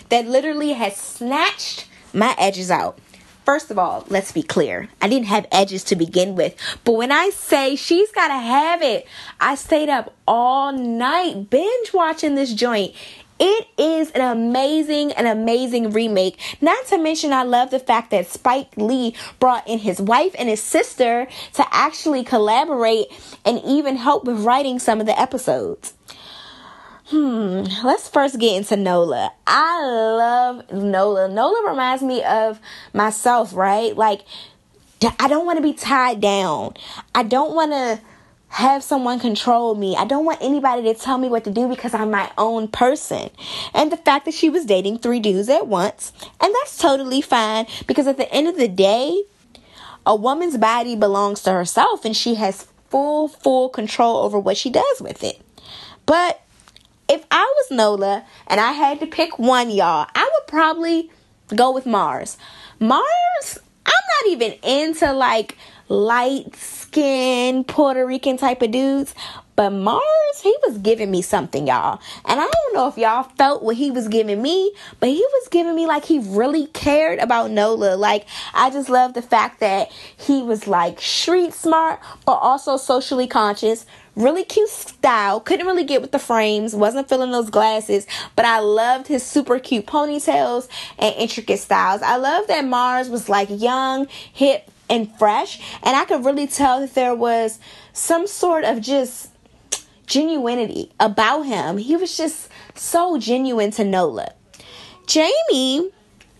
that 0.10 0.28
literally 0.28 0.74
has 0.74 0.96
snatched 0.96 1.88
my 2.14 2.36
edges 2.38 2.72
out. 2.72 3.00
First 3.48 3.72
of 3.72 3.80
all, 3.80 4.04
let's 4.10 4.34
be 4.34 4.44
clear. 4.44 4.90
I 5.02 5.08
didn't 5.08 5.28
have 5.28 5.48
edges 5.54 5.86
to 5.86 5.96
begin 5.96 6.36
with, 6.36 6.54
but 6.84 6.96
when 6.96 7.14
I 7.14 7.30
say 7.30 7.78
she's 7.78 8.12
gotta 8.12 8.34
have 8.34 8.82
it, 8.82 9.08
I 9.40 9.56
stayed 9.56 9.88
up 9.88 10.14
all 10.28 10.74
night 10.74 11.50
binge 11.50 11.94
watching 11.94 12.36
this 12.36 12.54
joint. 12.54 12.94
It 13.40 13.68
is 13.78 14.12
an 14.12 14.20
amazing, 14.20 15.14
an 15.14 15.28
amazing 15.28 15.92
remake. 15.92 16.38
Not 16.60 16.88
to 16.88 16.98
mention, 16.98 17.32
I 17.32 17.44
love 17.44 17.72
the 17.72 17.80
fact 17.80 18.12
that 18.12 18.28
Spike 18.28 18.76
Lee 18.76 19.16
brought 19.40 19.66
in 19.66 19.80
his 19.80 20.02
wife 20.02 20.36
and 20.38 20.50
his 20.50 20.62
sister 20.62 21.26
to 21.54 21.66
actually 21.72 22.26
collaborate 22.26 23.06
and 23.46 23.62
even 23.64 23.96
help 23.96 24.26
with 24.26 24.44
writing 24.44 24.78
some 24.78 25.00
of 25.00 25.06
the 25.06 25.18
episodes. 25.18 25.94
Hmm, 27.10 27.64
let's 27.86 28.10
first 28.10 28.38
get 28.38 28.58
into 28.58 28.76
Nola. 28.76 29.32
I 29.46 29.82
love 29.82 30.72
Nola. 30.74 31.30
Nola 31.30 31.70
reminds 31.70 32.04
me 32.04 32.22
of 32.22 32.60
myself, 32.94 33.54
right? 33.56 33.96
Like, 33.96 34.24
I 35.18 35.30
don't 35.30 35.46
want 35.46 35.58
to 35.58 35.64
be 35.64 35.72
tied 35.72 36.20
down. 36.20 36.74
I 37.16 37.24
don't 37.24 37.56
want 37.56 37.72
to 37.72 38.02
have 38.50 38.84
someone 38.84 39.20
control 39.20 39.76
me. 39.76 39.96
I 39.96 40.04
don't 40.04 40.26
want 40.26 40.42
anybody 40.42 40.82
to 40.84 40.94
tell 41.00 41.18
me 41.18 41.30
what 41.30 41.44
to 41.46 41.52
do 41.52 41.70
because 41.70 41.94
I'm 41.94 42.12
my 42.12 42.30
own 42.38 42.68
person. 42.68 43.30
And 43.74 43.90
the 43.92 43.98
fact 43.98 44.26
that 44.26 44.34
she 44.34 44.50
was 44.50 44.66
dating 44.66 45.00
three 45.00 45.22
dudes 45.22 45.48
at 45.48 45.68
once, 45.68 46.12
and 46.42 46.54
that's 46.56 46.78
totally 46.78 47.22
fine 47.22 47.68
because 47.86 48.08
at 48.08 48.18
the 48.18 48.32
end 48.34 48.48
of 48.48 48.58
the 48.58 48.68
day, 48.68 49.24
a 50.06 50.16
woman's 50.16 50.58
body 50.58 50.96
belongs 50.96 51.44
to 51.44 51.52
herself 51.52 52.04
and 52.04 52.16
she 52.16 52.36
has 52.36 52.68
full, 52.90 53.28
full 53.28 53.70
control 53.70 54.18
over 54.18 54.40
what 54.40 54.58
she 54.58 54.70
does 54.70 55.02
with 55.02 55.24
it. 55.24 55.42
But 56.06 56.42
if 57.10 57.26
I 57.32 57.44
was 57.58 57.72
Nola 57.72 58.26
and 58.48 58.60
I 58.60 58.72
had 58.74 59.00
to 59.00 59.08
pick 59.08 59.40
one, 59.40 59.70
y'all, 59.70 60.08
I 60.14 60.24
would 60.24 60.48
probably 60.48 61.10
go 61.56 61.72
with 61.72 61.86
Mars. 61.86 62.38
Mars, 62.80 63.60
I'm 63.86 63.94
not 63.94 64.32
even 64.32 64.54
into 64.64 65.14
like 65.14 65.58
light 65.90 66.56
skin 66.56 67.64
Puerto 67.64 68.06
Rican 68.06 68.38
type 68.38 68.62
of 68.62 68.72
dudes, 68.72 69.16
but 69.56 69.72
Mars, 69.72 70.04
he 70.44 70.56
was 70.68 70.78
giving 70.78 71.10
me 71.10 71.22
something, 71.22 71.66
y'all. 71.66 72.00
And 72.26 72.40
I 72.40 72.48
don't 72.48 72.74
know 72.76 72.88
if 72.88 72.98
y'all 72.98 73.24
felt 73.24 73.64
what 73.64 73.76
he 73.76 73.90
was 73.90 74.08
giving 74.08 74.42
me, 74.42 74.72
but 75.00 75.10
he 75.10 75.20
was 75.20 75.48
giving 75.50 75.76
me 75.76 75.88
like 75.88 76.06
he 76.06 76.20
really 76.20 76.68
cared 76.68 77.20
about 77.20 77.50
Nola. 77.50 77.96
Like, 77.96 78.28
I 78.54 78.70
just 78.70 78.90
love 78.90 79.14
the 79.14 79.22
fact 79.22 79.60
that 79.62 79.92
he 80.16 80.44
was 80.44 80.68
like 80.68 81.02
street 81.02 81.54
smart, 81.54 82.00
but 82.26 82.34
also 82.34 82.78
socially 82.78 83.28
conscious 83.28 83.86
really 84.18 84.44
cute 84.44 84.70
style. 84.70 85.40
Couldn't 85.40 85.68
really 85.68 85.84
get 85.84 86.02
with 86.02 86.12
the 86.12 86.20
frames, 86.20 86.76
wasn't 86.76 87.08
feeling 87.08 87.32
those 87.32 87.50
glasses, 87.50 88.06
but 88.36 88.44
I 88.46 88.60
loved 88.60 89.08
his 89.08 89.24
super 89.24 89.60
cute 89.60 89.86
ponytails 89.86 90.68
and 90.98 91.16
intricate 91.16 91.60
styles. 91.60 92.02
I 92.02 92.18
love 92.18 92.48
that 92.48 92.66
Mars 92.66 93.10
was 93.10 93.30
like 93.30 93.48
young, 93.50 94.08
hip, 94.34 94.70
and 94.90 95.14
fresh, 95.18 95.60
and 95.84 95.96
I 95.96 96.06
could 96.06 96.26
really 96.26 96.48
tell 96.48 96.80
that 96.80 96.96
there 96.96 97.14
was 97.14 97.60
some 97.94 98.26
sort 98.26 98.64
of 98.64 98.82
just 98.82 99.30
genuinity 100.08 100.92
about 101.00 101.44
him. 101.44 101.78
He 101.78 101.96
was 101.96 102.16
just 102.16 102.50
so 102.74 103.18
genuine 103.18 103.72
to 103.72 103.84
Nola. 103.84 104.34
Jamie, 105.06 105.92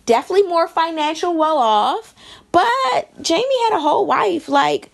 definitely 0.06 0.48
more 0.48 0.66
financial 0.66 1.36
well 1.36 1.58
off, 1.58 2.14
but 2.50 3.22
Jamie 3.22 3.44
had 3.64 3.76
a 3.76 3.80
whole 3.80 4.06
wife. 4.06 4.48
Like, 4.48 4.90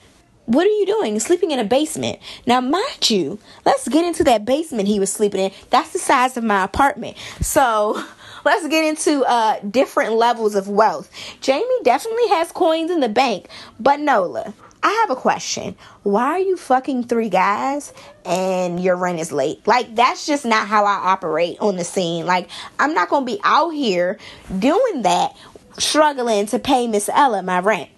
what 0.46 0.66
are 0.66 0.70
you 0.70 0.86
doing? 0.86 1.18
Sleeping 1.20 1.50
in 1.50 1.58
a 1.58 1.64
basement. 1.64 2.18
Now, 2.46 2.60
mind 2.60 3.08
you, 3.08 3.38
let's 3.64 3.88
get 3.88 4.04
into 4.04 4.24
that 4.24 4.44
basement 4.44 4.88
he 4.88 5.00
was 5.00 5.12
sleeping 5.12 5.40
in. 5.40 5.52
That's 5.70 5.92
the 5.92 5.98
size 5.98 6.36
of 6.36 6.44
my 6.44 6.64
apartment. 6.64 7.16
So, 7.40 8.02
let's 8.44 8.66
get 8.68 8.84
into 8.84 9.24
uh, 9.24 9.60
different 9.60 10.14
levels 10.14 10.54
of 10.54 10.68
wealth. 10.68 11.10
Jamie 11.40 11.64
definitely 11.82 12.28
has 12.28 12.52
coins 12.52 12.90
in 12.90 13.00
the 13.00 13.08
bank, 13.08 13.48
but 13.80 14.00
Nola, 14.00 14.52
I 14.82 14.92
have 15.00 15.10
a 15.10 15.16
question. 15.16 15.76
Why 16.02 16.24
are 16.24 16.38
you 16.38 16.58
fucking 16.58 17.04
three 17.04 17.30
guys 17.30 17.94
and 18.26 18.78
your 18.78 18.96
rent 18.96 19.18
is 19.18 19.32
late? 19.32 19.66
Like, 19.66 19.94
that's 19.94 20.26
just 20.26 20.44
not 20.44 20.68
how 20.68 20.84
I 20.84 21.12
operate 21.12 21.56
on 21.60 21.76
the 21.76 21.84
scene. 21.84 22.26
Like, 22.26 22.50
I'm 22.78 22.92
not 22.92 23.08
gonna 23.08 23.24
be 23.24 23.40
out 23.44 23.70
here 23.70 24.18
doing 24.58 25.02
that, 25.02 25.34
struggling 25.78 26.44
to 26.48 26.58
pay 26.58 26.86
Miss 26.86 27.08
Ella 27.08 27.42
my 27.42 27.60
rent. 27.60 27.88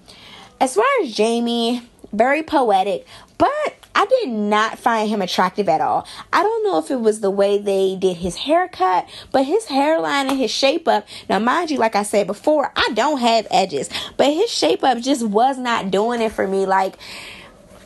As 0.61 0.77
far 0.77 0.87
as 1.03 1.13
Jamie, 1.13 1.83
very 2.17 2.43
poetic, 2.43 3.07
but 3.39 3.77
I 3.95 4.05
did 4.07 4.29
not 4.29 4.79
find 4.79 5.09
him 5.09 5.23
attractive 5.23 5.69
at 5.69 5.81
all. 5.81 6.07
I 6.33 6.43
don't 6.43 6.65
know 6.65 6.79
if 6.79 6.91
it 6.91 7.01
was 7.01 7.21
the 7.21 7.31
way 7.31 7.59
they 7.59 7.97
did 7.97 8.19
his 8.19 8.37
haircut, 8.37 9.09
but 9.33 9.45
his 9.45 9.67
hairline 9.67 10.29
and 10.29 10.39
his 10.39 10.51
shape 10.51 10.87
up. 10.87 11.07
Now, 11.29 11.39
mind 11.39 11.71
you, 11.71 11.79
like 11.79 11.97
I 11.97 12.03
said 12.03 12.27
before, 12.27 12.71
I 12.77 12.91
don't 12.95 13.21
have 13.21 13.47
edges, 13.51 13.89
but 14.17 14.27
his 14.27 14.51
shape 14.51 14.85
up 14.85 14.99
just 14.99 15.27
was 15.27 15.57
not 15.57 15.91
doing 15.91 16.21
it 16.21 16.33
for 16.33 16.47
me. 16.47 16.67
Like, 16.67 16.97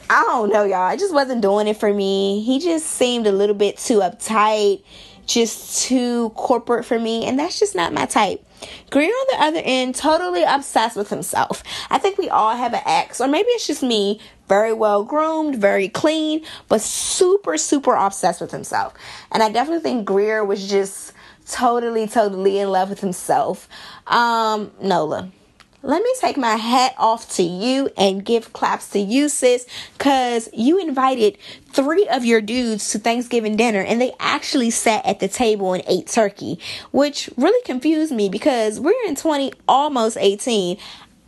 I 0.08 0.24
don't 0.24 0.52
know, 0.52 0.64
y'all. 0.64 0.92
It 0.92 0.98
just 0.98 1.14
wasn't 1.14 1.42
doing 1.42 1.68
it 1.68 1.76
for 1.76 1.94
me. 1.94 2.42
He 2.42 2.58
just 2.58 2.86
seemed 2.86 3.28
a 3.28 3.32
little 3.32 3.54
bit 3.54 3.78
too 3.78 3.98
uptight, 3.98 4.82
just 5.26 5.84
too 5.84 6.30
corporate 6.30 6.84
for 6.84 6.98
me, 6.98 7.24
and 7.24 7.38
that's 7.38 7.60
just 7.60 7.76
not 7.76 7.92
my 7.92 8.06
type. 8.06 8.44
Greer 8.90 9.11
on 9.11 9.26
the 9.30 9.44
other 9.44 9.62
end, 9.64 9.94
totally 9.94 10.42
obsessed 10.42 10.96
with 10.96 11.11
himself. 11.11 11.62
I 11.90 11.98
think 11.98 12.18
we 12.18 12.28
all 12.28 12.56
have 12.56 12.74
an 12.74 12.82
ex, 12.86 13.20
or 13.20 13.28
maybe 13.28 13.48
it's 13.50 13.66
just 13.66 13.82
me, 13.82 14.20
very 14.48 14.72
well 14.72 15.04
groomed, 15.04 15.56
very 15.56 15.88
clean, 15.88 16.44
but 16.68 16.80
super, 16.80 17.56
super 17.56 17.94
obsessed 17.94 18.40
with 18.40 18.50
himself. 18.50 18.94
And 19.30 19.42
I 19.42 19.50
definitely 19.50 19.82
think 19.82 20.04
Greer 20.04 20.44
was 20.44 20.68
just 20.68 21.12
totally, 21.46 22.06
totally 22.06 22.58
in 22.58 22.70
love 22.70 22.90
with 22.90 23.00
himself. 23.00 23.68
Um, 24.06 24.72
Nola. 24.80 25.30
Let 25.82 26.02
me 26.02 26.12
take 26.20 26.36
my 26.36 26.56
hat 26.56 26.94
off 26.98 27.34
to 27.36 27.42
you 27.42 27.88
and 27.96 28.22
give 28.22 28.52
claps 28.52 28.90
to 28.90 28.98
you, 28.98 29.30
sis, 29.30 29.66
because 29.96 30.50
you 30.52 30.78
invited 30.78 31.38
three 31.72 32.06
of 32.08 32.24
your 32.24 32.42
dudes 32.42 32.90
to 32.90 32.98
Thanksgiving 32.98 33.56
dinner 33.56 33.80
and 33.80 33.98
they 33.98 34.12
actually 34.20 34.70
sat 34.70 35.06
at 35.06 35.20
the 35.20 35.28
table 35.28 35.72
and 35.72 35.82
ate 35.88 36.06
turkey, 36.06 36.58
which 36.90 37.30
really 37.38 37.62
confused 37.64 38.12
me 38.12 38.28
because 38.28 38.78
we're 38.78 38.92
in 39.06 39.16
20, 39.16 39.52
almost 39.66 40.18
18. 40.18 40.76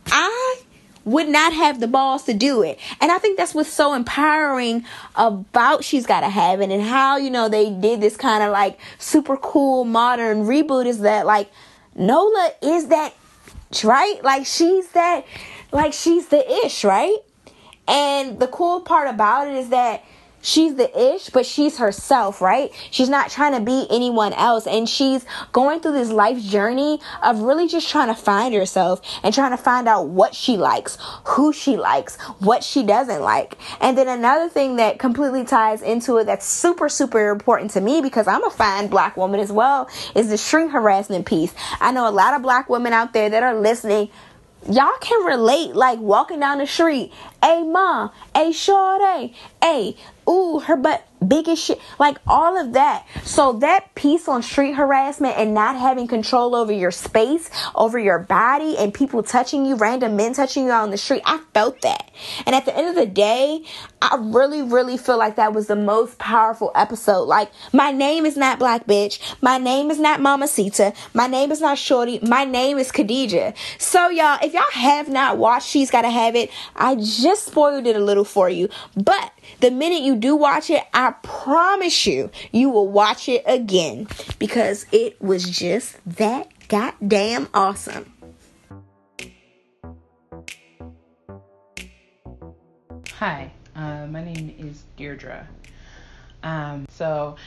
I 0.07 0.61
would 1.03 1.27
not 1.27 1.53
have 1.53 1.79
the 1.79 1.87
balls 1.87 2.23
to 2.25 2.33
do 2.33 2.61
it. 2.61 2.79
And 3.01 3.11
I 3.11 3.17
think 3.17 3.37
that's 3.37 3.55
what's 3.55 3.73
so 3.73 3.93
empowering 3.93 4.85
about 5.15 5.83
She's 5.83 6.05
Gotta 6.05 6.29
Have 6.29 6.61
It 6.61 6.69
and 6.69 6.83
how, 6.83 7.17
you 7.17 7.31
know, 7.31 7.49
they 7.49 7.71
did 7.71 8.01
this 8.01 8.15
kind 8.15 8.43
of 8.43 8.51
like 8.51 8.79
super 8.99 9.35
cool 9.35 9.83
modern 9.83 10.45
reboot 10.45 10.85
is 10.85 10.99
that 10.99 11.25
like 11.25 11.51
Nola 11.95 12.51
is 12.61 12.87
that 12.87 13.13
right? 13.83 14.21
Like 14.23 14.45
she's 14.45 14.89
that 14.89 15.25
like 15.71 15.93
she's 15.93 16.27
the 16.27 16.65
ish, 16.65 16.83
right? 16.83 17.17
And 17.87 18.39
the 18.39 18.47
cool 18.47 18.81
part 18.81 19.07
about 19.09 19.47
it 19.47 19.55
is 19.55 19.69
that 19.69 20.03
she's 20.43 20.75
the 20.75 21.15
ish, 21.15 21.29
but 21.29 21.47
she's 21.47 21.77
herself, 21.79 22.41
right? 22.41 22.71
She's 22.91 23.09
not 23.09 23.31
trying 23.31 23.53
to 23.53 23.59
be 23.59 23.87
anyone 23.89 24.33
else. 24.33 24.67
And 24.67 24.87
she's 24.87 25.25
going 25.51 25.79
through 25.79 25.93
this 25.93 26.11
life 26.11 26.39
journey 26.39 26.99
of 27.23 27.39
really 27.39 27.67
just 27.67 27.89
trying 27.89 28.09
to 28.09 28.15
find 28.15 28.53
herself 28.53 29.01
and 29.23 29.33
trying 29.33 29.51
to 29.51 29.57
find 29.57 29.87
out 29.87 30.09
what 30.09 30.35
she 30.35 30.57
likes, 30.57 30.99
who 31.25 31.51
she 31.51 31.77
likes, 31.77 32.17
what 32.39 32.63
she 32.63 32.83
doesn't 32.83 33.21
like. 33.21 33.57
And 33.79 33.97
then 33.97 34.07
another 34.07 34.49
thing 34.49 34.75
that 34.75 34.99
completely 34.99 35.45
ties 35.45 35.81
into 35.81 36.17
it 36.17 36.25
that's 36.25 36.45
super, 36.45 36.89
super 36.89 37.29
important 37.29 37.71
to 37.71 37.81
me 37.81 38.01
because 38.01 38.27
I'm 38.27 38.43
a 38.43 38.51
fine 38.51 38.87
black 38.87 39.17
woman 39.17 39.39
as 39.39 39.51
well 39.51 39.89
is 40.13 40.29
the 40.29 40.37
street 40.37 40.69
harassment 40.69 41.25
piece. 41.25 41.53
I 41.79 41.91
know 41.91 42.07
a 42.07 42.11
lot 42.11 42.33
of 42.33 42.41
black 42.41 42.69
women 42.69 42.93
out 42.93 43.13
there 43.13 43.29
that 43.29 43.41
are 43.41 43.55
listening 43.55 44.09
y'all 44.69 44.97
can 45.01 45.25
relate 45.25 45.75
like 45.75 45.99
walking 45.99 46.39
down 46.39 46.57
the 46.57 46.67
street 46.67 47.11
hey 47.43 47.63
mom 47.63 48.11
hey 48.35 48.51
shorty 48.51 49.35
hey 49.61 49.95
ooh, 50.27 50.59
her 50.59 50.75
butt 50.75 51.05
big 51.27 51.47
as 51.47 51.61
shit. 51.61 51.79
Like 51.99 52.17
all 52.27 52.59
of 52.59 52.73
that. 52.73 53.05
So 53.23 53.53
that 53.53 53.95
piece 53.95 54.27
on 54.27 54.43
street 54.43 54.73
harassment 54.73 55.37
and 55.37 55.53
not 55.53 55.75
having 55.75 56.07
control 56.07 56.55
over 56.55 56.71
your 56.71 56.91
space, 56.91 57.49
over 57.75 57.97
your 57.97 58.19
body, 58.19 58.77
and 58.77 58.93
people 58.93 59.23
touching 59.23 59.65
you, 59.65 59.75
random 59.75 60.15
men 60.15 60.33
touching 60.33 60.65
you 60.65 60.71
on 60.71 60.91
the 60.91 60.97
street, 60.97 61.21
I 61.25 61.39
felt 61.53 61.81
that. 61.81 62.11
And 62.45 62.55
at 62.55 62.65
the 62.65 62.75
end 62.75 62.89
of 62.89 62.95
the 62.95 63.05
day, 63.05 63.63
I 64.03 64.17
really, 64.19 64.61
really 64.61 64.97
feel 64.97 65.17
like 65.17 65.37
that 65.37 65.53
was 65.53 65.67
the 65.67 65.77
most 65.77 66.17
powerful 66.19 66.73
episode. 66.75 67.23
Like, 67.23 67.49
my 67.71 67.91
name 67.91 68.25
is 68.25 68.35
not 68.35 68.59
Black 68.59 68.85
Bitch. 68.85 69.17
My 69.41 69.57
name 69.57 69.89
is 69.89 69.97
not 69.97 70.19
Mama 70.19 70.49
Sita. 70.49 70.93
My 71.13 71.25
name 71.25 71.53
is 71.53 71.61
not 71.61 71.77
Shorty. 71.77 72.19
My 72.21 72.43
name 72.43 72.77
is 72.77 72.91
Khadijah. 72.91 73.53
So, 73.77 74.09
y'all, 74.09 74.39
if 74.43 74.53
y'all 74.53 74.63
have 74.73 75.07
not 75.07 75.37
watched 75.37 75.69
She's 75.69 75.89
Gotta 75.89 76.09
Have 76.09 76.35
It, 76.35 76.51
I 76.75 76.95
just 76.95 77.45
spoiled 77.45 77.87
it 77.87 77.95
a 77.95 78.03
little 78.03 78.25
for 78.25 78.49
you. 78.49 78.67
But 78.97 79.31
the 79.61 79.71
minute 79.71 80.01
you 80.01 80.17
do 80.17 80.35
watch 80.35 80.69
it, 80.69 80.83
I 80.93 81.11
promise 81.23 82.05
you, 82.05 82.29
you 82.51 82.69
will 82.69 82.89
watch 82.89 83.29
it 83.29 83.43
again 83.45 84.07
because 84.37 84.85
it 84.91 85.21
was 85.21 85.49
just 85.49 85.97
that 86.17 86.51
goddamn 86.67 87.47
awesome. 87.53 88.11
Hi, 93.13 93.53
uh, 93.75 94.07
my 94.07 94.23
name 94.23 94.55
is 94.57 94.83
Deirdre. 94.97 95.47
Um, 96.43 96.85
so 96.89 97.37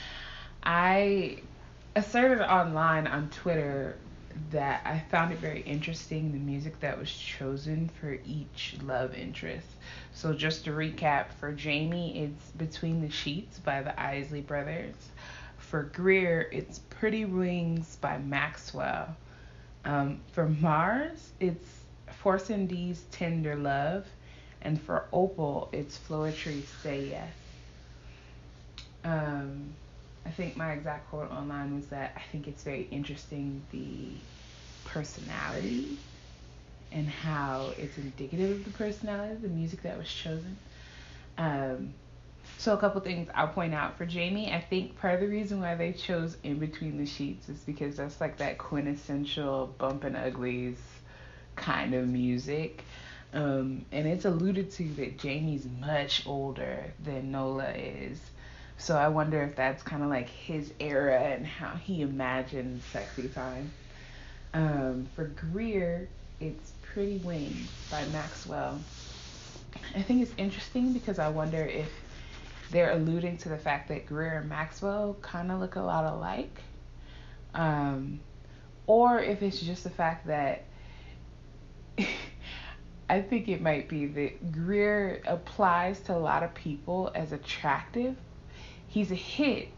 I 0.63 1.39
asserted 1.95 2.41
online 2.41 3.07
on 3.07 3.29
Twitter 3.31 3.97
that 4.51 4.83
I 4.85 4.99
found 5.11 5.33
it 5.33 5.39
very 5.39 5.63
interesting 5.63 6.33
the 6.33 6.39
music 6.39 6.79
that 6.81 6.99
was 6.99 7.11
chosen 7.11 7.89
for 8.01 8.19
each 8.27 8.77
love 8.83 9.15
interest. 9.15 9.67
So 10.13 10.33
just 10.33 10.65
to 10.65 10.73
recap, 10.73 11.33
for 11.41 11.53
Jamie, 11.53 12.19
it's 12.19 12.51
Between 12.53 13.01
the 13.01 13.11
Sheets 13.11 13.59
by 13.59 13.83
the 13.83 13.99
Isley 14.01 14.43
Brothers. 14.43 14.95
For 15.59 15.85
Greer, 15.85 16.49
it's 16.53 16.81
Pretty 16.91 17.25
Wings 17.25 17.97
by 18.01 18.19
Maxwell. 18.19 19.17
Um, 19.85 20.21
for 20.33 20.49
Mars, 20.49 21.33
it's 21.41 21.69
Force 22.19 22.49
MD's 22.49 23.05
Tender 23.11 23.57
Love. 23.57 24.07
And 24.67 24.83
for 24.83 25.05
Opal, 25.13 25.69
it's 25.73 25.97
Floetry's 25.97 26.69
Say 26.83 27.11
Yes. 27.11 27.33
Um, 29.05 29.77
I 30.27 30.31
think 30.31 30.57
my 30.57 30.73
exact 30.73 31.09
quote 31.09 31.31
online 31.31 31.77
was 31.77 31.87
that 31.87 32.15
I 32.17 32.23
think 32.33 32.49
it's 32.49 32.65
very 32.65 32.83
interesting 32.91 33.63
the 33.71 34.09
personality 34.83 35.99
and 36.91 37.09
how 37.09 37.75
it's 37.79 37.97
indicative 37.97 38.51
of 38.51 38.65
the 38.65 38.71
personality 38.73 39.35
of 39.35 39.43
the 39.43 39.49
music 39.49 39.83
that 39.83 39.97
was 39.97 40.13
chosen. 40.13 40.57
Um, 41.39 41.95
so 42.59 42.75
a 42.75 42.77
couple 42.77 43.01
things 43.03 43.29
I'll 43.37 43.47
point 43.47 43.73
out 43.73 43.97
for 43.97 44.05
Jamie. 44.05 44.53
I 44.53 44.61
think 44.61 44.99
part 44.99 45.15
of 45.15 45.21
the 45.21 45.29
reason 45.29 45.61
why 45.61 45.77
they 45.77 45.93
chose 45.93 46.37
In 46.43 46.59
Between 46.59 46.99
the 46.99 47.07
Sheets 47.07 47.49
is 47.49 47.59
because 47.61 47.99
that's 47.99 48.21
like 48.21 48.39
that 48.39 48.59
quintessential 48.59 49.73
bump 49.79 50.03
and 50.03 50.17
uglies 50.17 50.79
kind 51.55 51.95
of 51.95 52.09
music. 52.09 52.83
Um, 53.37 53.85
and 53.93 54.09
it's 54.09 54.25
alluded 54.25 54.71
to 54.73 54.85
that 54.95 55.19
Jamie's 55.19 55.67
much 55.79 56.27
older 56.27 56.91
than 57.05 57.31
Nola 57.31 57.69
is. 57.69 58.19
So 58.79 58.97
I 58.97 59.09
wonder 59.09 59.43
if 59.43 59.55
that's 59.55 59.83
kind 59.83 60.03
of 60.03 60.09
like 60.09 60.31
his 60.31 60.73
era 60.81 61.21
and 61.21 61.47
how 61.47 61.75
he 61.75 62.01
imagines 62.01 62.83
sexy 62.87 63.29
time. 63.29 63.71
Um, 64.55 65.07
for 65.15 65.25
Greer, 65.27 66.09
it's 66.41 66.73
Pretty 66.81 67.19
Wings 67.19 67.69
by 67.91 68.07
Maxwell. 68.07 68.81
I 69.95 70.01
think 70.01 70.23
it's 70.23 70.33
interesting 70.39 70.95
because 70.95 71.19
I 71.19 71.29
wonder 71.29 71.63
if 71.63 71.91
they're 72.71 72.93
alluding 72.93 73.37
to 73.39 73.51
the 73.51 73.59
fact 73.59 73.89
that 73.89 74.07
Greer 74.07 74.39
and 74.39 74.49
Maxwell 74.49 75.15
kind 75.21 75.53
of 75.53 75.61
look 75.61 75.77
a 75.77 75.83
lot 75.83 76.11
alike. 76.11 76.63
Um, 77.55 78.21
or 78.87 79.21
if 79.21 79.43
it's 79.43 79.61
just 79.61 79.85
the 79.85 79.91
fact 79.91 80.27
that 80.29 80.66
I 83.09 83.21
think 83.23 83.49
it 83.49 83.61
might 83.61 83.89
be 83.89 84.07
that 84.07 84.53
Greer 84.53 85.23
applies 85.27 86.01
to 86.01 86.15
a 86.15 86.19
lot 86.19 86.43
of 86.43 86.55
people 86.55 87.13
as 87.15 87.33
attractive. 87.33 88.17
He's 88.89 89.13
a 89.13 89.17
hit, 89.17 89.69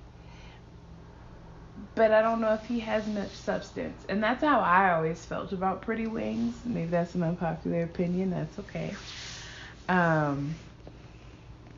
but 1.94 2.10
I 2.10 2.22
don't 2.22 2.40
know 2.40 2.54
if 2.54 2.64
he 2.64 2.80
has 2.80 3.06
much 3.06 3.30
substance. 3.30 4.04
And 4.08 4.22
that's 4.22 4.42
how 4.42 4.60
I 4.60 4.94
always 4.94 5.22
felt 5.24 5.52
about 5.52 5.82
Pretty 5.82 6.06
Wings. 6.06 6.54
Maybe 6.64 6.86
that's 6.86 7.14
an 7.14 7.22
unpopular 7.22 7.82
opinion. 7.82 8.30
That's 8.30 8.58
okay. 8.60 8.94
Um, 9.88 10.54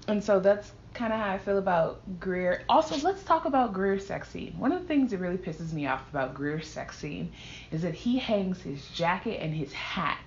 and 0.06 0.22
so 0.22 0.38
that's 0.38 0.70
kind 0.94 1.12
of 1.12 1.18
how 1.18 1.30
I 1.30 1.38
feel 1.38 1.58
about 1.58 2.00
Greer. 2.20 2.62
Also, 2.68 2.96
let's 3.06 3.22
talk 3.24 3.44
about 3.44 3.72
Greer's 3.72 4.06
sex 4.06 4.28
scene. 4.28 4.54
One 4.58 4.72
of 4.72 4.82
the 4.82 4.86
things 4.86 5.10
that 5.10 5.18
really 5.18 5.36
pisses 5.38 5.72
me 5.72 5.86
off 5.86 6.08
about 6.10 6.34
Greer's 6.34 6.68
sex 6.68 6.98
scene 6.98 7.32
is 7.70 7.82
that 7.82 7.94
he 7.94 8.18
hangs 8.18 8.60
his 8.60 8.86
jacket 8.88 9.38
and 9.40 9.54
his 9.54 9.72
hat 9.72 10.18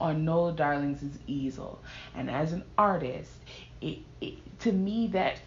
on 0.00 0.24
Nola 0.24 0.52
Darling's 0.52 1.02
easel. 1.26 1.80
And 2.14 2.30
as 2.30 2.52
an 2.52 2.64
artist, 2.78 3.30
it, 3.80 3.98
it 4.20 4.34
to 4.60 4.72
me 4.72 5.08
that 5.08 5.40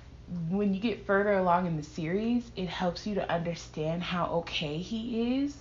when 0.49 0.73
you 0.73 0.79
get 0.79 1.05
further 1.05 1.33
along 1.33 1.67
in 1.67 1.77
the 1.77 1.83
series, 1.83 2.51
it 2.55 2.67
helps 2.67 3.05
you 3.05 3.15
to 3.15 3.31
understand 3.31 4.01
how 4.01 4.25
okay 4.27 4.77
he 4.77 5.41
is 5.43 5.55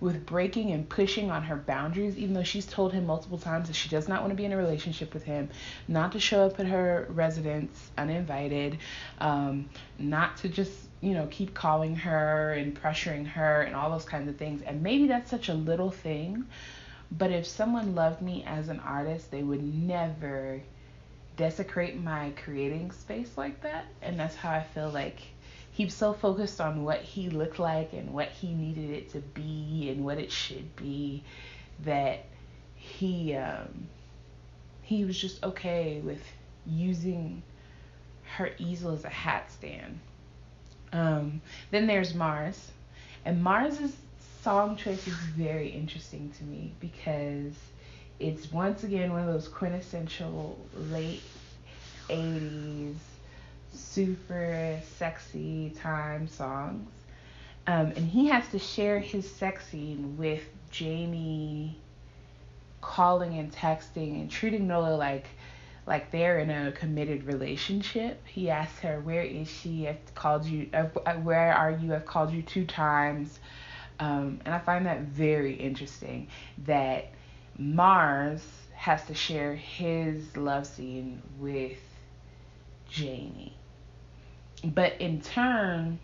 with 0.00 0.24
breaking 0.26 0.70
and 0.70 0.88
pushing 0.88 1.30
on 1.30 1.42
her 1.42 1.56
boundaries, 1.56 2.16
even 2.16 2.34
though 2.34 2.42
she's 2.42 2.66
told 2.66 2.92
him 2.92 3.06
multiple 3.06 3.38
times 3.38 3.68
that 3.68 3.74
she 3.74 3.88
does 3.88 4.08
not 4.08 4.20
want 4.20 4.30
to 4.30 4.36
be 4.36 4.44
in 4.44 4.52
a 4.52 4.56
relationship 4.56 5.12
with 5.12 5.24
him, 5.24 5.48
not 5.88 6.12
to 6.12 6.20
show 6.20 6.46
up 6.46 6.60
at 6.60 6.66
her 6.66 7.06
residence 7.10 7.90
uninvited, 7.98 8.78
um, 9.20 9.68
not 9.98 10.36
to 10.36 10.48
just, 10.48 10.72
you 11.00 11.14
know, 11.14 11.26
keep 11.30 11.54
calling 11.54 11.96
her 11.96 12.52
and 12.52 12.80
pressuring 12.80 13.26
her 13.26 13.62
and 13.62 13.74
all 13.74 13.90
those 13.90 14.04
kinds 14.04 14.28
of 14.28 14.36
things. 14.36 14.62
And 14.62 14.82
maybe 14.82 15.08
that's 15.08 15.30
such 15.30 15.48
a 15.48 15.54
little 15.54 15.90
thing, 15.90 16.46
but 17.10 17.30
if 17.30 17.46
someone 17.46 17.94
loved 17.94 18.20
me 18.20 18.44
as 18.46 18.68
an 18.68 18.80
artist, 18.80 19.30
they 19.30 19.42
would 19.42 19.62
never 19.62 20.60
desecrate 21.36 21.96
my 21.96 22.32
creating 22.44 22.90
space 22.90 23.30
like 23.36 23.62
that. 23.62 23.86
And 24.02 24.18
that's 24.18 24.34
how 24.34 24.50
I 24.50 24.62
feel 24.62 24.90
like 24.90 25.20
he's 25.72 25.94
so 25.94 26.12
focused 26.12 26.60
on 26.60 26.84
what 26.84 27.00
he 27.00 27.30
looked 27.30 27.58
like 27.58 27.92
and 27.92 28.12
what 28.12 28.28
he 28.28 28.52
needed 28.52 28.90
it 28.90 29.10
to 29.12 29.20
be 29.20 29.88
and 29.90 30.04
what 30.04 30.18
it 30.18 30.30
should 30.32 30.74
be 30.76 31.22
that 31.84 32.24
he 32.74 33.34
um, 33.34 33.86
he 34.82 35.04
was 35.04 35.18
just 35.18 35.42
okay 35.44 36.00
with 36.02 36.20
using 36.66 37.42
her 38.36 38.50
easel 38.58 38.92
as 38.92 39.04
a 39.04 39.08
hat 39.08 39.50
stand. 39.50 40.00
Um, 40.92 41.40
then 41.70 41.86
there's 41.86 42.14
Mars, 42.14 42.70
and 43.24 43.42
Mars's 43.42 43.94
song 44.42 44.76
choice 44.76 45.06
is 45.06 45.14
very 45.14 45.68
interesting 45.68 46.32
to 46.38 46.44
me 46.44 46.72
because 46.80 47.54
it's 48.20 48.52
once 48.52 48.84
again 48.84 49.12
one 49.12 49.20
of 49.20 49.26
those 49.26 49.48
quintessential 49.48 50.58
late 50.90 51.22
80s 52.08 52.94
super 53.72 54.78
sexy 54.96 55.70
time 55.70 56.28
songs. 56.28 56.88
Um, 57.66 57.92
and 57.96 58.08
he 58.08 58.28
has 58.28 58.48
to 58.48 58.58
share 58.58 58.98
his 58.98 59.30
sex 59.30 59.66
scene 59.68 60.16
with 60.16 60.42
Jamie 60.70 61.76
calling 62.80 63.38
and 63.38 63.52
texting 63.52 64.20
and 64.20 64.30
treating 64.30 64.66
Nola 64.66 64.96
like 64.96 65.26
like 65.86 66.10
they're 66.10 66.38
in 66.38 66.50
a 66.50 66.70
committed 66.72 67.24
relationship. 67.24 68.22
He 68.26 68.50
asks 68.50 68.78
her, 68.80 69.00
"Where 69.00 69.22
is 69.22 69.50
she? 69.50 69.88
I've 69.88 70.14
called 70.14 70.44
you. 70.44 70.66
Where 71.22 71.52
are 71.52 71.70
you? 71.70 71.94
I've 71.94 72.06
called 72.06 72.32
you 72.32 72.42
two 72.42 72.66
times." 72.66 73.38
Um, 74.00 74.40
and 74.44 74.54
I 74.54 74.58
find 74.58 74.86
that 74.86 75.00
very 75.02 75.54
interesting 75.54 76.28
that 76.66 77.10
Mars 77.58 78.42
has 78.74 79.04
to 79.06 79.14
share 79.14 79.54
his 79.54 80.36
love 80.36 80.66
scene 80.66 81.20
with 81.38 81.78
Jamie. 82.88 83.54
But 84.64 85.00
in 85.00 85.20
turn, 85.20 85.98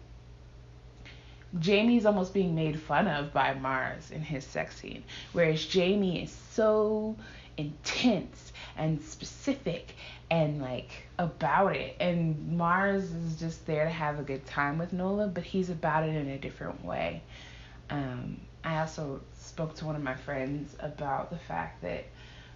Jamie's 1.61 2.05
almost 2.05 2.35
being 2.35 2.55
made 2.55 2.81
fun 2.81 3.07
of 3.07 3.33
by 3.33 3.55
Mars 3.55 4.11
in 4.11 4.21
his 4.23 4.45
sex 4.45 4.81
scene, 4.81 5.05
whereas 5.33 5.65
Jamie 5.65 6.23
is 6.23 6.31
so 6.51 7.15
intense 7.57 8.53
and 8.77 9.01
specific 9.01 9.95
and 10.31 10.61
like 10.61 10.91
about 11.19 11.77
it. 11.77 11.97
And 12.01 12.57
Mars 12.59 13.05
is 13.05 13.37
just 13.37 13.65
there 13.67 13.85
to 13.85 13.91
have 13.91 14.19
a 14.19 14.23
good 14.23 14.45
time 14.47 14.79
with 14.79 14.93
Nola, 14.93 15.29
but 15.29 15.45
he's 15.45 15.71
about 15.71 16.09
it 16.09 16.15
in 16.17 16.29
a 16.29 16.39
different 16.39 16.85
way. 16.85 17.23
Um, 17.91 18.41
I 18.65 18.81
also 18.81 19.21
spoke 19.35 19.75
to 19.77 19.87
one 19.87 19.97
of 19.97 20.03
my 20.03 20.15
friends 20.15 20.75
about 20.81 21.31
the 21.31 21.39
fact 21.39 21.83
that 21.83 22.05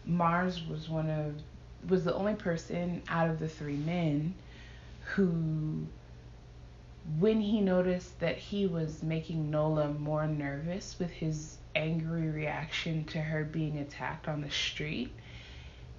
Mars 0.04 0.66
was 0.66 0.88
one 0.88 1.10
of 1.10 1.34
was 1.88 2.04
the 2.04 2.14
only 2.14 2.34
person 2.34 3.02
out 3.08 3.30
of 3.30 3.38
the 3.38 3.48
three 3.48 3.76
men 3.76 4.34
who 5.14 5.86
when 7.18 7.40
he 7.40 7.60
noticed 7.60 8.18
that 8.20 8.36
he 8.36 8.66
was 8.66 9.02
making 9.02 9.50
Nola 9.50 9.88
more 9.88 10.26
nervous 10.26 10.98
with 10.98 11.10
his 11.10 11.56
angry 11.74 12.28
reaction 12.28 13.04
to 13.04 13.20
her 13.20 13.44
being 13.44 13.78
attacked 13.78 14.28
on 14.28 14.42
the 14.42 14.50
street, 14.50 15.10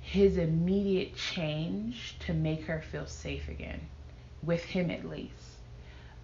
his 0.02 0.38
immediate 0.38 1.16
change 1.16 2.16
to 2.20 2.34
make 2.34 2.66
her 2.66 2.82
feel 2.82 3.08
safe 3.08 3.48
again, 3.50 3.80
with 4.44 4.64
him 4.64 4.92
at 4.92 5.08
least. 5.10 5.34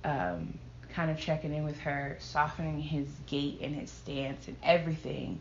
Um, 0.04 0.60
kind 0.96 1.12
of 1.12 1.20
checking 1.20 1.54
in 1.54 1.66
with 1.66 1.78
her, 1.80 2.18
softening 2.20 2.80
his 2.80 3.08
gait 3.28 3.60
and 3.62 3.76
his 3.76 3.92
stance 3.92 4.48
and 4.48 4.56
everything 4.64 5.40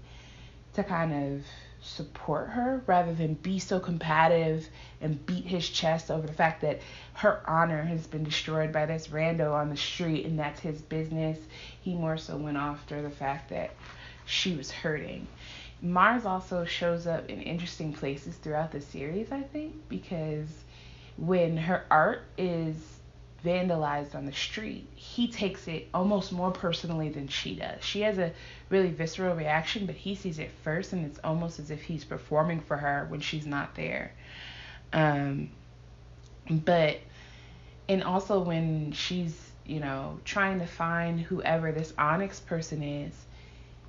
to 0.74 0.82
kind 0.82 1.12
of 1.12 1.44
support 1.80 2.48
her 2.48 2.82
rather 2.86 3.14
than 3.14 3.34
be 3.34 3.58
so 3.58 3.78
combative 3.78 4.66
and 5.00 5.24
beat 5.26 5.44
his 5.44 5.68
chest 5.68 6.10
over 6.10 6.26
the 6.26 6.32
fact 6.32 6.62
that 6.62 6.80
her 7.12 7.40
honor 7.46 7.82
has 7.84 8.06
been 8.06 8.24
destroyed 8.24 8.72
by 8.72 8.84
this 8.84 9.08
rando 9.08 9.52
on 9.52 9.68
the 9.68 9.76
street 9.76 10.26
and 10.26 10.38
that's 10.38 10.58
his 10.58 10.80
business. 10.80 11.38
He 11.82 11.94
more 11.94 12.16
so 12.16 12.36
went 12.36 12.56
after 12.56 13.00
the 13.00 13.10
fact 13.10 13.50
that 13.50 13.70
she 14.26 14.56
was 14.56 14.70
hurting. 14.70 15.26
Mars 15.82 16.24
also 16.24 16.64
shows 16.64 17.06
up 17.06 17.28
in 17.28 17.42
interesting 17.42 17.92
places 17.92 18.34
throughout 18.36 18.72
the 18.72 18.80
series, 18.80 19.30
I 19.30 19.42
think, 19.42 19.74
because 19.88 20.48
when 21.16 21.56
her 21.58 21.84
art 21.90 22.22
is 22.38 22.93
vandalized 23.44 24.14
on 24.14 24.24
the 24.24 24.32
street, 24.32 24.88
he 24.94 25.28
takes 25.28 25.68
it 25.68 25.88
almost 25.92 26.32
more 26.32 26.50
personally 26.50 27.10
than 27.10 27.28
she 27.28 27.54
does. 27.54 27.84
She 27.84 28.00
has 28.00 28.18
a 28.18 28.32
really 28.70 28.90
visceral 28.90 29.36
reaction, 29.36 29.86
but 29.86 29.94
he 29.94 30.14
sees 30.14 30.38
it 30.38 30.50
first, 30.62 30.92
and 30.92 31.04
it's 31.04 31.20
almost 31.22 31.58
as 31.58 31.70
if 31.70 31.82
he's 31.82 32.04
performing 32.04 32.60
for 32.60 32.76
her 32.76 33.06
when 33.08 33.20
she's 33.20 33.46
not 33.46 33.74
there. 33.74 34.12
Um, 34.92 35.50
but, 36.48 36.98
and 37.88 38.02
also 38.02 38.40
when 38.40 38.92
she's, 38.92 39.50
you 39.66 39.80
know, 39.80 40.18
trying 40.24 40.60
to 40.60 40.66
find 40.66 41.20
whoever 41.20 41.70
this 41.72 41.92
Onyx 41.98 42.40
person 42.40 42.82
is, 42.82 43.12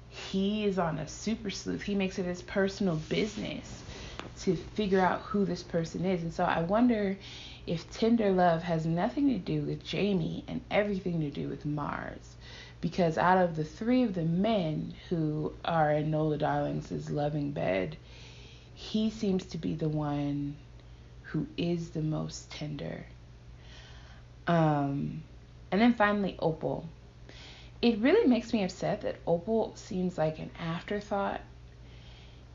he 0.10 0.66
is 0.66 0.80
on 0.80 0.98
a 1.00 1.08
super 1.08 1.50
sleuth. 1.50 1.82
He 1.82 1.96
makes 1.96 2.20
it 2.20 2.26
his 2.26 2.42
personal 2.42 2.96
business 3.10 3.84
to 4.42 4.56
figure 4.56 5.00
out 5.00 5.22
who 5.22 5.46
this 5.46 5.64
person 5.64 6.06
is. 6.06 6.24
And 6.24 6.34
so 6.34 6.44
I 6.44 6.62
wonder 6.62 7.18
if 7.68 7.90
tender 7.90 8.32
love 8.32 8.64
has 8.64 8.86
nothing 8.86 9.30
to 9.30 9.38
do 9.38 9.62
with 9.62 9.84
Jamie 9.84 10.44
and 10.48 10.62
everything 10.70 11.22
to 11.22 11.30
do 11.30 11.48
with 11.48 11.66
Mars. 11.66 12.36
Because 12.82 13.18
out 13.18 13.38
of 13.38 13.56
the 13.56 13.64
three 13.64 14.04
of 14.04 14.14
the 14.14 14.24
men 14.24 14.94
who 15.10 15.54
are 15.64 15.92
in 15.92 16.12
Nola 16.12 16.38
Darling's 16.38 17.10
loving 17.10 17.52
bed, 17.52 17.98
he 18.76 19.10
seems 19.10 19.46
to 19.46 19.58
be 19.58 19.74
the 19.74 19.90
one 19.90 20.56
who 21.24 21.48
is 21.58 21.90
the 21.90 22.02
most 22.02 22.52
tender. 22.52 23.06
Um, 24.48 25.24
and 25.72 25.82
then 25.82 25.94
finally, 25.96 26.36
Opal. 26.40 26.88
It 27.82 28.00
really 28.00 28.28
makes 28.28 28.54
me 28.54 28.64
upset 28.64 29.02
that 29.02 29.18
Opal 29.26 29.74
seems 29.76 30.18
like 30.18 30.40
an 30.40 30.52
afterthought 30.60 31.42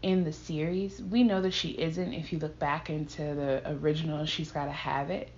in 0.02 0.24
the 0.24 0.32
series. 0.32 1.02
We 1.02 1.22
know 1.22 1.42
that 1.42 1.52
she 1.52 1.70
isn't 1.70 2.12
if 2.12 2.32
you 2.32 2.38
look 2.38 2.58
back 2.58 2.90
into 2.90 3.22
the 3.22 3.62
original 3.66 4.24
She's 4.26 4.50
Gotta 4.50 4.72
Have 4.72 5.10
It. 5.10 5.28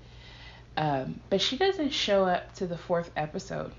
Um, 0.77 1.21
but 1.31 1.41
she 1.41 1.57
doesn't 1.57 1.91
show 1.91 2.25
up 2.25 2.55
to 2.57 2.67
the 2.67 2.79
fourth 2.79 3.11
episode. 3.17 3.73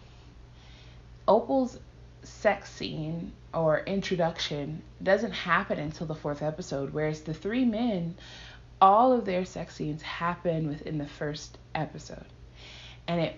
Opal's 1.28 1.80
sex 2.24 2.70
scene 2.70 3.32
or 3.54 3.80
introduction 3.82 4.82
doesn't 5.02 5.32
happen 5.32 5.80
until 5.80 6.08
the 6.08 6.16
fourth 6.16 6.42
episode, 6.42 6.94
whereas 6.94 7.22
the 7.22 7.34
three 7.34 7.66
men, 7.66 8.16
all 8.82 9.14
of 9.14 9.26
their 9.26 9.46
sex 9.46 9.76
scenes 9.76 10.02
happen 10.02 10.68
within 10.68 10.98
the 10.98 11.08
first 11.08 11.58
episode. 11.76 12.26
and 13.08 13.20
it 13.22 13.36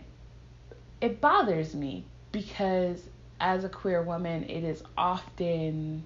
it 1.01 1.21
bothers 1.21 1.75
me 1.75 2.03
because 2.31 3.01
as 3.39 3.63
a 3.63 3.69
queer 3.69 4.01
woman, 4.01 4.43
it 4.43 4.63
is 4.63 4.81
often 4.97 6.03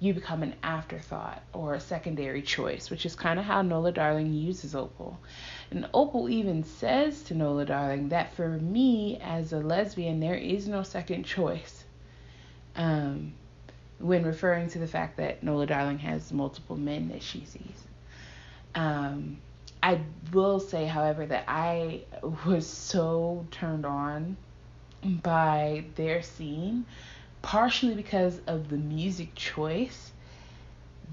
you 0.00 0.14
become 0.14 0.42
an 0.42 0.54
afterthought 0.62 1.42
or 1.52 1.74
a 1.74 1.80
secondary 1.80 2.42
choice, 2.42 2.88
which 2.88 3.04
is 3.04 3.16
kind 3.16 3.38
of 3.38 3.44
how 3.44 3.62
Nola 3.62 3.90
Darling 3.90 4.32
uses 4.32 4.74
Opal. 4.74 5.18
And 5.70 5.88
Opal 5.92 6.28
even 6.28 6.62
says 6.62 7.22
to 7.24 7.34
Nola 7.34 7.64
Darling 7.64 8.10
that 8.10 8.32
for 8.34 8.48
me 8.48 9.18
as 9.20 9.52
a 9.52 9.58
lesbian, 9.58 10.20
there 10.20 10.36
is 10.36 10.68
no 10.68 10.82
second 10.82 11.24
choice. 11.24 11.84
Um, 12.76 13.32
when 13.98 14.24
referring 14.24 14.68
to 14.70 14.78
the 14.78 14.86
fact 14.86 15.16
that 15.16 15.42
Nola 15.42 15.66
Darling 15.66 15.98
has 15.98 16.32
multiple 16.32 16.76
men 16.76 17.08
that 17.08 17.22
she 17.22 17.44
sees. 17.44 17.84
Um, 18.74 19.38
I 19.82 20.00
will 20.32 20.60
say, 20.60 20.86
however, 20.86 21.26
that 21.26 21.44
I 21.48 22.02
was 22.46 22.66
so 22.66 23.46
turned 23.50 23.84
on 23.84 24.36
by 25.02 25.84
their 25.94 26.22
scene, 26.22 26.84
partially 27.42 27.94
because 27.94 28.40
of 28.46 28.68
the 28.68 28.76
music 28.76 29.34
choice, 29.34 30.12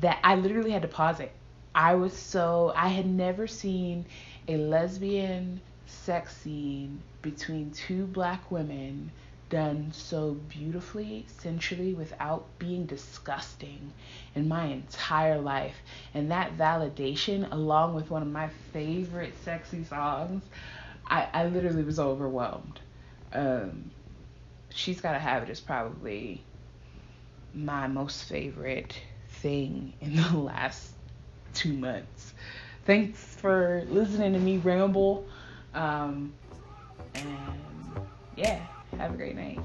that 0.01 0.19
I 0.23 0.35
literally 0.35 0.71
had 0.71 0.81
to 0.81 0.87
pause 0.87 1.19
it. 1.19 1.31
I 1.73 1.95
was 1.95 2.13
so, 2.13 2.73
I 2.75 2.89
had 2.89 3.05
never 3.05 3.47
seen 3.47 4.05
a 4.47 4.57
lesbian 4.57 5.61
sex 5.85 6.35
scene 6.37 7.01
between 7.21 7.71
two 7.71 8.05
black 8.05 8.51
women 8.51 9.11
done 9.49 9.91
so 9.93 10.33
beautifully, 10.49 11.25
sensually, 11.27 11.93
without 11.93 12.45
being 12.59 12.85
disgusting 12.85 13.93
in 14.33 14.47
my 14.47 14.65
entire 14.65 15.39
life. 15.39 15.75
And 16.13 16.31
that 16.31 16.57
validation, 16.57 17.51
along 17.51 17.93
with 17.93 18.09
one 18.09 18.21
of 18.21 18.27
my 18.27 18.49
favorite 18.73 19.33
sexy 19.43 19.83
songs, 19.83 20.43
I, 21.07 21.27
I 21.33 21.45
literally 21.45 21.83
was 21.83 21.99
overwhelmed. 21.99 22.79
Um, 23.33 23.91
She's 24.75 24.99
Gotta 24.99 25.19
Have 25.19 25.43
It 25.43 25.49
is 25.49 25.61
probably 25.61 26.43
my 27.53 27.87
most 27.87 28.25
favorite 28.25 28.99
thing 29.29 29.93
in 30.01 30.17
the 30.17 30.37
last 30.37 30.91
two 31.53 31.73
months. 31.73 32.33
Thanks 32.85 33.17
for 33.17 33.85
listening 33.89 34.33
to 34.33 34.39
me 34.39 34.57
ramble. 34.57 35.25
Um, 35.73 36.33
and 37.15 37.27
yeah. 38.35 38.59
Have 38.97 39.13
a 39.13 39.17
great 39.17 39.35
night. 39.35 39.59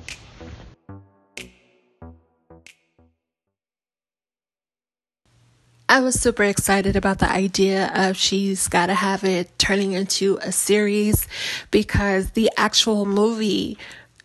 I 5.89 5.99
was 5.99 6.21
super 6.21 6.45
excited 6.45 6.95
about 6.95 7.19
the 7.19 7.29
idea 7.29 7.91
of 7.97 8.17
She's 8.17 8.69
Gotta 8.69 8.95
Have 8.95 9.25
It 9.25 9.59
turning 9.59 9.91
into 9.91 10.39
a 10.41 10.53
series 10.53 11.27
because 11.73 12.31
the 12.31 12.49
actual 12.57 13.07
movie, 13.07 13.77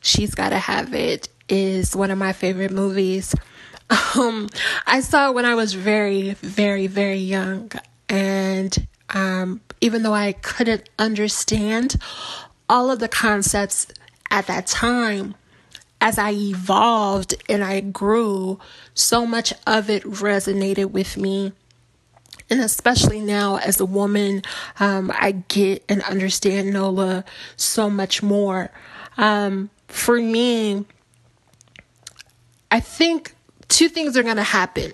She's 0.06 0.36
Gotta 0.36 0.60
Have 0.60 0.94
It, 0.94 1.30
is 1.50 1.96
one 1.96 2.12
of 2.12 2.20
my 2.20 2.32
favorite 2.32 2.72
movies. 2.72 3.34
Um, 4.16 4.50
I 4.86 5.00
saw 5.02 5.30
it 5.30 5.34
when 5.34 5.46
I 5.46 5.56
was 5.56 5.74
very, 5.74 6.34
very, 6.34 6.86
very 6.86 7.18
young. 7.18 7.72
And 8.08 8.88
um, 9.10 9.62
even 9.82 10.04
though 10.04 10.14
I 10.14 10.34
couldn't 10.34 10.88
understand 11.00 11.96
all 12.70 12.92
of 12.92 13.00
the 13.00 13.08
concepts 13.08 13.88
at 14.30 14.46
that 14.46 14.68
time, 14.68 15.34
as 16.00 16.20
I 16.20 16.34
evolved 16.34 17.34
and 17.50 17.64
I 17.64 17.80
grew, 17.80 18.60
so 18.94 19.26
much 19.26 19.54
of 19.66 19.90
it 19.90 20.04
resonated 20.04 20.92
with 20.92 21.18
me. 21.18 21.52
And 22.48 22.62
especially 22.62 23.22
now 23.22 23.58
as 23.58 23.80
a 23.80 23.86
woman, 23.86 24.44
um, 24.80 25.12
I 25.16 25.32
get 25.32 25.84
and 25.90 26.04
understand 26.04 26.74
Nola 26.74 27.26
so 27.56 27.90
much 27.90 28.22
more. 28.22 28.70
Um, 29.18 29.72
for 29.88 30.20
me, 30.20 30.86
I 32.72 32.80
think 32.80 33.36
two 33.68 33.90
things 33.90 34.18
are 34.18 34.24
going 34.24 34.36
to 34.38 34.44
happen. 34.44 34.94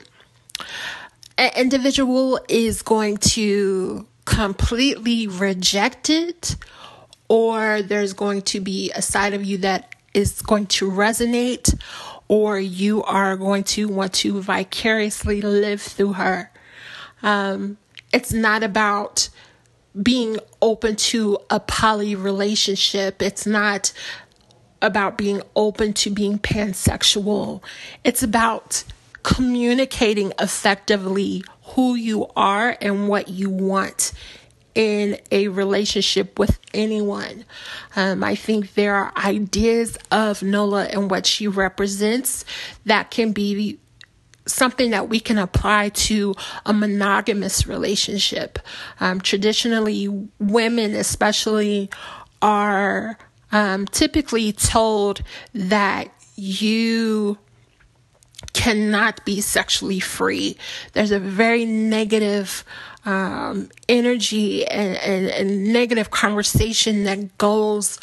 An 1.38 1.52
individual 1.56 2.40
is 2.48 2.82
going 2.82 3.18
to 3.18 4.08
completely 4.26 5.28
reject 5.28 6.10
it 6.10 6.56
or 7.32 7.82
there's 7.82 8.12
going 8.12 8.42
to 8.42 8.60
be 8.60 8.92
a 8.92 9.02
side 9.02 9.34
of 9.34 9.42
you 9.46 9.58
that 9.60 9.96
is 10.14 10.42
going 10.42 10.66
to 10.66 10.92
resonate, 10.92 11.74
or 12.28 12.60
you 12.60 13.02
are 13.04 13.38
going 13.38 13.64
to 13.64 13.88
want 13.88 14.12
to 14.12 14.42
vicariously 14.42 15.42
live 15.42 15.82
through 15.82 16.12
her. 16.12 16.52
Um, 17.24 17.78
it's 18.12 18.34
not 18.34 18.64
about 18.64 19.30
being 20.04 20.40
open 20.62 20.98
to 20.98 21.38
a 21.50 21.62
poly 21.62 22.16
relationship. 22.16 23.22
It's 23.22 23.46
not 23.46 23.94
about 24.82 25.18
being 25.18 25.42
open 25.56 25.94
to 25.94 26.10
being 26.10 26.40
pansexual. 26.40 27.62
It's 28.04 28.24
about 28.24 28.84
communicating 29.24 30.34
effectively 30.40 31.44
who 31.76 31.96
you 31.96 32.28
are 32.36 32.78
and 32.82 33.08
what 33.08 33.28
you 33.30 33.50
want 33.50 34.14
in 34.74 35.20
a 35.32 35.48
relationship 35.50 36.40
with 36.40 36.58
anyone. 36.74 37.46
Um, 37.96 38.24
I 38.24 38.36
think 38.36 38.74
there 38.74 38.96
are 38.96 39.12
ideas 39.18 39.98
of 40.12 40.42
Nola 40.42 40.86
and 40.86 41.12
what 41.12 41.26
she 41.26 41.48
represents 41.48 42.46
that 42.86 43.12
can 43.12 43.32
be 43.32 43.80
something 44.46 44.92
that 44.92 45.08
we 45.10 45.20
can 45.20 45.38
apply 45.38 45.90
to 45.90 46.34
a 46.66 46.74
monogamous 46.74 47.68
relationship. 47.68 48.60
Um, 49.00 49.22
traditionally, 49.22 50.08
women, 50.40 50.96
especially, 50.96 51.90
are 52.42 53.18
um, 53.52 53.86
typically 53.88 54.52
told 54.52 55.22
that 55.54 56.14
you 56.36 57.38
cannot 58.54 59.24
be 59.26 59.42
sexually 59.42 60.00
free. 60.00 60.58
There's 60.94 61.12
a 61.12 61.20
very 61.20 61.66
negative 61.66 62.64
um, 63.06 63.70
energy 63.90 64.66
and, 64.66 64.98
and, 64.98 65.28
and 65.28 65.74
negative 65.74 66.12
conversation 66.12 67.04
that 67.06 67.38
goes 67.38 68.00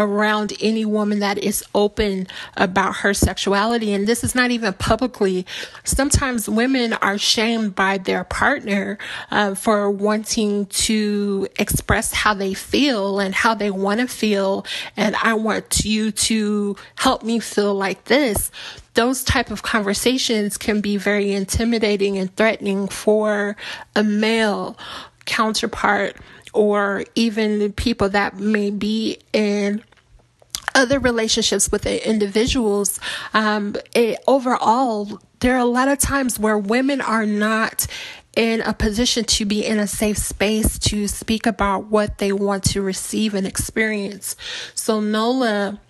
around 0.00 0.54
any 0.60 0.86
woman 0.86 1.20
that 1.20 1.36
is 1.36 1.62
open 1.74 2.26
about 2.56 2.96
her 2.96 3.12
sexuality. 3.12 3.92
And 3.92 4.06
this 4.06 4.24
is 4.24 4.34
not 4.34 4.50
even 4.50 4.72
publicly. 4.72 5.46
Sometimes 5.84 6.48
women 6.48 6.94
are 6.94 7.18
shamed 7.18 7.74
by 7.74 7.98
their 7.98 8.24
partner 8.24 8.96
uh, 9.30 9.54
for 9.54 9.90
wanting 9.90 10.66
to 10.66 11.46
express 11.58 12.12
how 12.12 12.32
they 12.32 12.54
feel 12.54 13.20
and 13.20 13.34
how 13.34 13.54
they 13.54 13.70
want 13.70 14.00
to 14.00 14.06
feel. 14.08 14.64
And 14.96 15.14
I 15.16 15.34
want 15.34 15.84
you 15.84 16.10
to 16.12 16.76
help 16.96 17.22
me 17.22 17.38
feel 17.38 17.74
like 17.74 18.04
this 18.04 18.50
those 18.94 19.22
type 19.22 19.52
of 19.52 19.62
conversations 19.62 20.58
can 20.58 20.80
be 20.80 20.96
very 20.96 21.30
intimidating 21.30 22.18
and 22.18 22.34
threatening 22.34 22.88
for 22.88 23.56
a 23.94 24.02
male 24.02 24.76
counterpart 25.26 26.16
or 26.52 27.04
even 27.14 27.72
people 27.72 28.08
that 28.08 28.36
may 28.36 28.70
be 28.70 29.18
in 29.32 29.82
other 30.74 30.98
relationships 30.98 31.70
with 31.70 31.86
individuals 31.86 33.00
um, 33.34 33.76
it, 33.94 34.18
overall 34.26 35.20
there 35.40 35.54
are 35.54 35.60
a 35.60 35.64
lot 35.64 35.88
of 35.88 35.98
times 35.98 36.38
where 36.38 36.58
women 36.58 37.00
are 37.00 37.26
not 37.26 37.86
in 38.36 38.60
a 38.60 38.72
position 38.72 39.24
to 39.24 39.44
be 39.44 39.64
in 39.64 39.78
a 39.78 39.86
safe 39.86 40.16
space 40.16 40.78
to 40.78 41.08
speak 41.08 41.46
about 41.46 41.86
what 41.86 42.18
they 42.18 42.32
want 42.32 42.62
to 42.62 42.80
receive 42.80 43.34
and 43.34 43.46
experience 43.46 44.36
so 44.74 45.00
nola 45.00 45.80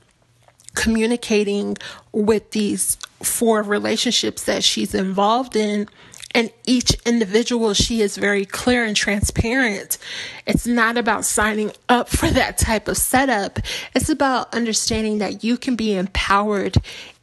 communicating 0.75 1.77
with 2.13 2.51
these 2.53 2.97
four 3.23 3.63
relationships 3.63 4.45
that 4.45 4.65
she's 4.65 4.95
involved 4.95 5.57
in. 5.57 5.89
And 6.33 6.53
each 6.65 6.95
individual, 7.05 7.75
she 7.75 8.03
is 8.03 8.17
very 8.17 8.45
clear 8.45 8.85
and 8.85 8.95
transparent. 8.95 9.99
It's 10.47 10.67
not 10.67 10.97
about 10.97 11.25
signing 11.25 11.73
up 11.89 12.09
for 12.09 12.29
that 12.29 12.57
type 12.57 12.87
of 12.87 12.97
setup. 12.97 13.59
It's 13.95 14.09
about 14.09 14.55
understanding 14.55 15.19
that 15.19 15.43
you 15.43 15.57
can 15.57 15.75
be 15.75 15.95
empowered 15.95 16.77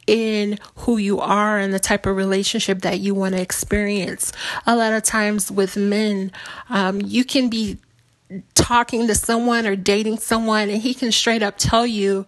in 0.06 0.58
who 0.76 0.96
you 0.96 1.20
are 1.20 1.58
and 1.58 1.72
the 1.72 1.78
type 1.78 2.06
of 2.06 2.16
relationship 2.16 2.80
that 2.80 2.98
you 2.98 3.14
want 3.14 3.34
to 3.34 3.40
experience. 3.40 4.32
A 4.66 4.74
lot 4.74 4.92
of 4.92 5.02
times 5.02 5.50
with 5.50 5.76
men, 5.76 6.32
um, 6.70 7.00
you 7.02 7.24
can 7.24 7.48
be 7.48 7.78
talking 8.54 9.06
to 9.06 9.14
someone 9.14 9.66
or 9.66 9.76
dating 9.76 10.18
someone 10.18 10.68
and 10.68 10.82
he 10.82 10.94
can 10.94 11.12
straight 11.12 11.42
up 11.42 11.54
tell 11.58 11.86
you, 11.86 12.26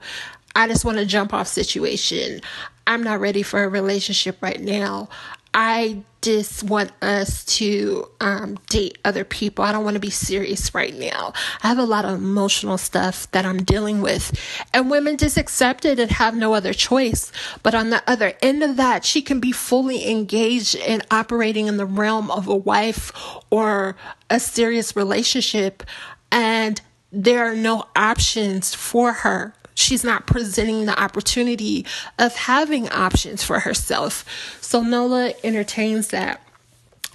I 0.55 0.69
just 0.69 0.85
want 0.85 0.99
to 0.99 1.07
jump 1.07 1.33
off 1.33 1.49
situation. 1.49 2.41
I'm 2.87 3.03
not 3.03 3.21
ready 3.21 3.43
for 3.43 3.63
a 3.63 3.69
relationship 3.69 4.43
right 4.43 4.61
now. 4.61 5.09
I 5.53 6.05
just 6.23 6.63
want 6.63 6.93
us 7.03 7.45
to 7.45 8.07
um, 8.21 8.57
date 8.69 8.99
other 9.05 9.25
people. 9.25 9.65
I 9.65 9.73
don't 9.73 9.85
want 9.85 9.95
to 9.95 10.01
be 10.01 10.11
serious 10.11 10.75
right 10.75 10.95
now. 10.95 11.33
I 11.63 11.69
have 11.69 11.79
a 11.79 11.85
lot 11.85 12.05
of 12.05 12.13
emotional 12.19 12.79
stuff 12.79 13.31
that 13.33 13.45
I'm 13.45 13.65
dealing 13.65 14.01
with. 14.01 14.39
And 14.73 14.91
women 14.91 15.17
just 15.17 15.37
accept 15.37 15.85
it 15.85 15.99
and 15.99 16.11
have 16.11 16.37
no 16.37 16.55
other 16.55 16.73
choice. 16.73 17.33
But 17.63 17.75
on 17.75 17.91
the 17.91 18.03
other 18.07 18.35
end 18.43 18.63
of 18.63 18.77
that, 18.77 19.05
she 19.05 19.23
can 19.23 19.41
be 19.41 19.53
fully 19.53 20.09
engaged 20.09 20.75
in 20.75 21.03
operating 21.11 21.67
in 21.67 21.79
the 21.79 21.87
realm 21.87 22.31
of 22.31 22.47
a 22.47 22.57
wife 22.57 23.13
or 23.51 23.97
a 24.29 24.39
serious 24.39 24.95
relationship. 24.95 25.83
And 26.31 26.81
there 27.11 27.51
are 27.51 27.57
no 27.57 27.87
options 27.97 28.75
for 28.75 29.13
her. 29.13 29.55
She's 29.75 30.05
not 30.05 30.27
presenting 30.27 30.85
the 30.85 31.01
opportunity 31.01 31.87
of 32.19 32.37
having 32.37 32.89
options 32.91 33.43
for 33.43 33.61
herself. 33.61 34.25
So 34.71 34.85
Nola 34.85 35.33
entertains 35.43 36.11
that. 36.11 36.41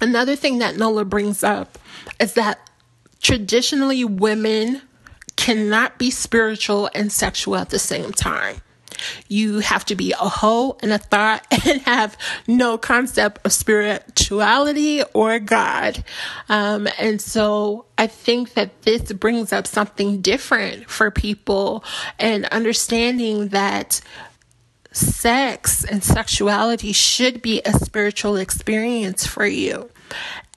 Another 0.02 0.36
thing 0.36 0.58
that 0.58 0.76
Nola 0.76 1.06
brings 1.06 1.42
up 1.42 1.80
is 2.20 2.34
that 2.34 2.60
traditionally 3.22 4.04
women 4.04 4.82
cannot 5.38 5.98
be 5.98 6.12
spiritual 6.12 6.90
and 6.94 7.10
sexual 7.10 7.56
at 7.56 7.70
the 7.70 7.80
same 7.80 8.12
time. 8.12 8.58
You 9.30 9.60
have 9.60 9.86
to 9.86 9.96
be 9.96 10.12
a 10.12 10.18
hoe 10.18 10.76
and 10.82 10.92
a 10.92 10.98
thought 10.98 11.48
and 11.66 11.80
have 11.84 12.18
no 12.46 12.78
concept 12.78 13.46
of 13.46 13.54
spirituality 13.54 15.04
or 15.14 15.40
God. 15.40 16.04
Um, 16.50 16.90
and 17.00 17.22
so 17.22 17.86
I 17.98 18.08
think 18.08 18.56
that 18.56 18.82
this 18.82 19.14
brings 19.14 19.54
up 19.54 19.66
something 19.66 20.20
different 20.20 20.90
for 20.90 21.10
people 21.10 21.86
and 22.20 22.44
understanding 22.48 23.48
that 23.50 24.02
sex 24.96 25.84
and 25.84 26.04
sexuality 26.04 26.92
should 26.92 27.42
be 27.42 27.62
a 27.66 27.74
spiritual 27.74 28.38
experience 28.38 29.26
for 29.26 29.46
you. 29.46 29.90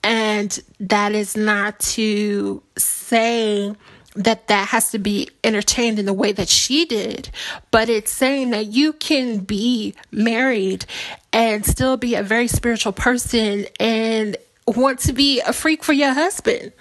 And 0.02 0.58
that 0.80 1.12
is 1.12 1.36
not 1.36 1.78
to 1.80 2.62
say 2.76 3.74
that 4.14 4.48
that 4.48 4.68
has 4.68 4.90
to 4.90 4.98
be 4.98 5.28
entertained 5.44 5.98
in 5.98 6.06
the 6.06 6.12
way 6.12 6.32
that 6.32 6.48
she 6.48 6.84
did, 6.84 7.30
but 7.70 7.88
it's 7.88 8.12
saying 8.12 8.50
that 8.50 8.66
you 8.66 8.92
can 8.92 9.38
be 9.38 9.94
married 10.10 10.86
and 11.32 11.64
still 11.64 11.96
be 11.96 12.14
a 12.14 12.22
very 12.22 12.48
spiritual 12.48 12.92
person 12.92 13.66
and 13.78 14.36
want 14.76 15.00
to 15.00 15.12
be 15.12 15.40
a 15.40 15.52
freak 15.52 15.84
for 15.84 15.92
your 15.92 16.12
husband. 16.12 16.72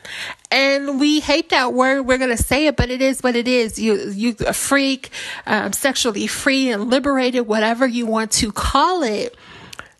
And 0.51 0.99
we 0.99 1.19
hate 1.19 1.49
that 1.49 1.73
word. 1.73 2.03
We're 2.03 2.17
going 2.17 2.35
to 2.35 2.41
say 2.41 2.67
it, 2.67 2.77
but 2.77 2.89
it 2.89 3.01
is 3.01 3.21
what 3.21 3.35
it 3.35 3.47
is. 3.47 3.79
You, 3.79 4.09
you 4.09 4.35
a 4.45 4.53
freak, 4.53 5.09
um, 5.45 5.73
sexually 5.73 6.27
free 6.27 6.69
and 6.69 6.89
liberated, 6.89 7.47
whatever 7.47 7.85
you 7.85 8.05
want 8.05 8.31
to 8.33 8.51
call 8.51 9.03
it. 9.03 9.35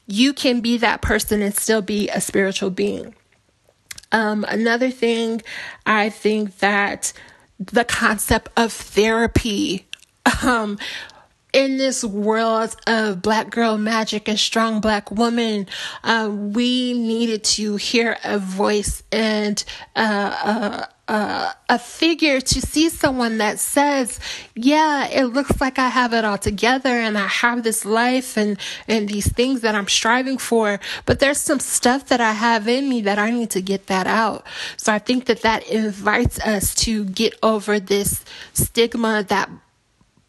You 0.08 0.34
can 0.34 0.62
be 0.62 0.78
that 0.78 1.02
person 1.02 1.42
and 1.42 1.56
still 1.56 1.82
be 1.82 2.10
a 2.10 2.22
spiritual 2.22 2.70
being. 2.70 3.14
Um, 4.12 4.46
another 4.48 4.90
thing, 4.90 5.42
I 5.86 6.10
think 6.10 6.60
that 6.60 7.12
the 7.60 7.84
concept 7.84 8.50
of 8.56 8.72
therapy, 8.72 9.88
um, 10.44 10.78
in 11.58 11.78
this 11.78 12.04
world 12.04 12.76
of 12.86 13.20
black 13.24 13.50
girl 13.50 13.80
magic 13.80 14.28
and 14.30 14.38
strong 14.38 14.80
black 14.80 15.10
woman, 15.10 15.66
uh, 16.04 16.30
we 16.32 16.94
needed 16.94 17.44
to 17.44 17.78
hear 17.78 18.16
a 18.24 18.38
voice 18.38 19.02
and 19.12 19.64
uh, 19.96 20.36
uh, 20.44 20.86
uh, 21.08 21.52
a 21.68 21.80
figure 21.80 22.40
to 22.40 22.62
see 22.62 22.90
someone 22.90 23.40
that 23.40 23.58
says, 23.58 24.20
yeah, 24.54 25.08
it 25.08 25.24
looks 25.24 25.60
like 25.60 25.80
I 25.80 25.90
have 25.90 26.14
it 26.14 26.24
all 26.24 26.38
together 26.38 26.90
and 26.90 27.18
I 27.18 27.26
have 27.26 27.64
this 27.64 27.86
life 27.86 28.38
and, 28.38 28.60
and 28.88 29.10
these 29.10 29.32
things 29.34 29.62
that 29.62 29.74
I'm 29.74 29.88
striving 29.88 30.38
for, 30.38 30.80
but 31.08 31.20
there's 31.20 31.40
some 31.40 31.60
stuff 31.60 32.06
that 32.10 32.22
I 32.22 32.34
have 32.34 32.68
in 32.68 32.88
me 32.88 33.02
that 33.02 33.18
I 33.18 33.32
need 33.32 33.50
to 33.52 33.62
get 33.62 33.88
that 33.88 34.06
out. 34.06 34.46
So 34.76 34.94
I 34.94 35.00
think 35.00 35.26
that 35.26 35.42
that 35.42 35.68
invites 35.68 36.40
us 36.42 36.76
to 36.76 37.04
get 37.06 37.34
over 37.42 37.80
this 37.80 38.24
stigma 38.54 39.24
that 39.30 39.50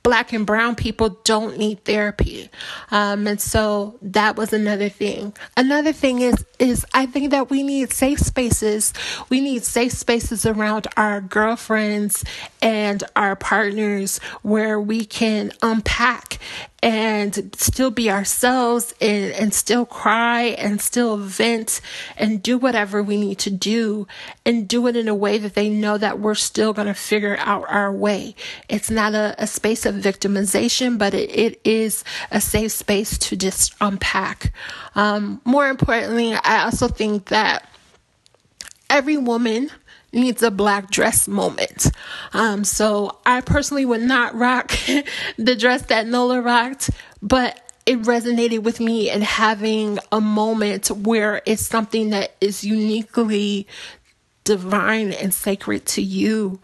black 0.09 0.33
and 0.33 0.47
brown 0.47 0.75
people 0.75 1.11
don't 1.25 1.59
need 1.59 1.85
therapy. 1.85 2.49
Um, 2.91 3.27
and 3.27 3.39
so 3.39 3.99
that 4.01 4.37
was 4.37 4.55
another 4.55 4.89
thing. 4.89 5.35
Another 5.55 5.93
thing 5.93 6.23
is, 6.23 6.47
is 6.59 6.85
I 6.93 7.07
think 7.07 7.31
that 7.31 7.51
we 7.51 7.63
need 7.63 7.93
safe 7.93 8.19
spaces. 8.19 8.93
We 9.29 9.41
need 9.41 9.65
safe 9.65 9.93
spaces 9.93 10.47
around 10.47 10.87
our 10.97 11.21
girlfriends 11.21 12.25
and 12.61 13.03
our 13.17 13.37
partners 13.37 14.19
where 14.43 14.81
we 14.81 15.05
can 15.05 15.53
unpack 15.63 16.39
and 16.81 17.51
still 17.57 17.91
be 17.91 18.11
ourselves 18.11 18.95
and, 19.01 19.33
and 19.33 19.53
still 19.53 19.85
cry 19.85 20.43
and 20.43 20.81
still 20.81 21.17
vent 21.17 21.81
and 22.17 22.41
do 22.41 22.57
whatever 22.57 23.03
we 23.03 23.17
need 23.17 23.39
to 23.39 23.51
do 23.51 24.07
and 24.47 24.69
do 24.69 24.87
it 24.87 24.97
in 24.97 25.09
a 25.09 25.15
way 25.15 25.39
that 25.39 25.55
they 25.55 25.69
know 25.69 25.99
that 25.99 26.21
we're 26.21 26.37
still 26.37 26.73
going 26.73 26.87
to 26.87 26.95
figure 26.95 27.37
out 27.41 27.65
our 27.69 27.93
way. 27.93 28.35
It's 28.69 28.91
not 28.91 29.15
a, 29.15 29.35
a 29.39 29.47
space 29.47 29.87
of 29.87 29.97
victimization, 29.97 30.99
but 30.99 31.15
it, 31.15 31.31
it 31.37 31.61
is 31.65 32.05
a 32.31 32.41
safe 32.41 32.73
space 32.73 33.19
to 33.19 33.37
just 33.37 33.75
unpack. 33.81 34.53
Um, 34.99 35.41
more 35.45 35.69
importantly, 35.69 36.35
I 36.35 36.65
also 36.65 36.89
think 36.89 37.27
that 37.27 37.71
every 38.91 39.17
woman 39.17 39.71
needs 40.13 40.43
a 40.43 40.51
black 40.51 40.91
dress 40.91 41.29
moment. 41.29 41.93
Um, 42.33 42.65
so 42.65 43.17
I 43.25 43.41
personally 43.43 43.85
would 43.85 44.03
not 44.03 44.35
rock 44.35 44.73
the 45.39 45.55
dress 45.55 45.83
that 45.83 46.09
Nola 46.09 46.41
rocked, 46.41 46.91
but 47.23 47.61
it 47.87 48.03
resonated 48.03 48.65
with 48.65 48.81
me 48.81 49.09
and 49.09 49.23
having 49.23 50.01
a 50.11 50.21
moment 50.21 50.91
where 50.91 51.43
it's 51.47 51.65
something 51.65 52.11
that 52.11 52.35
is 52.41 52.65
uniquely 52.65 53.69
divine 54.43 55.13
and 55.13 55.33
sacred 55.33 55.87
to 55.87 56.03
you. 56.03 56.59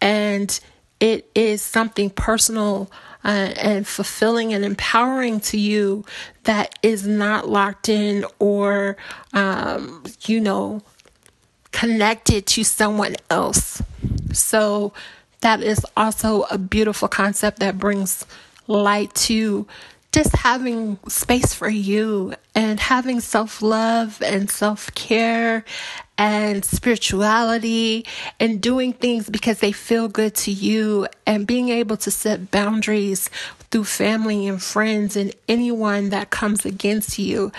And 0.00 0.58
it 1.00 1.28
is 1.34 1.62
something 1.62 2.10
personal 2.10 2.92
uh, 3.24 3.52
and 3.56 3.86
fulfilling 3.86 4.52
and 4.52 4.64
empowering 4.64 5.40
to 5.40 5.58
you 5.58 6.04
that 6.44 6.78
is 6.82 7.06
not 7.06 7.48
locked 7.48 7.88
in 7.88 8.24
or, 8.38 8.96
um, 9.32 10.02
you 10.26 10.40
know, 10.40 10.82
connected 11.70 12.46
to 12.46 12.64
someone 12.64 13.16
else. 13.30 13.82
So 14.32 14.92
that 15.40 15.62
is 15.62 15.84
also 15.96 16.42
a 16.42 16.58
beautiful 16.58 17.08
concept 17.08 17.60
that 17.60 17.78
brings 17.78 18.24
light 18.68 19.14
to 19.14 19.66
just 20.12 20.36
having 20.36 20.98
space 21.08 21.54
for 21.54 21.68
you 21.68 22.34
and 22.54 22.78
having 22.78 23.20
self 23.20 23.62
love 23.62 24.22
and 24.22 24.50
self 24.50 24.94
care 24.94 25.64
and 26.22 26.64
spirituality 26.64 28.06
and 28.38 28.60
doing 28.60 28.92
things 28.92 29.28
because 29.28 29.58
they 29.58 29.72
feel 29.72 30.06
good 30.06 30.32
to 30.36 30.52
you 30.52 31.04
and 31.26 31.48
being 31.48 31.68
able 31.68 31.96
to 31.96 32.12
set 32.12 32.52
boundaries 32.52 33.28
through 33.72 33.82
family 33.82 34.46
and 34.46 34.62
friends 34.62 35.16
and 35.16 35.34
anyone 35.48 36.10
that 36.10 36.30
comes 36.30 36.64
against 36.64 37.18
you 37.18 37.50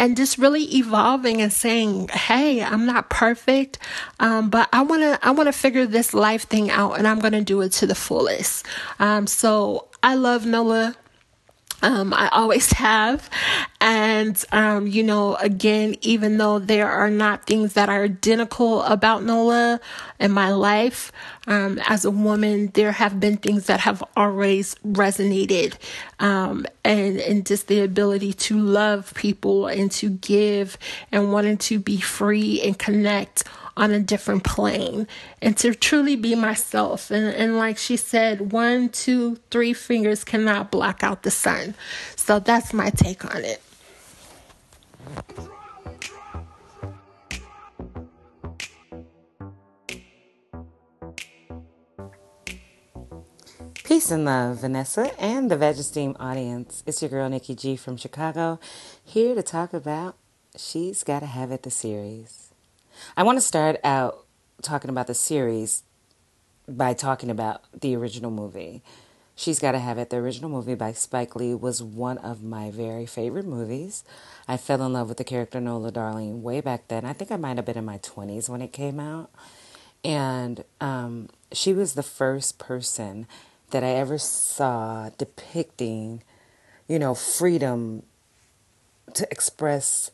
and 0.00 0.16
just 0.16 0.36
really 0.36 0.64
evolving 0.74 1.40
and 1.40 1.52
saying, 1.52 2.08
"Hey, 2.08 2.60
I'm 2.60 2.86
not 2.86 3.08
perfect, 3.08 3.78
um, 4.18 4.50
but 4.50 4.68
I 4.72 4.82
want 4.82 5.02
to 5.02 5.20
I 5.22 5.30
want 5.30 5.46
to 5.46 5.52
figure 5.52 5.86
this 5.86 6.12
life 6.12 6.48
thing 6.48 6.72
out, 6.72 6.98
and 6.98 7.06
I'm 7.06 7.20
to 7.20 7.40
do 7.42 7.60
it 7.60 7.70
to 7.74 7.86
the 7.86 7.94
fullest." 7.94 8.66
Um, 8.98 9.28
so 9.28 9.86
I 10.02 10.16
love 10.16 10.44
Nola 10.44 10.96
um, 11.82 12.14
I 12.14 12.28
always 12.28 12.72
have. 12.74 13.28
And, 13.80 14.42
um, 14.52 14.86
you 14.86 15.02
know, 15.02 15.34
again, 15.36 15.96
even 16.00 16.38
though 16.38 16.58
there 16.58 16.88
are 16.88 17.10
not 17.10 17.46
things 17.46 17.74
that 17.74 17.88
are 17.88 18.04
identical 18.04 18.82
about 18.82 19.24
Nola 19.24 19.80
in 20.20 20.30
my 20.30 20.52
life, 20.52 21.10
um, 21.48 21.80
as 21.86 22.04
a 22.04 22.10
woman, 22.10 22.70
there 22.74 22.92
have 22.92 23.18
been 23.18 23.36
things 23.36 23.66
that 23.66 23.80
have 23.80 24.02
always 24.16 24.76
resonated. 24.86 25.74
Um, 26.20 26.64
and, 26.84 27.18
and 27.18 27.44
just 27.44 27.66
the 27.66 27.80
ability 27.80 28.32
to 28.32 28.58
love 28.58 29.12
people 29.14 29.66
and 29.66 29.90
to 29.92 30.10
give 30.10 30.78
and 31.10 31.32
wanting 31.32 31.58
to 31.58 31.80
be 31.80 32.00
free 32.00 32.60
and 32.62 32.78
connect 32.78 33.44
on 33.76 33.90
a 33.90 34.00
different 34.00 34.44
plane 34.44 35.06
and 35.40 35.56
to 35.58 35.74
truly 35.74 36.16
be 36.16 36.34
myself. 36.34 37.10
And, 37.10 37.34
and 37.34 37.56
like 37.56 37.78
she 37.78 37.96
said, 37.96 38.52
one, 38.52 38.88
two, 38.88 39.36
three 39.50 39.72
fingers 39.72 40.24
cannot 40.24 40.70
block 40.70 41.02
out 41.02 41.22
the 41.22 41.30
sun. 41.30 41.74
So 42.16 42.38
that's 42.38 42.72
my 42.72 42.90
take 42.90 43.24
on 43.34 43.44
it. 43.44 43.62
Peace 53.84 54.10
and 54.10 54.24
love, 54.24 54.60
Vanessa 54.60 55.12
and 55.20 55.50
the 55.50 55.56
Veg 55.56 55.76
Esteem 55.76 56.16
audience. 56.18 56.82
It's 56.86 57.02
your 57.02 57.10
girl 57.10 57.28
Nikki 57.28 57.54
G 57.54 57.76
from 57.76 57.98
Chicago, 57.98 58.58
here 59.04 59.34
to 59.34 59.42
talk 59.42 59.74
about 59.74 60.16
She's 60.56 61.04
Gotta 61.04 61.26
Have 61.26 61.52
It 61.52 61.62
the 61.62 61.70
series. 61.70 62.41
I 63.16 63.22
want 63.22 63.36
to 63.36 63.42
start 63.42 63.78
out 63.84 64.24
talking 64.62 64.90
about 64.90 65.06
the 65.06 65.14
series 65.14 65.82
by 66.68 66.94
talking 66.94 67.30
about 67.30 67.62
the 67.78 67.96
original 67.96 68.30
movie. 68.30 68.82
She's 69.34 69.58
Gotta 69.58 69.78
Have 69.78 69.98
It. 69.98 70.10
The 70.10 70.16
original 70.16 70.50
movie 70.50 70.74
by 70.74 70.92
Spike 70.92 71.34
Lee 71.34 71.54
was 71.54 71.82
one 71.82 72.18
of 72.18 72.42
my 72.42 72.70
very 72.70 73.06
favorite 73.06 73.46
movies. 73.46 74.04
I 74.46 74.56
fell 74.56 74.82
in 74.82 74.92
love 74.92 75.08
with 75.08 75.18
the 75.18 75.24
character 75.24 75.60
Nola 75.60 75.90
Darling 75.90 76.42
way 76.42 76.60
back 76.60 76.88
then. 76.88 77.04
I 77.04 77.12
think 77.12 77.32
I 77.32 77.36
might 77.36 77.56
have 77.56 77.66
been 77.66 77.78
in 77.78 77.84
my 77.84 77.98
20s 77.98 78.48
when 78.48 78.62
it 78.62 78.72
came 78.72 79.00
out. 79.00 79.30
And 80.04 80.64
um, 80.80 81.28
she 81.50 81.72
was 81.72 81.94
the 81.94 82.02
first 82.02 82.58
person 82.58 83.26
that 83.70 83.82
I 83.82 83.90
ever 83.90 84.18
saw 84.18 85.10
depicting, 85.16 86.22
you 86.86 86.98
know, 86.98 87.14
freedom 87.14 88.02
to 89.14 89.26
express 89.30 90.10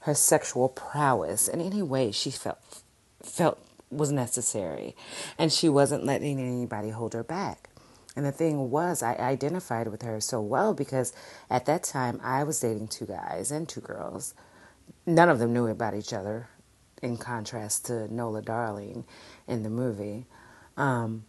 her 0.00 0.14
sexual 0.14 0.68
prowess 0.68 1.48
in 1.48 1.60
any 1.60 1.82
way 1.82 2.10
she 2.10 2.30
felt 2.30 2.82
felt 3.22 3.58
was 3.90 4.12
necessary. 4.12 4.94
And 5.38 5.52
she 5.52 5.68
wasn't 5.68 6.04
letting 6.04 6.38
anybody 6.38 6.90
hold 6.90 7.12
her 7.12 7.24
back. 7.24 7.68
And 8.16 8.24
the 8.24 8.32
thing 8.32 8.70
was, 8.70 9.02
I 9.02 9.14
identified 9.14 9.88
with 9.88 10.02
her 10.02 10.20
so 10.20 10.40
well 10.40 10.74
because 10.74 11.12
at 11.48 11.66
that 11.66 11.84
time 11.84 12.20
I 12.22 12.44
was 12.44 12.60
dating 12.60 12.88
two 12.88 13.06
guys 13.06 13.50
and 13.50 13.68
two 13.68 13.80
girls. 13.80 14.34
None 15.06 15.28
of 15.28 15.38
them 15.38 15.52
knew 15.52 15.66
about 15.66 15.94
each 15.94 16.12
other, 16.12 16.48
in 17.02 17.16
contrast 17.16 17.86
to 17.86 18.12
Nola 18.12 18.42
Darling 18.42 19.04
in 19.46 19.62
the 19.62 19.70
movie. 19.70 20.26
Um, 20.76 21.24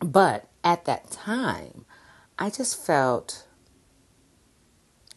but 0.00 0.48
at 0.62 0.84
that 0.84 1.10
time, 1.10 1.84
I 2.38 2.50
just 2.50 2.84
felt 2.84 3.46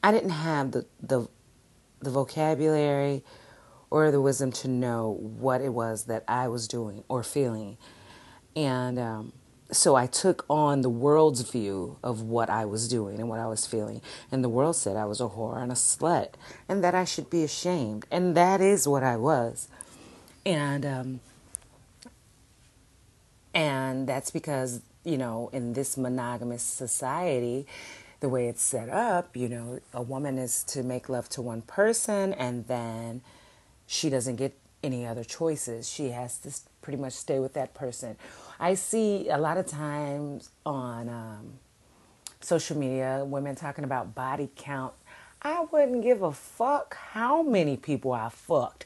I 0.03 0.11
didn't 0.11 0.29
have 0.31 0.71
the, 0.71 0.85
the 1.01 1.27
the 2.01 2.09
vocabulary 2.09 3.23
or 3.89 4.11
the 4.11 4.21
wisdom 4.21 4.51
to 4.51 4.67
know 4.67 5.17
what 5.19 5.61
it 5.61 5.73
was 5.73 6.05
that 6.05 6.23
I 6.27 6.47
was 6.47 6.67
doing 6.67 7.03
or 7.07 7.23
feeling. 7.23 7.77
And 8.55 8.99
um, 8.99 9.33
so 9.71 9.95
I 9.95 10.07
took 10.07 10.45
on 10.49 10.81
the 10.81 10.89
world's 10.89 11.41
view 11.41 11.97
of 12.03 12.21
what 12.21 12.49
I 12.49 12.65
was 12.65 12.87
doing 12.87 13.19
and 13.19 13.29
what 13.29 13.39
I 13.39 13.47
was 13.47 13.65
feeling. 13.65 14.01
And 14.31 14.43
the 14.43 14.49
world 14.49 14.75
said 14.75 14.95
I 14.95 15.05
was 15.05 15.21
a 15.21 15.29
whore 15.29 15.61
and 15.61 15.71
a 15.71 15.75
slut 15.75 16.33
and 16.67 16.83
that 16.83 16.95
I 16.95 17.05
should 17.05 17.29
be 17.29 17.43
ashamed. 17.43 18.05
And 18.11 18.35
that 18.35 18.61
is 18.61 18.87
what 18.87 19.03
I 19.03 19.17
was. 19.17 19.67
And, 20.45 20.85
um, 20.85 21.19
and 23.53 24.07
that's 24.07 24.31
because, 24.31 24.81
you 25.03 25.17
know, 25.17 25.49
in 25.53 25.73
this 25.73 25.97
monogamous 25.97 26.63
society, 26.63 27.67
the 28.19 28.29
way 28.29 28.47
it's 28.47 28.61
set 28.61 28.89
up, 28.89 29.35
you 29.35 29.47
know, 29.47 29.79
a 29.93 30.01
woman 30.01 30.37
is 30.37 30.63
to 30.63 30.83
make 30.83 31.07
love 31.09 31.29
to 31.29 31.41
one 31.41 31.61
person 31.61 32.33
and 32.33 32.67
then 32.67 33.21
she 33.87 34.09
doesn't 34.09 34.35
get 34.35 34.57
any 34.83 35.05
other 35.05 35.23
choices. 35.23 35.89
She 35.89 36.09
has 36.09 36.37
to 36.39 36.51
pretty 36.81 36.97
much 36.97 37.13
stay 37.13 37.39
with 37.39 37.53
that 37.53 37.73
person. 37.73 38.17
I 38.59 38.73
see 38.73 39.29
a 39.29 39.37
lot 39.37 39.57
of 39.57 39.65
times 39.65 40.49
on 40.65 41.09
um, 41.09 41.53
social 42.41 42.77
media 42.77 43.23
women 43.25 43.55
talking 43.55 43.83
about 43.83 44.15
body 44.15 44.49
count. 44.55 44.93
I 45.41 45.65
wouldn't 45.71 46.03
give 46.03 46.21
a 46.21 46.33
fuck 46.33 46.95
how 46.95 47.41
many 47.41 47.77
people 47.77 48.11
I 48.11 48.29
fucked. 48.29 48.85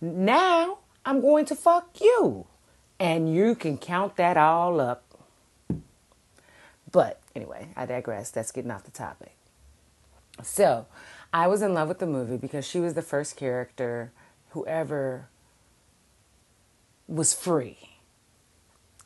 Now 0.00 0.78
I'm 1.04 1.20
going 1.20 1.44
to 1.46 1.54
fuck 1.54 2.00
you. 2.00 2.46
And 2.98 3.34
you 3.34 3.54
can 3.54 3.78
count 3.78 4.16
that 4.16 4.36
all 4.36 4.80
up. 4.80 5.04
But 6.92 7.19
anyway, 7.34 7.68
I 7.76 7.86
digress. 7.86 8.30
That's 8.30 8.52
getting 8.52 8.70
off 8.70 8.84
the 8.84 8.90
topic. 8.90 9.34
So, 10.42 10.86
I 11.32 11.46
was 11.46 11.62
in 11.62 11.74
love 11.74 11.88
with 11.88 11.98
the 11.98 12.06
movie 12.06 12.36
because 12.36 12.66
she 12.66 12.80
was 12.80 12.94
the 12.94 13.02
first 13.02 13.36
character 13.36 14.12
whoever 14.50 15.28
was 17.06 17.34
free. 17.34 17.78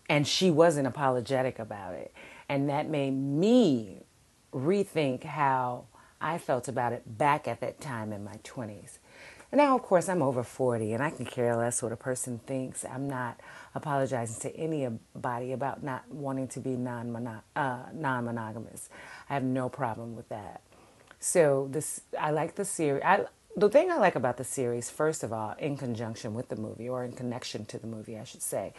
And 0.08 0.26
she 0.26 0.50
wasn't 0.50 0.86
apologetic 0.86 1.58
about 1.58 1.94
it. 1.94 2.12
And 2.48 2.68
that 2.68 2.88
made 2.88 3.12
me 3.12 4.02
rethink 4.52 5.24
how 5.24 5.86
I 6.20 6.38
felt 6.38 6.68
about 6.68 6.92
it 6.92 7.18
back 7.18 7.48
at 7.48 7.60
that 7.60 7.80
time 7.80 8.12
in 8.12 8.22
my 8.24 8.36
20s. 8.44 8.98
Now, 9.54 9.76
of 9.76 9.82
course, 9.82 10.08
I'm 10.08 10.22
over 10.22 10.42
40 10.42 10.92
and 10.94 11.02
I 11.02 11.10
can 11.10 11.24
care 11.24 11.56
less 11.56 11.82
what 11.82 11.92
a 11.92 11.96
person 11.96 12.40
thinks. 12.46 12.84
I'm 12.84 13.08
not 13.08 13.40
apologizing 13.74 14.40
to 14.42 14.56
anybody 14.56 15.52
about 15.52 15.82
not 15.82 16.10
wanting 16.10 16.48
to 16.48 16.60
be 16.60 16.70
non 16.70 17.14
uh, 17.54 17.82
monogamous. 17.94 18.88
I 19.30 19.34
have 19.34 19.44
no 19.44 19.68
problem 19.68 20.16
with 20.16 20.28
that. 20.28 20.60
So 21.20 21.68
this, 21.70 22.00
I 22.18 22.32
like 22.32 22.56
the 22.56 22.64
series. 22.64 23.02
I 23.04 23.26
the 23.56 23.68
thing 23.68 23.90
I 23.90 23.98
like 23.98 24.16
about 24.16 24.36
the 24.36 24.44
series, 24.44 24.90
first 24.90 25.22
of 25.22 25.32
all, 25.32 25.54
in 25.60 25.76
conjunction 25.76 26.34
with 26.34 26.48
the 26.48 26.56
movie, 26.56 26.88
or 26.88 27.04
in 27.04 27.12
connection 27.12 27.64
to 27.66 27.78
the 27.78 27.86
movie, 27.86 28.18
I 28.18 28.24
should 28.24 28.42
say, 28.42 28.74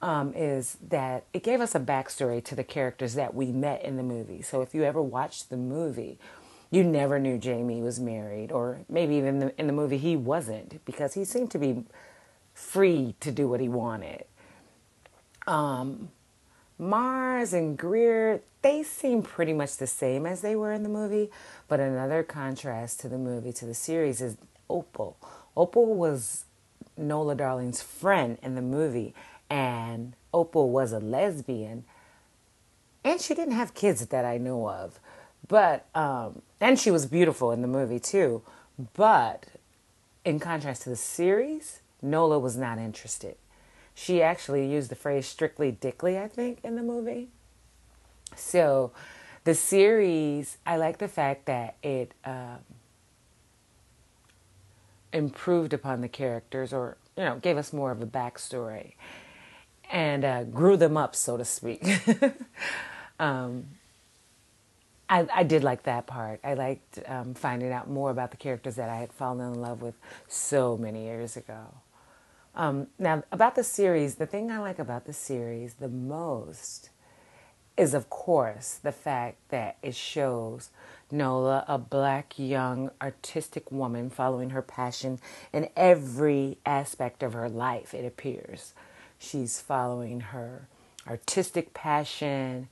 um, 0.00 0.32
is 0.34 0.78
that 0.88 1.24
it 1.34 1.42
gave 1.42 1.60
us 1.60 1.74
a 1.74 1.80
backstory 1.80 2.42
to 2.44 2.54
the 2.54 2.64
characters 2.64 3.14
that 3.14 3.34
we 3.34 3.52
met 3.52 3.84
in 3.84 3.98
the 3.98 4.02
movie. 4.02 4.40
So 4.40 4.62
if 4.62 4.74
you 4.74 4.82
ever 4.82 5.02
watched 5.02 5.50
the 5.50 5.58
movie, 5.58 6.18
you 6.74 6.82
never 6.82 7.20
knew 7.20 7.38
Jamie 7.38 7.82
was 7.82 8.00
married, 8.00 8.50
or 8.50 8.80
maybe 8.88 9.14
even 9.14 9.28
in 9.28 9.38
the, 9.38 9.60
in 9.60 9.66
the 9.68 9.72
movie 9.72 9.98
he 9.98 10.16
wasn't, 10.16 10.84
because 10.84 11.14
he 11.14 11.24
seemed 11.24 11.52
to 11.52 11.58
be 11.58 11.84
free 12.52 13.14
to 13.20 13.30
do 13.30 13.46
what 13.46 13.60
he 13.60 13.68
wanted. 13.68 14.24
Um, 15.46 16.10
Mars 16.76 17.52
and 17.52 17.78
Greer, 17.78 18.40
they 18.62 18.82
seem 18.82 19.22
pretty 19.22 19.52
much 19.52 19.76
the 19.76 19.86
same 19.86 20.26
as 20.26 20.40
they 20.40 20.56
were 20.56 20.72
in 20.72 20.82
the 20.82 20.88
movie, 20.88 21.30
but 21.68 21.78
another 21.78 22.24
contrast 22.24 22.98
to 23.00 23.08
the 23.08 23.18
movie, 23.18 23.52
to 23.52 23.66
the 23.66 23.74
series, 23.74 24.20
is 24.20 24.36
Opal. 24.68 25.16
Opal 25.56 25.94
was 25.94 26.44
Nola 26.96 27.36
Darling's 27.36 27.82
friend 27.82 28.36
in 28.42 28.56
the 28.56 28.62
movie, 28.62 29.14
and 29.48 30.16
Opal 30.32 30.70
was 30.70 30.90
a 30.90 30.98
lesbian, 30.98 31.84
and 33.04 33.20
she 33.20 33.32
didn't 33.32 33.54
have 33.54 33.74
kids 33.74 34.04
that 34.04 34.24
I 34.24 34.38
know 34.38 34.68
of, 34.68 34.98
but 35.48 35.86
um, 35.94 36.42
and 36.60 36.78
she 36.78 36.90
was 36.90 37.06
beautiful 37.06 37.52
in 37.52 37.62
the 37.62 37.68
movie 37.68 38.00
too. 38.00 38.42
But 38.94 39.46
in 40.24 40.40
contrast 40.40 40.82
to 40.82 40.90
the 40.90 40.96
series, 40.96 41.80
Nola 42.02 42.38
was 42.38 42.56
not 42.56 42.78
interested. 42.78 43.36
She 43.94 44.22
actually 44.22 44.66
used 44.66 44.90
the 44.90 44.96
phrase 44.96 45.26
strictly 45.26 45.70
dickly, 45.70 46.18
I 46.18 46.26
think, 46.26 46.58
in 46.64 46.74
the 46.74 46.82
movie. 46.82 47.28
So 48.34 48.92
the 49.44 49.54
series, 49.54 50.58
I 50.66 50.76
like 50.76 50.98
the 50.98 51.08
fact 51.08 51.46
that 51.46 51.76
it 51.82 52.12
um, 52.24 52.58
improved 55.12 55.72
upon 55.72 56.00
the 56.00 56.08
characters 56.08 56.72
or, 56.72 56.96
you 57.16 57.22
know, 57.22 57.36
gave 57.36 57.56
us 57.56 57.72
more 57.72 57.92
of 57.92 58.02
a 58.02 58.06
backstory 58.06 58.94
and 59.92 60.24
uh, 60.24 60.42
grew 60.44 60.76
them 60.76 60.96
up, 60.96 61.14
so 61.14 61.36
to 61.36 61.44
speak. 61.44 61.86
um, 63.20 63.66
I, 65.14 65.28
I, 65.32 65.42
did 65.44 65.62
like 65.62 65.84
that 65.84 66.08
part. 66.08 66.40
I 66.42 66.54
liked 66.54 66.98
um, 67.06 67.34
finding 67.34 67.70
out 67.70 67.88
more 67.88 68.10
about 68.10 68.32
the 68.32 68.36
characters 68.36 68.74
that 68.74 68.88
I 68.88 68.96
had 68.96 69.12
fallen 69.12 69.54
in 69.54 69.60
love 69.60 69.80
with 69.80 69.94
so 70.26 70.76
many 70.76 71.04
years 71.04 71.36
ago. 71.36 71.66
Um, 72.56 72.88
now, 72.98 73.22
about 73.30 73.54
the 73.54 73.62
series, 73.62 74.16
the 74.16 74.26
thing 74.26 74.50
I 74.50 74.58
like 74.58 74.80
about 74.80 75.06
the 75.06 75.12
series 75.12 75.74
the 75.74 75.88
most 75.88 76.90
is, 77.76 77.94
of 77.94 78.10
course, 78.10 78.80
the 78.82 78.90
fact 78.90 79.36
that 79.50 79.76
it 79.84 79.94
shows 79.94 80.70
Nola, 81.12 81.64
a 81.68 81.78
black, 81.78 82.34
young, 82.36 82.90
artistic 83.00 83.70
woman 83.70 84.10
following 84.10 84.50
her 84.50 84.62
passion 84.62 85.20
in 85.52 85.68
every 85.76 86.58
aspect 86.66 87.22
of 87.22 87.34
her 87.34 87.48
life, 87.48 87.94
it 87.94 88.04
appears. 88.04 88.74
She's 89.16 89.60
following 89.60 90.20
her 90.20 90.66
artistic 91.06 91.72
passion 91.72 92.68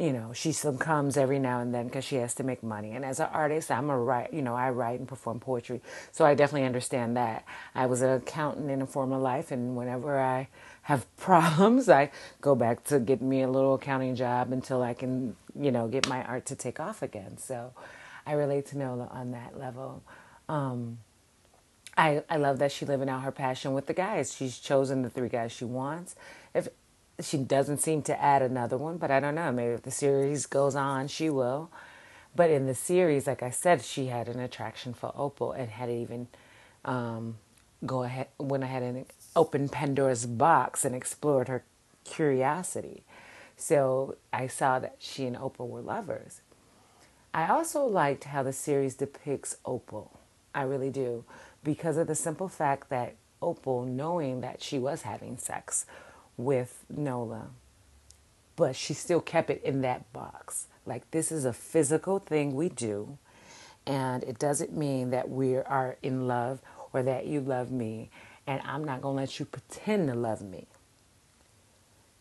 you 0.00 0.14
know, 0.14 0.32
she 0.32 0.50
succumbs 0.50 1.18
every 1.18 1.38
now 1.38 1.60
and 1.60 1.74
then 1.74 1.84
because 1.84 2.06
she 2.06 2.16
has 2.16 2.34
to 2.36 2.42
make 2.42 2.62
money. 2.62 2.92
And 2.92 3.04
as 3.04 3.20
an 3.20 3.28
artist, 3.34 3.70
I'm 3.70 3.90
a 3.90 3.98
write, 3.98 4.32
you 4.32 4.40
know, 4.40 4.56
I 4.56 4.70
write 4.70 4.98
and 4.98 5.06
perform 5.06 5.40
poetry, 5.40 5.82
so 6.10 6.24
I 6.24 6.34
definitely 6.34 6.66
understand 6.66 7.18
that. 7.18 7.44
I 7.74 7.84
was 7.84 8.00
an 8.00 8.08
accountant 8.08 8.70
in 8.70 8.80
a 8.80 8.86
former 8.86 9.18
life, 9.18 9.50
and 9.50 9.76
whenever 9.76 10.18
I 10.18 10.48
have 10.82 11.04
problems, 11.18 11.90
I 11.90 12.10
go 12.40 12.54
back 12.54 12.82
to 12.84 12.98
get 12.98 13.20
me 13.20 13.42
a 13.42 13.48
little 13.48 13.74
accounting 13.74 14.14
job 14.14 14.52
until 14.52 14.82
I 14.82 14.94
can, 14.94 15.36
you 15.54 15.70
know, 15.70 15.86
get 15.86 16.08
my 16.08 16.24
art 16.24 16.46
to 16.46 16.56
take 16.56 16.80
off 16.80 17.02
again. 17.02 17.36
So 17.36 17.72
I 18.26 18.32
relate 18.32 18.66
to 18.68 18.78
Nola 18.78 19.06
on 19.12 19.32
that 19.32 19.58
level. 19.58 20.02
Um, 20.48 21.00
I 21.98 22.22
I 22.30 22.38
love 22.38 22.58
that 22.60 22.72
she's 22.72 22.88
living 22.88 23.10
out 23.10 23.20
her 23.22 23.32
passion 23.32 23.74
with 23.74 23.86
the 23.86 23.92
guys. 23.92 24.34
She's 24.34 24.58
chosen 24.58 25.02
the 25.02 25.10
three 25.10 25.28
guys 25.28 25.52
she 25.52 25.66
wants. 25.66 26.16
If 26.54 26.68
she 27.24 27.38
doesn't 27.38 27.78
seem 27.78 28.02
to 28.02 28.22
add 28.22 28.42
another 28.42 28.76
one, 28.76 28.96
but 28.96 29.10
I 29.10 29.20
don't 29.20 29.34
know. 29.34 29.52
Maybe 29.52 29.72
if 29.72 29.82
the 29.82 29.90
series 29.90 30.46
goes 30.46 30.74
on, 30.74 31.08
she 31.08 31.30
will. 31.30 31.70
But 32.34 32.50
in 32.50 32.66
the 32.66 32.74
series, 32.74 33.26
like 33.26 33.42
I 33.42 33.50
said, 33.50 33.82
she 33.82 34.06
had 34.06 34.28
an 34.28 34.38
attraction 34.38 34.94
for 34.94 35.12
Opal 35.16 35.52
and 35.52 35.68
had 35.70 35.90
even 35.90 36.28
um, 36.84 37.38
go 37.84 38.02
ahead 38.02 38.28
went 38.38 38.64
ahead 38.64 38.82
and 38.82 39.06
opened 39.34 39.72
Pandora's 39.72 40.26
box 40.26 40.84
and 40.84 40.94
explored 40.94 41.48
her 41.48 41.64
curiosity. 42.04 43.02
So 43.56 44.16
I 44.32 44.46
saw 44.46 44.78
that 44.78 44.96
she 44.98 45.26
and 45.26 45.36
Opal 45.36 45.68
were 45.68 45.80
lovers. 45.80 46.40
I 47.32 47.48
also 47.48 47.84
liked 47.84 48.24
how 48.24 48.42
the 48.42 48.52
series 48.52 48.94
depicts 48.94 49.56
Opal. 49.64 50.18
I 50.54 50.62
really 50.62 50.90
do, 50.90 51.24
because 51.62 51.96
of 51.96 52.06
the 52.06 52.14
simple 52.14 52.48
fact 52.48 52.88
that 52.88 53.14
Opal, 53.42 53.84
knowing 53.84 54.40
that 54.40 54.62
she 54.62 54.78
was 54.78 55.02
having 55.02 55.36
sex 55.36 55.86
with 56.44 56.84
Nola, 56.88 57.48
but 58.56 58.76
she 58.76 58.94
still 58.94 59.20
kept 59.20 59.50
it 59.50 59.62
in 59.64 59.80
that 59.82 60.12
box. 60.12 60.66
Like, 60.86 61.10
this 61.10 61.30
is 61.30 61.44
a 61.44 61.52
physical 61.52 62.18
thing 62.18 62.54
we 62.54 62.68
do, 62.68 63.18
and 63.86 64.22
it 64.24 64.38
doesn't 64.38 64.76
mean 64.76 65.10
that 65.10 65.28
we 65.28 65.56
are 65.56 65.96
in 66.02 66.26
love 66.26 66.60
or 66.92 67.02
that 67.02 67.26
you 67.26 67.40
love 67.40 67.70
me, 67.70 68.10
and 68.46 68.60
I'm 68.64 68.84
not 68.84 69.02
to 69.02 69.08
let 69.08 69.38
you 69.38 69.46
pretend 69.46 70.08
to 70.08 70.14
love 70.14 70.42
me. 70.42 70.66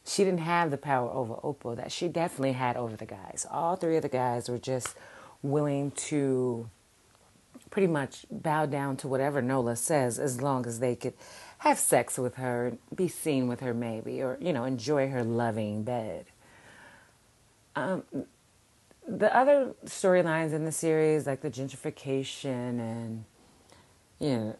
She 0.05 0.23
didn't 0.23 0.39
have 0.39 0.71
the 0.71 0.77
power 0.77 1.09
over 1.09 1.35
Opal 1.43 1.75
that 1.75 1.91
she 1.91 2.07
definitely 2.07 2.53
had 2.53 2.77
over 2.77 2.95
the 2.95 3.05
guys. 3.05 3.45
All 3.49 3.75
three 3.75 3.95
of 3.95 4.01
the 4.01 4.09
guys 4.09 4.49
were 4.49 4.57
just 4.57 4.95
willing 5.43 5.91
to 5.91 6.69
pretty 7.69 7.87
much 7.87 8.25
bow 8.31 8.65
down 8.65 8.97
to 8.97 9.07
whatever 9.07 9.41
Nola 9.41 9.75
says 9.75 10.17
as 10.17 10.41
long 10.41 10.65
as 10.65 10.79
they 10.79 10.95
could 10.95 11.13
have 11.59 11.77
sex 11.77 12.17
with 12.17 12.35
her, 12.35 12.77
be 12.93 13.07
seen 13.07 13.47
with 13.47 13.59
her 13.59 13.73
maybe, 13.73 14.21
or, 14.21 14.37
you 14.39 14.53
know, 14.53 14.63
enjoy 14.63 15.09
her 15.09 15.23
loving 15.23 15.83
bed. 15.83 16.25
Um, 17.75 18.03
the 19.07 19.35
other 19.35 19.73
storylines 19.85 20.53
in 20.53 20.65
the 20.65 20.71
series, 20.71 21.27
like 21.27 21.41
the 21.41 21.49
gentrification 21.49 22.79
and, 22.79 23.25
you 24.19 24.29
know, 24.29 24.55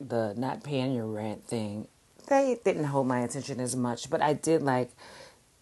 the 0.00 0.34
not 0.36 0.62
paying 0.62 0.94
your 0.94 1.06
rent 1.06 1.46
thing, 1.46 1.88
they 2.28 2.58
didn't 2.64 2.84
hold 2.84 3.06
my 3.06 3.20
attention 3.20 3.60
as 3.60 3.74
much, 3.74 4.10
but 4.10 4.20
I 4.20 4.34
did 4.34 4.62
like 4.62 4.90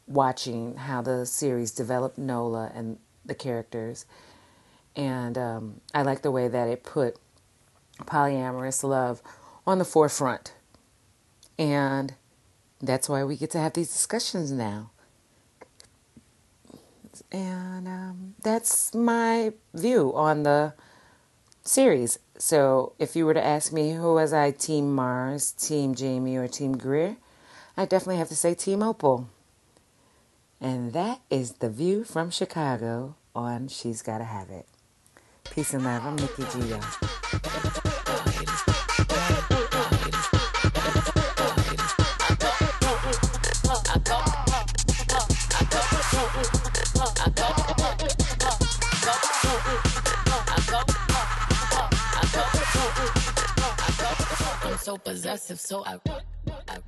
watching 0.06 0.76
how 0.76 1.02
the 1.02 1.24
series 1.24 1.70
developed 1.70 2.18
Nola 2.18 2.72
and 2.74 2.98
the 3.24 3.34
characters. 3.34 4.06
And 4.96 5.38
um, 5.38 5.80
I 5.94 6.02
like 6.02 6.22
the 6.22 6.32
way 6.32 6.48
that 6.48 6.68
it 6.68 6.82
put 6.82 7.16
polyamorous 8.00 8.82
love 8.82 9.22
on 9.66 9.78
the 9.78 9.84
forefront. 9.84 10.54
And 11.60 12.14
that's 12.80 13.06
why 13.06 13.22
we 13.22 13.36
get 13.36 13.50
to 13.50 13.58
have 13.58 13.74
these 13.74 13.92
discussions 13.92 14.50
now. 14.50 14.92
And 17.30 17.86
um, 17.86 18.34
that's 18.42 18.94
my 18.94 19.52
view 19.74 20.10
on 20.14 20.42
the 20.42 20.72
series. 21.62 22.18
So 22.38 22.94
if 22.98 23.14
you 23.14 23.26
were 23.26 23.34
to 23.34 23.44
ask 23.44 23.74
me 23.74 23.92
who 23.92 24.14
was 24.14 24.32
I, 24.32 24.52
Team 24.52 24.94
Mars, 24.94 25.52
Team 25.52 25.94
Jamie, 25.94 26.36
or 26.36 26.48
Team 26.48 26.78
Greer, 26.78 27.18
I 27.76 27.84
definitely 27.84 28.16
have 28.16 28.28
to 28.28 28.36
say 28.36 28.54
Team 28.54 28.82
Opal. 28.82 29.28
And 30.62 30.94
that 30.94 31.20
is 31.28 31.52
the 31.52 31.68
view 31.68 32.04
from 32.04 32.30
Chicago 32.30 33.16
on 33.34 33.68
She's 33.68 34.00
Gotta 34.00 34.24
Have 34.24 34.48
It. 34.48 34.66
Peace 35.50 35.74
and 35.74 35.84
love. 35.84 36.06
I'm 36.06 36.16
Nikki 36.16 36.44
G. 36.52 37.89
so 54.90 54.98
possessive, 54.98 55.60
so 55.60 55.84
I, 55.84 56.00
I, 56.08 56.20
I 56.68 56.78